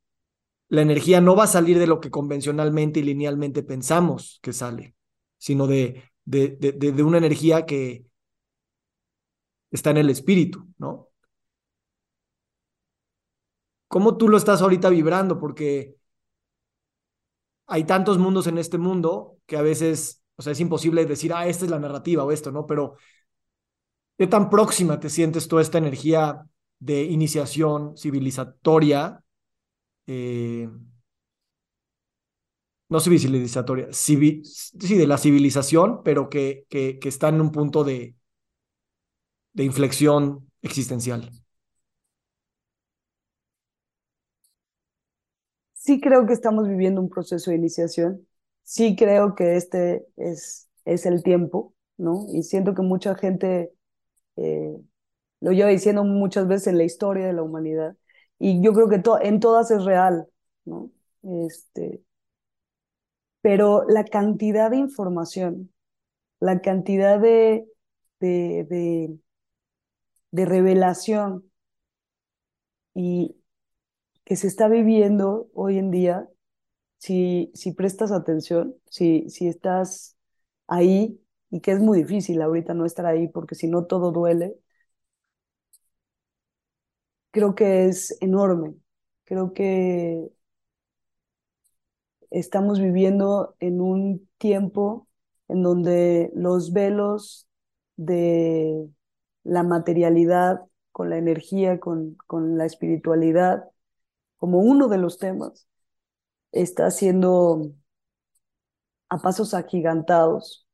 la 0.68 0.82
energía 0.82 1.22
no 1.22 1.36
va 1.36 1.46
a 1.46 1.48
salir 1.48 1.80
de 1.80 1.88
lo 1.88 2.00
que 2.00 2.12
convencionalmente 2.12 3.00
y 3.00 3.04
linealmente 3.04 3.64
pensamos 3.64 4.40
que 4.42 4.54
sale, 4.54 4.96
sino 5.38 5.68
de, 5.68 6.04
de, 6.30 6.50
de, 6.60 6.92
de 6.92 7.04
una 7.04 7.18
energía 7.18 7.66
que 7.66 8.06
está 9.72 9.90
en 9.92 9.98
el 9.98 10.10
espíritu, 10.10 10.68
¿no? 10.78 11.10
¿Cómo 13.88 14.18
tú 14.18 14.28
lo 14.30 14.38
estás 14.38 14.62
ahorita 14.62 14.90
vibrando? 14.90 15.40
Porque 15.40 15.96
hay 17.68 17.84
tantos 17.86 18.18
mundos 18.18 18.48
en 18.48 18.58
este 18.58 18.78
mundo 18.78 19.38
que 19.46 19.58
a 19.58 19.62
veces, 19.62 20.24
o 20.36 20.42
sea, 20.42 20.54
es 20.54 20.60
imposible 20.60 21.06
decir, 21.06 21.34
ah, 21.34 21.48
esta 21.48 21.66
es 21.66 21.72
la 21.72 21.80
narrativa 21.80 22.24
o 22.24 22.32
esto, 22.32 22.52
¿no? 22.52 22.66
Pero 22.66 22.96
¿qué 24.18 24.28
tan 24.28 24.50
próxima 24.50 25.00
te 25.00 25.10
sientes 25.10 25.48
toda 25.48 25.62
esta 25.62 25.78
energía 25.78 26.46
de 26.80 27.04
iniciación 27.04 27.98
civilizatoria? 27.98 29.24
Eh, 30.08 30.70
no 32.90 33.00
civilizatoria, 33.00 33.88
sí, 33.92 34.16
de 34.98 35.08
la 35.08 35.18
civilización, 35.18 36.02
pero 36.04 36.30
que, 36.30 36.66
que, 36.70 37.00
que 37.00 37.10
está 37.10 37.30
en 37.30 37.42
un 37.42 37.52
punto 37.52 37.84
de, 37.84 38.16
de 39.54 39.64
inflexión 39.64 40.50
existencial. 40.64 41.32
sí 45.74 46.00
creo 46.02 46.26
que 46.28 46.34
estamos 46.34 46.68
viviendo 46.68 47.02
un 47.02 47.10
proceso 47.10 47.52
de 47.52 47.58
iniciación, 47.58 48.28
sí 48.64 48.96
creo 48.96 49.36
que 49.36 49.56
este 49.56 50.06
es, 50.18 50.70
es 50.86 51.06
el 51.06 51.24
tiempo, 51.24 51.74
¿no? 51.98 52.26
Y 52.34 52.44
siento 52.44 52.74
que 52.76 52.82
mucha 52.82 53.16
gente 53.16 53.72
eh, 54.38 54.78
lo 55.42 55.52
lleva 55.54 55.70
diciendo 55.70 56.04
muchas 56.04 56.48
veces 56.48 56.68
en 56.70 56.78
la 56.80 56.86
historia 56.86 57.28
de 57.28 57.34
la 57.34 57.44
humanidad, 57.44 57.98
y 58.40 58.62
yo 58.64 58.74
creo 58.74 58.90
que 58.90 59.02
en 59.24 59.40
todas 59.40 59.72
es 59.72 59.86
real, 59.86 60.28
¿no? 60.66 60.92
Este, 61.48 62.02
pero 63.42 63.86
la 63.88 64.06
cantidad 64.06 64.72
de 64.72 64.78
información, 64.78 65.74
la 66.40 66.62
cantidad 66.62 67.20
de, 67.20 67.68
de, 68.20 69.18
revelación 70.32 71.50
y, 72.94 73.36
que 74.26 74.36
se 74.36 74.48
está 74.48 74.68
viviendo 74.70 75.50
hoy 75.54 75.78
en 75.80 75.92
día, 75.92 76.28
si, 77.00 77.52
si 77.56 77.74
prestas 77.74 78.12
atención, 78.12 78.76
si, 78.90 79.30
si 79.30 79.48
estás 79.48 80.18
ahí, 80.68 81.22
y 81.52 81.62
que 81.62 81.72
es 81.72 81.80
muy 81.80 82.00
difícil 82.04 82.42
ahorita 82.42 82.74
no 82.76 82.86
estar 82.86 83.06
ahí 83.06 83.28
porque 83.28 83.56
si 83.56 83.68
no 83.68 83.86
todo 83.86 84.12
duele, 84.12 84.56
creo 87.32 87.56
que 87.56 87.86
es 87.88 88.18
enorme. 88.22 88.76
Creo 89.26 89.54
que 89.54 90.30
estamos 92.32 92.80
viviendo 92.80 93.56
en 93.60 93.82
un 93.82 94.30
tiempo 94.38 95.08
en 95.48 95.64
donde 95.64 96.32
los 96.36 96.74
velos 96.74 97.48
de 97.98 98.90
la 99.44 99.64
materialidad 99.64 100.62
con 100.92 101.10
la 101.10 101.18
energía, 101.18 101.80
con, 101.80 102.16
con 102.28 102.58
la 102.58 102.66
espiritualidad, 102.66 103.66
como 104.38 104.60
uno 104.60 104.88
de 104.88 104.98
los 104.98 105.18
temas, 105.20 105.68
está 106.52 106.92
siendo 106.92 107.74
a 109.10 109.20
pasos 109.20 109.54
agigantados 109.54 110.68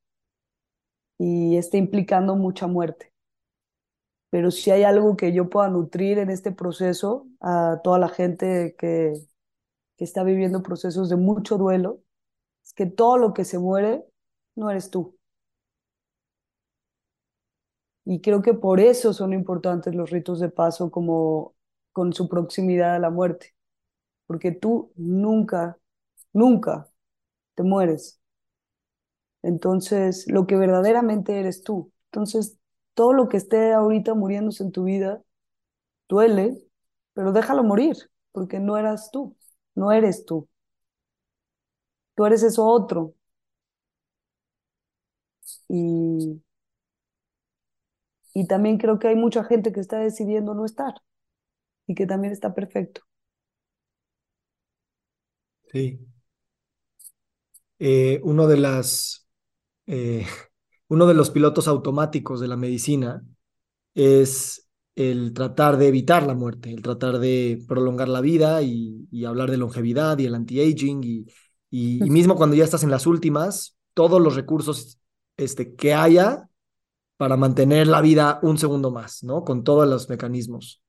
y 1.18 1.58
está 1.58 1.78
implicando 1.78 2.36
mucha 2.36 2.68
muerte. 2.68 3.14
Pero 4.30 4.51
si 4.51 4.72
hay 4.72 4.84
algo 4.84 5.16
que 5.16 5.34
yo 5.34 5.49
pueda 5.49 5.70
nutrir 5.70 6.18
en 6.20 6.30
este 6.30 6.51
proceso 6.51 7.28
a 7.39 7.80
toda 7.84 7.99
la 7.99 8.10
gente 8.10 8.76
que, 8.78 9.14
que 9.98 10.04
está 10.06 10.24
viviendo 10.24 10.64
procesos 10.64 11.10
de 11.10 11.16
mucho 11.18 11.58
duelo, 11.58 12.02
es 12.66 12.74
que 12.74 12.86
todo 12.88 13.18
lo 13.18 13.34
que 13.34 13.46
se 13.46 13.60
muere 13.60 14.06
no 14.56 14.72
eres 14.72 14.89
tú. 14.91 15.18
Y 18.06 18.22
creo 18.22 18.41
que 18.41 18.54
por 18.54 18.80
eso 18.80 19.14
son 19.14 19.34
importantes 19.34 19.96
los 19.96 20.12
ritos 20.12 20.39
de 20.39 20.50
paso 20.50 20.91
como 20.91 21.56
con 21.91 22.14
su 22.14 22.28
proximidad 22.30 22.96
a 22.96 23.00
la 23.00 23.10
muerte 23.10 23.54
porque 24.28 24.52
tú 24.52 24.91
nunca, 24.96 25.78
nunca 26.34 26.89
te 27.56 27.64
mueres. 27.64 28.22
Entonces, 29.43 30.26
lo 30.28 30.48
que 30.48 30.56
verdaderamente 30.58 31.39
eres 31.39 31.62
tú. 31.64 31.91
Entonces, 32.12 32.58
todo 32.96 33.14
lo 33.14 33.30
que 33.30 33.38
esté 33.38 33.74
ahorita 33.74 34.14
muriéndose 34.16 34.64
en 34.64 34.72
tu 34.72 34.84
vida 34.86 35.22
duele, 36.10 36.58
pero 37.14 37.34
déjalo 37.34 37.64
morir, 37.64 37.98
porque 38.32 38.60
no 38.60 38.78
eras 38.78 39.12
tú, 39.12 39.36
no 39.76 39.92
eres 39.92 40.26
tú. 40.26 40.50
Tú 42.16 42.26
eres 42.26 42.44
eso 42.44 42.66
otro. 42.66 43.16
Y, 45.70 46.42
y 48.36 48.46
también 48.46 48.78
creo 48.78 49.00
que 49.00 49.08
hay 49.08 49.16
mucha 49.16 49.44
gente 49.44 49.72
que 49.74 49.80
está 49.80 49.98
decidiendo 49.98 50.54
no 50.54 50.64
estar 50.66 50.94
y 51.88 51.96
que 51.96 52.08
también 52.08 52.34
está 52.34 52.54
perfecto. 52.56 53.02
Sí. 55.72 56.00
Eh, 57.80 58.20
uno 58.24 58.48
de 58.48 58.58
las, 58.58 59.28
eh, 59.88 60.26
uno 60.90 61.08
de 61.08 61.14
los 61.16 61.32
pilotos 61.32 61.68
automáticos 61.68 62.40
de 62.42 62.48
la 62.48 62.58
medicina 62.58 63.24
es 63.96 64.64
el 64.96 65.34
tratar 65.34 65.78
de 65.78 65.88
evitar 65.88 66.26
la 66.26 66.34
muerte, 66.34 66.72
el 66.72 66.82
tratar 66.82 67.20
de 67.20 67.64
prolongar 67.68 68.08
la 68.10 68.22
vida 68.22 68.62
y, 68.62 69.08
hablar 69.26 69.52
de 69.52 69.58
longevidad 69.58 70.18
y 70.20 70.26
el 70.26 70.36
anti-aging 70.36 71.04
y, 71.04 71.26
y, 71.70 72.10
mismo 72.10 72.36
cuando 72.36 72.56
ya 72.56 72.64
estás 72.64 72.84
en 72.84 72.91
las 72.91 73.08
últimas, 73.08 73.78
todos 73.93 74.22
los 74.22 74.36
recursos 74.36 75.00
este, 75.38 75.76
que 75.76 75.93
haya 75.93 76.50
para 77.18 77.38
mantener 77.38 77.88
la 77.88 78.02
vida 78.02 78.39
un 78.43 78.58
segundo 78.58 78.91
más, 78.91 79.24
¿no? 79.24 79.43
Con 79.43 79.64
todos 79.64 79.88
los 79.88 80.10
mecanismos. 80.10 80.82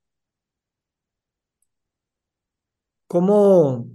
¿Cómo, 3.09 3.89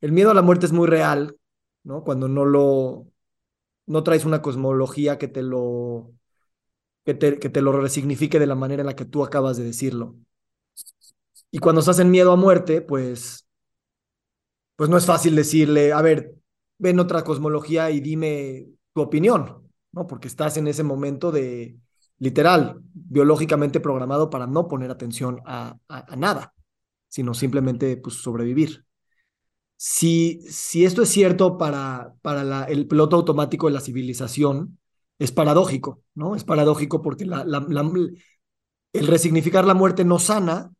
el 0.00 0.12
miedo 0.12 0.30
a 0.30 0.34
la 0.34 0.42
muerte 0.42 0.66
es 0.66 0.72
muy 0.72 0.86
real, 0.86 1.36
¿no? 1.82 2.04
Cuando 2.04 2.28
no 2.28 2.44
lo, 2.44 3.06
no 3.86 4.02
traes 4.02 4.24
una 4.24 4.42
cosmología 4.42 5.18
que 5.18 5.28
te 5.28 5.42
lo, 5.42 6.12
que 7.04 7.14
te, 7.14 7.38
que 7.38 7.48
te 7.48 7.62
lo 7.62 7.72
resignifique 7.72 8.38
de 8.38 8.46
la 8.46 8.54
manera 8.54 8.82
en 8.82 8.86
la 8.86 8.96
que 8.96 9.04
tú 9.04 9.24
acabas 9.24 9.56
de 9.56 9.64
decirlo. 9.64 10.16
Y 11.50 11.58
cuando 11.58 11.80
estás 11.80 11.98
en 12.00 12.10
miedo 12.10 12.32
a 12.32 12.36
muerte, 12.36 12.82
pues, 12.82 13.46
pues 14.76 14.90
no 14.90 14.96
es 14.96 15.06
fácil 15.06 15.36
decirle, 15.36 15.92
a 15.92 16.02
ver, 16.02 16.34
ven 16.78 16.98
otra 16.98 17.22
cosmología 17.22 17.90
y 17.90 18.00
dime 18.00 18.66
tu 18.92 19.02
opinión, 19.02 19.70
¿no? 19.92 20.06
Porque 20.06 20.28
estás 20.28 20.56
en 20.56 20.66
ese 20.66 20.82
momento 20.82 21.30
de, 21.30 21.76
literal, 22.18 22.80
biológicamente 22.92 23.80
programado 23.80 24.30
para 24.30 24.46
no 24.46 24.66
poner 24.66 24.90
atención 24.90 25.40
a, 25.46 25.76
a 25.88 26.16
nada, 26.16 26.54
sino 27.08 27.34
simplemente 27.34 27.96
pues, 27.96 28.16
sobrevivir. 28.16 28.84
Si, 29.86 30.40
si 30.48 30.84
esto 30.86 31.02
es 31.02 31.10
cierto 31.10 31.58
para, 31.58 32.14
para 32.22 32.64
el 32.64 32.86
piloto 32.88 33.16
automático 33.16 33.66
de 33.66 33.74
la 33.74 33.80
civilización, 33.82 34.78
es 35.18 35.30
paradójico, 35.30 36.02
¿no? 36.14 36.34
Es 36.36 36.44
paradójico 36.44 37.02
porque 37.02 37.26
la, 37.26 37.44
el 38.92 39.06
resignificar 39.06 39.64
la 39.66 39.74
muerte 39.74 40.04
no 40.04 40.18
sana, 40.18 40.72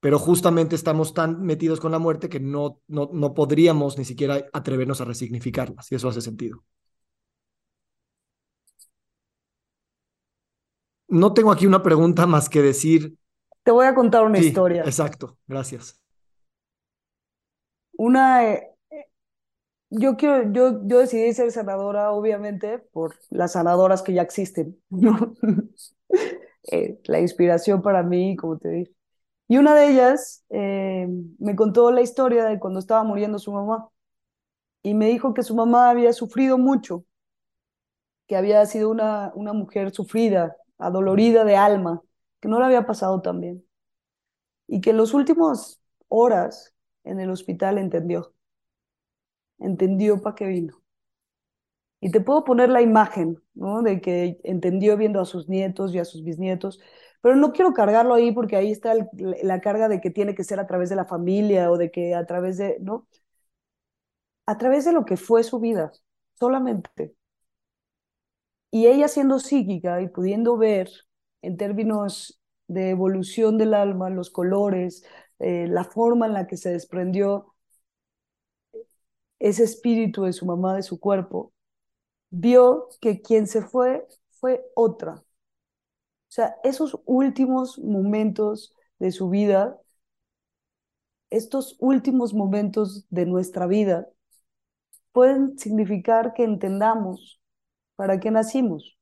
pero 0.00 0.18
justamente 0.18 0.76
estamos 0.76 1.14
tan 1.14 1.42
metidos 1.42 1.80
con 1.80 1.92
la 1.92 1.98
muerte 2.00 2.28
que 2.28 2.40
no, 2.40 2.80
no, 2.88 3.10
no 3.12 3.34
podríamos 3.34 3.98
ni 3.98 4.04
siquiera 4.06 4.46
atrevernos 4.52 5.00
a 5.00 5.06
resignificarlas, 5.06 5.90
y 5.92 5.96
eso 5.96 6.08
hace 6.10 6.22
sentido. 6.22 6.64
No 11.08 11.34
tengo 11.34 11.52
aquí 11.52 11.66
una 11.66 11.82
pregunta 11.82 12.26
más 12.26 12.48
que 12.48 12.62
decir. 12.62 13.14
Te 13.64 13.70
voy 13.70 13.86
a 13.86 13.94
contar 13.94 14.24
una 14.24 14.36
Sí, 14.36 14.38
historia. 14.38 14.82
Exacto, 14.82 15.38
gracias. 15.46 15.99
Una, 18.06 18.42
eh, 18.44 18.74
yo 19.90 20.16
quiero, 20.16 20.52
yo, 20.52 20.86
yo 20.86 20.98
decidí 21.00 21.32
ser 21.34 21.50
sanadora, 21.52 22.12
obviamente, 22.12 22.78
por 22.78 23.16
las 23.30 23.52
sanadoras 23.52 24.02
que 24.02 24.12
ya 24.14 24.22
existen. 24.22 24.80
Eh, 26.72 27.00
la 27.06 27.20
inspiración 27.20 27.82
para 27.82 28.02
mí, 28.02 28.36
como 28.36 28.58
te 28.58 28.68
dije. 28.68 28.92
Y 29.48 29.58
una 29.58 29.74
de 29.74 29.88
ellas 29.90 30.44
eh, 30.50 31.08
me 31.38 31.56
contó 31.56 31.90
la 31.92 32.02
historia 32.02 32.44
de 32.46 32.58
cuando 32.60 32.80
estaba 32.80 33.04
muriendo 33.04 33.38
su 33.38 33.52
mamá 33.52 33.88
y 34.82 34.94
me 34.94 35.08
dijo 35.08 35.34
que 35.34 35.42
su 35.44 35.54
mamá 35.56 35.90
había 35.90 36.12
sufrido 36.14 36.58
mucho, 36.58 37.04
que 38.26 38.36
había 38.36 38.64
sido 38.66 38.90
una, 38.90 39.32
una 39.34 39.52
mujer 39.52 39.92
sufrida, 39.92 40.56
adolorida 40.78 41.44
de 41.44 41.56
alma, 41.56 42.02
que 42.40 42.48
no 42.48 42.58
le 42.58 42.66
había 42.66 42.86
pasado 42.86 43.20
tan 43.22 43.40
bien 43.40 43.64
y 44.66 44.80
que 44.80 44.90
en 44.90 44.98
las 44.98 45.14
últimas 45.14 45.80
horas 46.08 46.74
en 47.04 47.20
el 47.20 47.30
hospital 47.30 47.78
entendió, 47.78 48.34
entendió 49.60 50.20
para 50.20 50.34
qué 50.34 50.46
vino. 50.46 50.82
Y 52.00 52.10
te 52.10 52.20
puedo 52.20 52.44
poner 52.44 52.70
la 52.70 52.80
imagen, 52.82 53.42
¿no? 53.54 53.82
De 53.82 54.00
que 54.00 54.38
entendió 54.44 54.96
viendo 54.96 55.20
a 55.20 55.26
sus 55.26 55.48
nietos 55.48 55.94
y 55.94 55.98
a 55.98 56.04
sus 56.06 56.24
bisnietos, 56.24 56.80
pero 57.20 57.36
no 57.36 57.52
quiero 57.52 57.74
cargarlo 57.74 58.14
ahí 58.14 58.32
porque 58.32 58.56
ahí 58.56 58.72
está 58.72 58.94
la 59.12 59.60
carga 59.60 59.88
de 59.88 60.00
que 60.00 60.10
tiene 60.10 60.34
que 60.34 60.44
ser 60.44 60.60
a 60.60 60.66
través 60.66 60.88
de 60.88 60.96
la 60.96 61.04
familia 61.04 61.70
o 61.70 61.76
de 61.76 61.90
que 61.90 62.14
a 62.14 62.24
través 62.26 62.56
de, 62.58 62.78
¿no? 62.80 63.06
A 64.46 64.58
través 64.58 64.84
de 64.84 64.92
lo 64.92 65.06
que 65.06 65.16
fue 65.16 65.42
su 65.44 65.60
vida, 65.60 65.92
solamente. 66.34 67.14
Y 68.70 68.86
ella 68.86 69.08
siendo 69.08 69.38
psíquica 69.38 70.00
y 70.02 70.08
pudiendo 70.08 70.56
ver 70.56 70.90
en 71.42 71.56
términos 71.56 72.40
de 72.68 72.90
evolución 72.90 73.58
del 73.58 73.74
alma, 73.74 74.10
los 74.10 74.30
colores, 74.30 75.04
eh, 75.40 75.66
la 75.68 75.84
forma 75.84 76.26
en 76.26 76.34
la 76.34 76.46
que 76.46 76.56
se 76.56 76.70
desprendió 76.70 77.54
ese 79.38 79.64
espíritu 79.64 80.24
de 80.24 80.32
su 80.32 80.46
mamá, 80.46 80.76
de 80.76 80.82
su 80.82 81.00
cuerpo, 81.00 81.52
vio 82.30 82.88
que 83.00 83.22
quien 83.22 83.46
se 83.46 83.62
fue 83.62 84.06
fue 84.30 84.64
otra. 84.74 85.14
O 85.16 85.24
sea, 86.32 86.56
esos 86.64 87.00
últimos 87.06 87.78
momentos 87.78 88.74
de 88.98 89.10
su 89.12 89.28
vida, 89.30 89.78
estos 91.30 91.76
últimos 91.80 92.34
momentos 92.34 93.06
de 93.10 93.26
nuestra 93.26 93.66
vida, 93.66 94.08
pueden 95.12 95.58
significar 95.58 96.34
que 96.34 96.44
entendamos 96.44 97.40
para 97.96 98.20
qué 98.20 98.30
nacimos. 98.30 98.98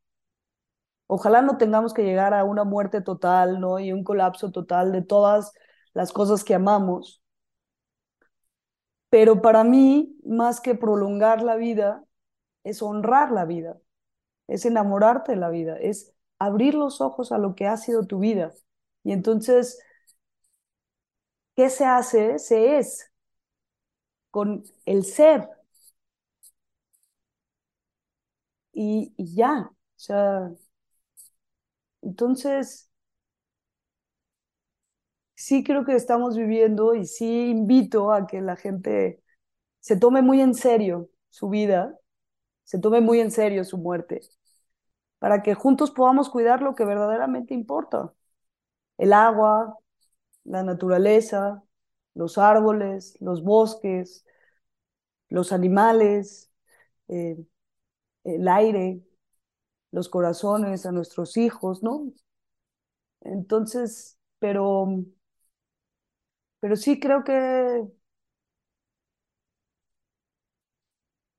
Ojalá 1.07 1.43
no 1.43 1.57
tengamos 1.59 1.95
que 1.95 2.03
llegar 2.05 2.35
a 2.35 2.45
una 2.45 2.65
muerte 2.65 3.01
total, 3.01 3.61
¿no? 3.61 3.79
Y 3.79 3.93
un 3.93 4.05
colapso 4.05 4.51
total 4.53 4.93
de 4.93 5.03
todas 5.03 5.53
las 5.95 6.13
cosas 6.13 6.45
que 6.45 6.55
amamos. 6.55 7.23
Pero 9.11 9.41
para 9.43 9.65
mí, 9.65 10.17
más 10.25 10.61
que 10.61 10.75
prolongar 10.75 11.43
la 11.43 11.57
vida, 11.57 12.05
es 12.65 12.83
honrar 12.83 13.33
la 13.33 13.45
vida, 13.47 13.79
es 14.49 14.67
enamorarte 14.67 15.33
de 15.33 15.39
la 15.39 15.51
vida, 15.51 15.77
es 15.79 16.15
abrir 16.39 16.75
los 16.75 17.01
ojos 17.03 17.33
a 17.33 17.39
lo 17.39 17.55
que 17.57 17.67
ha 17.69 17.77
sido 17.79 18.07
tu 18.07 18.21
vida. 18.21 18.53
Y 19.05 19.13
entonces, 19.13 19.81
¿qué 21.57 21.69
se 21.71 21.85
hace? 21.85 22.39
Se 22.39 22.79
es 22.79 23.11
con 24.31 24.65
el 24.87 25.05
ser. 25.05 25.49
Y, 28.73 29.13
ya, 29.19 29.71
o 29.71 29.75
sea, 29.97 30.51
entonces, 32.03 32.88
sí 35.39 35.63
creo 35.63 35.85
que 35.85 35.95
estamos 35.95 36.37
viviendo 36.37 36.97
y 36.97 37.07
sí 37.07 37.51
invito 37.51 38.13
a 38.13 38.27
que 38.27 38.41
la 38.41 38.57
gente 38.57 39.23
se 39.81 39.97
tome 39.97 40.21
muy 40.23 40.41
en 40.41 40.55
serio 40.55 41.11
su 41.31 41.49
vida, 41.49 41.97
se 42.65 42.81
tome 42.81 43.01
muy 43.01 43.21
en 43.21 43.31
serio 43.31 43.65
su 43.65 43.79
muerte, 43.79 44.21
para 45.21 45.43
que 45.43 45.55
juntos 45.55 45.93
podamos 45.93 46.29
cuidar 46.31 46.63
lo 46.63 46.75
que 46.75 46.85
verdaderamente 46.85 47.55
importa. 47.55 48.13
El 48.99 49.13
agua, 49.13 49.79
la 50.45 50.65
naturaleza, 50.65 51.63
los 52.15 52.39
árboles, 52.39 53.17
los 53.21 53.45
bosques, 53.45 54.27
los 55.29 55.53
animales, 55.53 56.51
eh, 57.09 57.39
el 58.25 58.49
aire, 58.49 59.03
los 59.93 60.09
corazones, 60.09 60.87
a 60.87 60.93
nuestros 60.93 61.37
hijos, 61.37 61.83
¿no? 61.83 62.13
Entonces, 63.21 64.19
pero, 64.39 65.05
pero 66.61 66.77
sí 66.77 66.99
creo 67.01 67.25
que, 67.25 67.83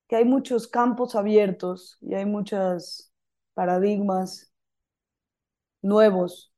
que 0.07 0.15
hay 0.17 0.25
muchos 0.25 0.67
campos 0.67 1.15
abiertos 1.15 1.97
y 2.01 2.15
hay 2.15 2.25
muchos 2.25 3.11
paradigmas 3.53 4.51
nuevos 5.81 6.53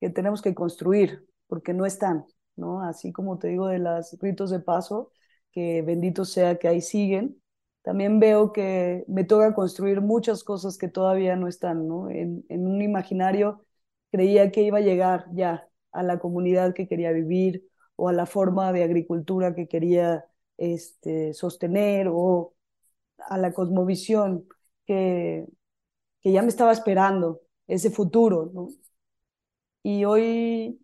que 0.00 0.10
tenemos 0.10 0.42
que 0.42 0.54
construir, 0.56 1.26
porque 1.48 1.74
no 1.74 1.86
están, 1.86 2.26
¿no? 2.56 2.82
Así 2.82 3.12
como 3.12 3.38
te 3.38 3.48
digo 3.48 3.68
de 3.68 3.80
los 3.80 4.16
ritos 4.20 4.50
de 4.50 4.60
paso, 4.60 5.12
que 5.52 5.82
bendito 5.82 6.26
sea 6.26 6.58
que 6.58 6.68
ahí 6.68 6.82
siguen, 6.82 7.42
también 7.82 8.20
veo 8.20 8.52
que 8.52 9.04
me 9.08 9.24
toca 9.24 9.54
construir 9.54 10.02
muchas 10.02 10.44
cosas 10.44 10.78
que 10.78 10.88
todavía 10.88 11.36
no 11.36 11.48
están, 11.48 11.88
¿no? 11.88 12.10
En, 12.10 12.44
en 12.50 12.66
un 12.68 12.82
imaginario 12.82 13.66
creía 14.12 14.52
que 14.52 14.62
iba 14.62 14.78
a 14.80 14.82
llegar 14.82 15.26
ya 15.34 15.68
a 15.92 16.04
la 16.04 16.20
comunidad 16.20 16.74
que 16.74 16.88
quería 16.88 17.12
vivir 17.12 17.69
o 18.00 18.08
a 18.08 18.12
la 18.12 18.26
forma 18.26 18.72
de 18.72 18.84
agricultura 18.84 19.54
que 19.54 19.68
quería 19.68 20.24
este, 20.58 21.34
sostener 21.34 22.08
o 22.10 22.54
a 23.18 23.38
la 23.38 23.52
cosmovisión 23.52 24.46
que, 24.86 25.46
que 26.22 26.32
ya 26.32 26.42
me 26.42 26.48
estaba 26.48 26.72
esperando, 26.72 27.42
ese 27.68 27.90
futuro. 27.90 28.52
Y 29.82 30.04
hoy, 30.04 30.78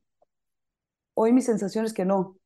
hoy 1.15 1.33
mi 1.33 1.43
sensación 1.43 1.85
es 1.85 1.93
que 1.93 2.05
no, 2.05 2.39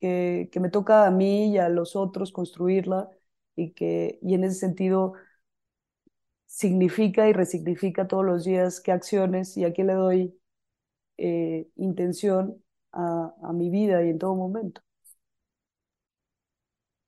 que, 0.00 0.50
que 0.52 0.60
me 0.60 0.70
toca 0.70 1.06
a 1.06 1.10
mí 1.10 1.52
y 1.52 1.58
a 1.58 1.70
los 1.70 1.96
otros 1.96 2.32
construirla 2.32 3.10
y 3.56 3.72
que 3.74 4.20
y 4.22 4.34
en 4.34 4.44
ese 4.44 4.56
sentido 4.60 5.14
significa 6.46 7.28
y 7.28 7.32
resignifica 7.32 8.06
todos 8.08 8.24
los 8.24 8.44
días 8.44 8.80
qué 8.80 8.92
acciones 8.92 9.56
y 9.56 9.64
a 9.64 9.72
qué 9.72 9.84
le 9.84 9.94
doy 9.94 10.38
eh, 11.18 11.68
intención 11.76 12.63
a, 12.94 13.34
a, 13.42 13.52
mi 13.52 13.70
vida 13.70 14.04
y 14.04 14.10
en 14.10 14.18
todo 14.18 14.34
momento. 14.34 14.80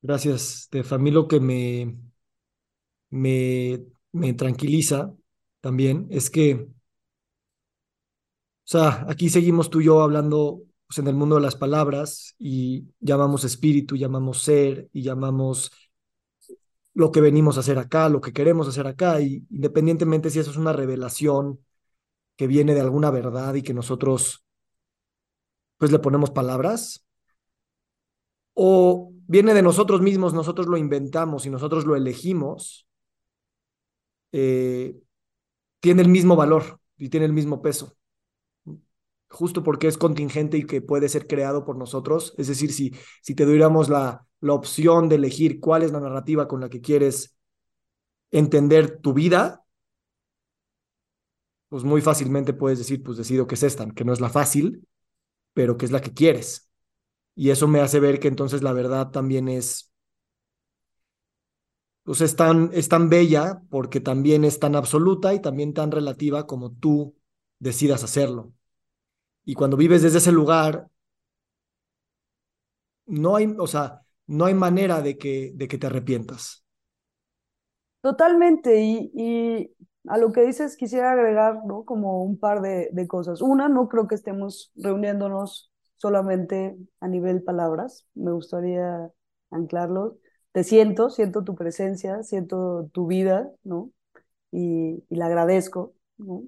Gracias, 0.03 0.64
Steph. 0.66 0.93
A 0.93 0.99
mí 0.99 1.11
lo 1.11 1.26
que 1.26 1.41
me, 1.41 1.97
me, 3.11 3.84
me 4.12 4.34
tranquiliza 4.34 5.14
también 5.61 6.07
es 6.11 6.30
que, 6.30 6.55
o 6.55 6.68
sea, 8.64 9.05
aquí 9.09 9.28
seguimos 9.30 9.70
tú 9.70 9.80
y 9.80 9.84
yo 9.87 10.03
hablando 10.03 10.62
pues, 10.87 10.99
en 10.99 11.07
el 11.09 11.14
mundo 11.14 11.37
de 11.37 11.41
las 11.43 11.57
palabras 11.57 12.34
y 12.39 12.89
llamamos 13.01 13.45
espíritu, 13.45 13.97
llamamos 13.97 14.43
ser 14.43 14.89
y 14.93 15.03
llamamos 15.03 15.70
lo 16.95 17.12
que 17.12 17.20
venimos 17.20 17.57
a 17.57 17.61
hacer 17.61 17.78
acá, 17.78 18.09
lo 18.09 18.22
que 18.22 18.32
queremos 18.32 18.68
hacer 18.68 18.87
acá, 18.87 19.20
y 19.20 19.45
independientemente 19.51 20.30
si 20.30 20.39
eso 20.39 20.51
es 20.51 20.57
una 20.57 20.72
revelación 20.72 21.61
que 22.37 22.47
viene 22.47 22.74
de 22.74 22.80
alguna 22.80 23.11
verdad 23.11 23.55
y 23.55 23.62
que 23.62 23.74
nosotros 23.74 24.45
pues 25.78 25.92
le 25.92 25.98
ponemos 25.98 26.30
palabras, 26.30 27.06
o 28.54 29.12
viene 29.26 29.52
de 29.52 29.62
nosotros 29.62 30.00
mismos, 30.00 30.32
nosotros 30.32 30.66
lo 30.66 30.78
inventamos 30.78 31.44
y 31.44 31.50
nosotros 31.50 31.84
lo 31.84 31.94
elegimos, 31.94 32.88
eh, 34.32 34.96
tiene 35.80 36.02
el 36.02 36.08
mismo 36.08 36.36
valor 36.36 36.80
y 36.96 37.10
tiene 37.10 37.26
el 37.26 37.32
mismo 37.32 37.60
peso. 37.60 37.96
Justo 39.28 39.62
porque 39.62 39.88
es 39.88 39.98
contingente 39.98 40.56
y 40.56 40.64
que 40.64 40.80
puede 40.80 41.08
ser 41.08 41.26
creado 41.26 41.64
por 41.64 41.76
nosotros. 41.76 42.34
Es 42.38 42.46
decir, 42.46 42.72
si, 42.72 42.94
si 43.22 43.34
te 43.34 43.44
diéramos 43.44 43.88
la, 43.90 44.26
la 44.40 44.54
opción 44.54 45.08
de 45.08 45.16
elegir 45.16 45.60
cuál 45.60 45.82
es 45.82 45.92
la 45.92 46.00
narrativa 46.00 46.48
con 46.48 46.60
la 46.60 46.70
que 46.70 46.80
quieres 46.80 47.36
entender 48.30 49.00
tu 49.00 49.12
vida, 49.12 49.64
pues 51.68 51.84
muy 51.84 52.00
fácilmente 52.00 52.54
puedes 52.54 52.78
decir, 52.78 53.02
pues 53.02 53.18
decido 53.18 53.46
que 53.46 53.56
es 53.56 53.62
esta, 53.62 53.90
que 53.90 54.04
no 54.04 54.12
es 54.12 54.20
la 54.20 54.30
fácil, 54.30 54.86
pero 55.57 55.78
que 55.78 55.86
es 55.86 55.92
la 55.92 56.02
que 56.02 56.12
quieres. 56.14 56.70
Y 57.36 57.50
eso 57.50 57.68
me 57.68 57.80
hace 57.80 58.00
ver 58.00 58.20
que 58.20 58.28
entonces 58.28 58.62
la 58.62 58.72
verdad 58.74 59.11
también 59.12 59.48
es, 59.48 59.92
pues 62.04 62.20
es 62.20 62.36
tan, 62.36 62.70
es 62.72 62.88
tan 62.88 63.09
bella 63.11 63.62
porque 63.70 64.00
también 64.00 64.44
es 64.44 64.61
tan 64.61 64.76
absoluta 64.76 65.34
y 65.34 65.40
también 65.42 65.74
tan 65.74 65.90
relativa 65.90 66.46
como 66.46 66.72
tú 66.72 67.16
decidas 67.59 68.04
hacerlo. 68.04 68.52
Y 69.44 69.54
cuando 69.54 69.76
vives 69.78 70.02
desde 70.02 70.18
ese 70.18 70.32
lugar, 70.32 70.88
no 73.07 73.36
hay, 73.36 73.54
o 73.59 73.66
sea, 73.66 74.02
no 74.26 74.44
hay 74.46 74.54
manera 74.54 75.00
de 75.02 75.16
que, 75.18 75.52
de 75.54 75.68
que 75.68 75.78
te 75.78 75.86
arrepientas. 75.86 76.64
Totalmente, 78.00 78.80
y, 78.80 79.11
y 79.14 79.70
a 80.09 80.18
lo 80.18 80.32
que 80.32 80.42
dices 80.42 80.76
quisiera 80.76 81.12
agregar, 81.12 81.64
¿no? 81.66 81.84
Como 81.84 82.22
un 82.24 82.38
par 82.38 82.61
de, 82.62 82.90
de 82.92 83.09
cosas. 83.09 83.42
Una, 83.42 83.68
no 83.68 83.88
creo 83.88 84.09
que 84.09 84.14
estemos 84.14 84.72
reuniéndonos 84.76 85.72
solamente 85.96 86.76
a 87.00 87.09
nivel 87.09 87.42
palabras, 87.42 88.07
me 88.14 88.32
gustaría 88.32 89.11
anclarlo. 89.50 90.18
Te 90.52 90.64
siento, 90.64 91.11
siento 91.11 91.44
tu 91.44 91.54
presencia, 91.54 92.22
siento 92.22 92.88
tu 92.92 93.07
vida, 93.07 93.50
¿no? 93.64 93.90
Y, 94.52 95.04
y 95.09 95.16
la 95.16 95.26
agradezco, 95.26 95.94
¿no? 96.18 96.44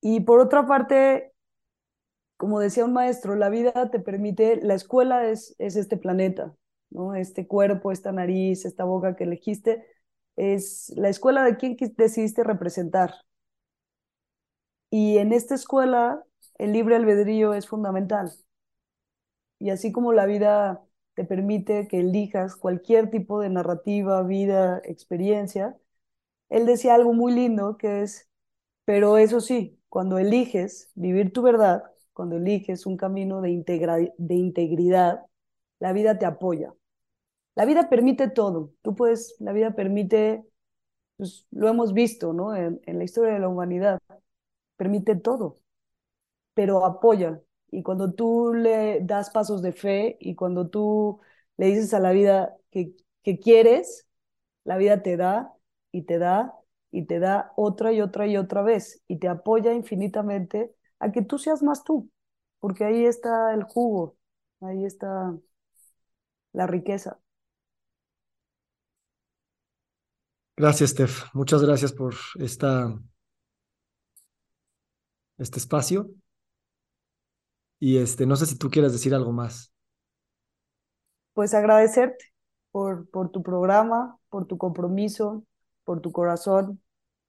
Y 0.00 0.20
por 0.20 0.40
otra 0.40 0.66
parte, 0.66 1.32
como 2.36 2.58
decía 2.60 2.84
un 2.84 2.92
maestro, 2.92 3.36
la 3.36 3.48
vida 3.48 3.90
te 3.90 4.00
permite, 4.00 4.60
la 4.62 4.74
escuela 4.74 5.28
es, 5.28 5.54
es 5.58 5.76
este 5.76 5.96
planeta, 5.96 6.54
¿no? 6.90 7.14
Este 7.14 7.46
cuerpo, 7.46 7.92
esta 7.92 8.12
nariz, 8.12 8.64
esta 8.64 8.84
boca 8.84 9.16
que 9.16 9.24
elegiste, 9.24 9.86
es 10.36 10.92
la 10.96 11.08
escuela 11.08 11.44
de 11.44 11.56
quien 11.56 11.76
decidiste 11.96 12.44
representar. 12.44 13.14
Y 14.90 15.18
en 15.18 15.32
esta 15.32 15.56
escuela, 15.56 16.22
el 16.58 16.72
libre 16.72 16.94
albedrío 16.94 17.52
es 17.54 17.66
fundamental. 17.66 18.30
Y 19.58 19.70
así 19.70 19.92
como 19.92 20.12
la 20.12 20.26
vida 20.26 20.82
te 21.14 21.24
permite 21.24 21.86
que 21.88 22.00
elijas 22.00 22.56
cualquier 22.56 23.10
tipo 23.10 23.40
de 23.40 23.50
narrativa, 23.50 24.22
vida, 24.22 24.80
experiencia, 24.84 25.76
él 26.50 26.66
decía 26.66 26.94
algo 26.96 27.12
muy 27.14 27.32
lindo 27.34 27.78
que 27.78 28.02
es, 28.02 28.30
pero 28.86 29.18
eso 29.18 29.40
sí, 29.40 29.80
cuando 29.88 30.18
eliges 30.18 30.90
vivir 30.96 31.32
tu 31.32 31.42
verdad, 31.42 31.84
cuando 32.14 32.36
eliges 32.38 32.86
un 32.86 32.96
camino 32.98 33.40
de, 33.42 33.50
de 34.18 34.34
integridad, 34.36 35.22
la 35.80 35.92
vida 35.92 36.18
te 36.18 36.26
apoya. 36.26 36.74
La 37.54 37.64
vida 37.66 37.88
permite 37.88 38.28
todo. 38.30 38.72
Tú 38.82 38.94
puedes, 38.94 39.36
la 39.40 39.52
vida 39.52 39.74
permite, 39.74 40.44
pues, 41.16 41.46
lo 41.50 41.68
hemos 41.68 41.94
visto, 41.94 42.32
¿no? 42.32 42.56
En, 42.56 42.80
la 42.86 43.04
historia 43.04 43.34
de 43.34 43.40
la 43.40 43.48
humanidad, 43.48 44.00
permite 44.76 45.16
todo, 45.16 45.56
pero 46.54 46.84
apoya. 46.84 47.40
Y 47.70 47.82
cuando 47.82 48.12
tú 48.12 48.52
le 48.54 49.00
das 49.02 49.30
pasos 49.30 49.62
de 49.62 49.72
fe 49.72 50.16
y 50.20 50.34
cuando 50.34 50.68
tú 50.68 51.20
le 51.56 51.66
dices 51.66 51.94
a 51.94 52.00
la 52.00 52.12
vida 52.12 52.56
que, 52.70 52.94
que 53.22 53.38
quieres, 53.40 54.06
la 54.64 54.76
vida 54.78 55.02
te 55.02 55.16
da 55.16 55.54
y 55.92 56.02
te 56.04 56.18
da 56.18 56.54
y 56.90 57.06
te 57.06 57.20
da 57.20 57.52
otra 57.56 57.92
y 57.92 58.00
otra 58.02 58.26
y 58.26 58.36
otra 58.36 58.62
vez 58.62 59.02
y 59.08 59.18
te 59.18 59.28
apoya 59.28 59.74
infinitamente 59.74 60.74
a 61.00 61.12
que 61.12 61.22
tú 61.22 61.38
seas 61.38 61.62
más 61.62 61.84
tú, 61.84 62.10
porque 62.60 62.84
ahí 62.84 63.06
está 63.06 63.54
el 63.54 63.64
jugo, 63.64 64.16
ahí 64.60 64.84
está 64.84 65.34
la 66.52 66.66
riqueza. 66.66 67.18
Gracias, 70.62 70.90
Steph. 70.90 71.24
Muchas 71.32 71.60
gracias 71.60 71.92
por 71.92 72.14
esta, 72.38 72.96
este 75.36 75.58
espacio. 75.58 76.08
Y 77.80 77.98
este, 77.98 78.26
no 78.26 78.36
sé 78.36 78.46
si 78.46 78.56
tú 78.56 78.70
quieres 78.70 78.92
decir 78.92 79.12
algo 79.12 79.32
más. 79.32 79.72
Pues 81.32 81.52
agradecerte 81.52 82.26
por, 82.70 83.10
por 83.10 83.32
tu 83.32 83.42
programa, 83.42 84.16
por 84.28 84.46
tu 84.46 84.56
compromiso, 84.56 85.44
por 85.82 86.00
tu 86.00 86.12
corazón, 86.12 86.80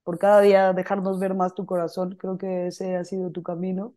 por 0.04 0.20
cada 0.20 0.40
día 0.40 0.72
dejarnos 0.72 1.18
ver 1.18 1.34
más 1.34 1.56
tu 1.56 1.66
corazón. 1.66 2.14
Creo 2.16 2.38
que 2.38 2.68
ese 2.68 2.94
ha 2.94 3.04
sido 3.04 3.32
tu 3.32 3.42
camino 3.42 3.96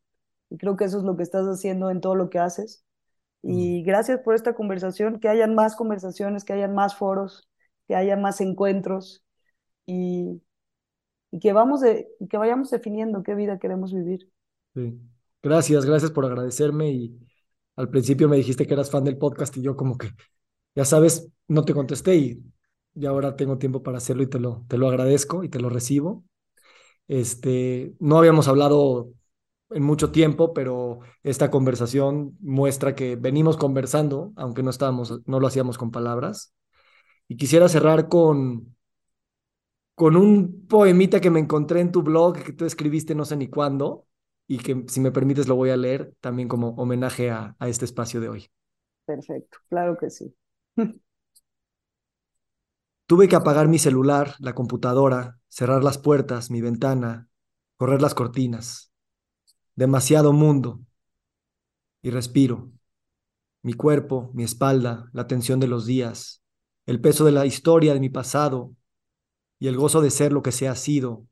y 0.49 0.57
creo 0.57 0.77
que 0.77 0.85
eso 0.85 0.97
es 0.97 1.03
lo 1.03 1.15
que 1.15 1.21
estás 1.21 1.45
haciendo 1.45 1.91
en 1.91 2.01
todo 2.01 2.15
lo 2.15 2.31
que 2.31 2.39
haces. 2.39 2.83
Y 3.43 3.83
gracias 3.83 4.19
por 4.21 4.33
esta 4.33 4.55
conversación, 4.55 5.19
que 5.19 5.29
hayan 5.29 5.53
más 5.53 5.75
conversaciones, 5.75 6.43
que 6.43 6.53
hayan 6.53 6.73
más 6.73 6.95
foros, 6.95 7.47
que 7.87 7.95
haya 7.95 8.17
más 8.17 8.41
encuentros 8.41 9.23
y, 9.87 10.39
y 11.31 11.39
que, 11.39 11.53
vamos 11.53 11.81
de, 11.81 12.07
que 12.29 12.37
vayamos 12.37 12.69
definiendo 12.69 13.23
qué 13.23 13.33
vida 13.33 13.57
queremos 13.57 13.93
vivir. 13.93 14.29
Sí. 14.75 14.93
Gracias, 15.41 15.85
gracias 15.85 16.11
por 16.11 16.25
agradecerme 16.25 16.91
y 16.91 17.17
al 17.75 17.89
principio 17.89 18.27
me 18.29 18.37
dijiste 18.37 18.67
que 18.67 18.73
eras 18.73 18.91
fan 18.91 19.03
del 19.03 19.17
podcast 19.17 19.55
y 19.57 19.61
yo 19.61 19.75
como 19.75 19.97
que, 19.97 20.09
ya 20.75 20.85
sabes, 20.85 21.29
no 21.47 21.63
te 21.63 21.73
contesté 21.73 22.15
y, 22.15 22.43
y 22.93 23.05
ahora 23.05 23.35
tengo 23.35 23.57
tiempo 23.57 23.81
para 23.83 23.97
hacerlo 23.97 24.23
y 24.23 24.27
te 24.27 24.39
lo, 24.39 24.65
te 24.67 24.77
lo 24.77 24.87
agradezco 24.87 25.43
y 25.43 25.49
te 25.49 25.59
lo 25.59 25.69
recibo. 25.69 26.23
Este, 27.07 27.93
no 27.99 28.17
habíamos 28.17 28.47
hablado 28.47 29.09
en 29.69 29.83
mucho 29.83 30.11
tiempo, 30.11 30.53
pero 30.53 30.99
esta 31.23 31.51
conversación 31.51 32.37
muestra 32.39 32.95
que 32.95 33.15
venimos 33.15 33.57
conversando, 33.57 34.33
aunque 34.35 34.63
no 34.63 34.69
estábamos, 34.69 35.21
no 35.25 35.39
lo 35.39 35.47
hacíamos 35.47 35.77
con 35.77 35.91
palabras. 35.91 36.53
Y 37.27 37.37
quisiera 37.37 37.69
cerrar 37.69 38.07
con, 38.09 38.76
con 39.97 40.15
un 40.15 40.67
poemita 40.67 41.19
que 41.19 41.31
me 41.31 41.39
encontré 41.39 41.79
en 41.79 41.91
tu 41.91 42.03
blog, 42.03 42.37
que 42.43 42.53
tú 42.53 42.65
escribiste 42.65 43.15
no 43.15 43.25
sé 43.25 43.35
ni 43.35 43.47
cuándo, 43.47 44.05
y 44.47 44.59
que 44.59 44.83
si 44.89 44.99
me 44.99 45.11
permites 45.11 45.47
lo 45.47 45.55
voy 45.55 45.71
a 45.71 45.75
leer 45.75 46.13
también 46.21 46.47
como 46.47 46.69
homenaje 46.75 47.31
a, 47.31 47.55
a 47.57 47.67
este 47.67 47.85
espacio 47.85 48.21
de 48.21 48.29
hoy. 48.29 48.47
Perfecto, 49.07 49.57
claro 49.69 49.97
que 49.97 50.11
sí. 50.11 50.31
Tuve 53.07 53.27
que 53.27 53.35
apagar 53.35 53.67
mi 53.67 53.79
celular, 53.79 54.35
la 54.37 54.53
computadora, 54.53 55.39
cerrar 55.47 55.83
las 55.83 55.97
puertas, 55.97 56.51
mi 56.51 56.61
ventana, 56.61 57.27
correr 57.77 57.99
las 57.99 58.13
cortinas. 58.13 58.91
Demasiado 59.75 60.31
mundo. 60.31 60.81
Y 62.03 62.11
respiro. 62.11 62.71
Mi 63.63 63.73
cuerpo, 63.73 64.29
mi 64.35 64.43
espalda, 64.43 65.09
la 65.11 65.25
tensión 65.25 65.59
de 65.59 65.67
los 65.67 65.87
días, 65.87 66.43
el 66.85 67.01
peso 67.01 67.25
de 67.25 67.31
la 67.31 67.47
historia 67.47 67.95
de 67.95 67.99
mi 67.99 68.09
pasado 68.09 68.75
y 69.59 69.67
el 69.67 69.77
gozo 69.77 70.01
de 70.01 70.11
ser 70.11 70.31
lo 70.31 70.41
que 70.41 70.51
se 70.51 70.67
ha 70.67 70.75
sido 70.75 71.25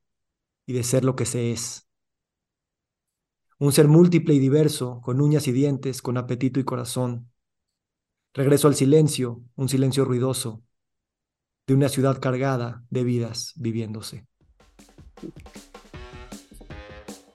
y 0.66 0.74
de 0.74 0.84
ser 0.84 1.04
lo 1.04 1.16
que 1.16 1.26
se 1.26 1.52
es. 1.52 1.88
Un 3.60 3.72
ser 3.72 3.88
múltiple 3.88 4.34
y 4.34 4.40
diverso, 4.40 5.02
con 5.02 5.22
uñas 5.22 5.48
y 5.48 5.52
dientes, 5.52 6.02
con 6.02 6.18
apetito 6.18 6.60
y 6.60 6.66
corazón. 6.66 7.32
Regreso 8.34 8.68
al 8.68 8.76
silencio, 8.76 9.42
un 9.56 9.70
silencio 9.70 10.04
ruidoso, 10.04 10.62
de 11.68 11.74
una 11.74 11.90
ciudad 11.90 12.20
cargada 12.20 12.84
de 12.90 13.04
vidas 13.04 13.54
viviéndose. 13.56 14.28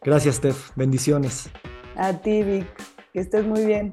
Gracias, 0.02 0.36
Steph. 0.36 0.70
Bendiciones. 0.76 1.50
A 1.96 2.12
ti, 2.20 2.42
Vic. 2.42 2.66
Que 3.12 3.20
estés 3.20 3.46
muy 3.46 3.64
bien. 3.64 3.92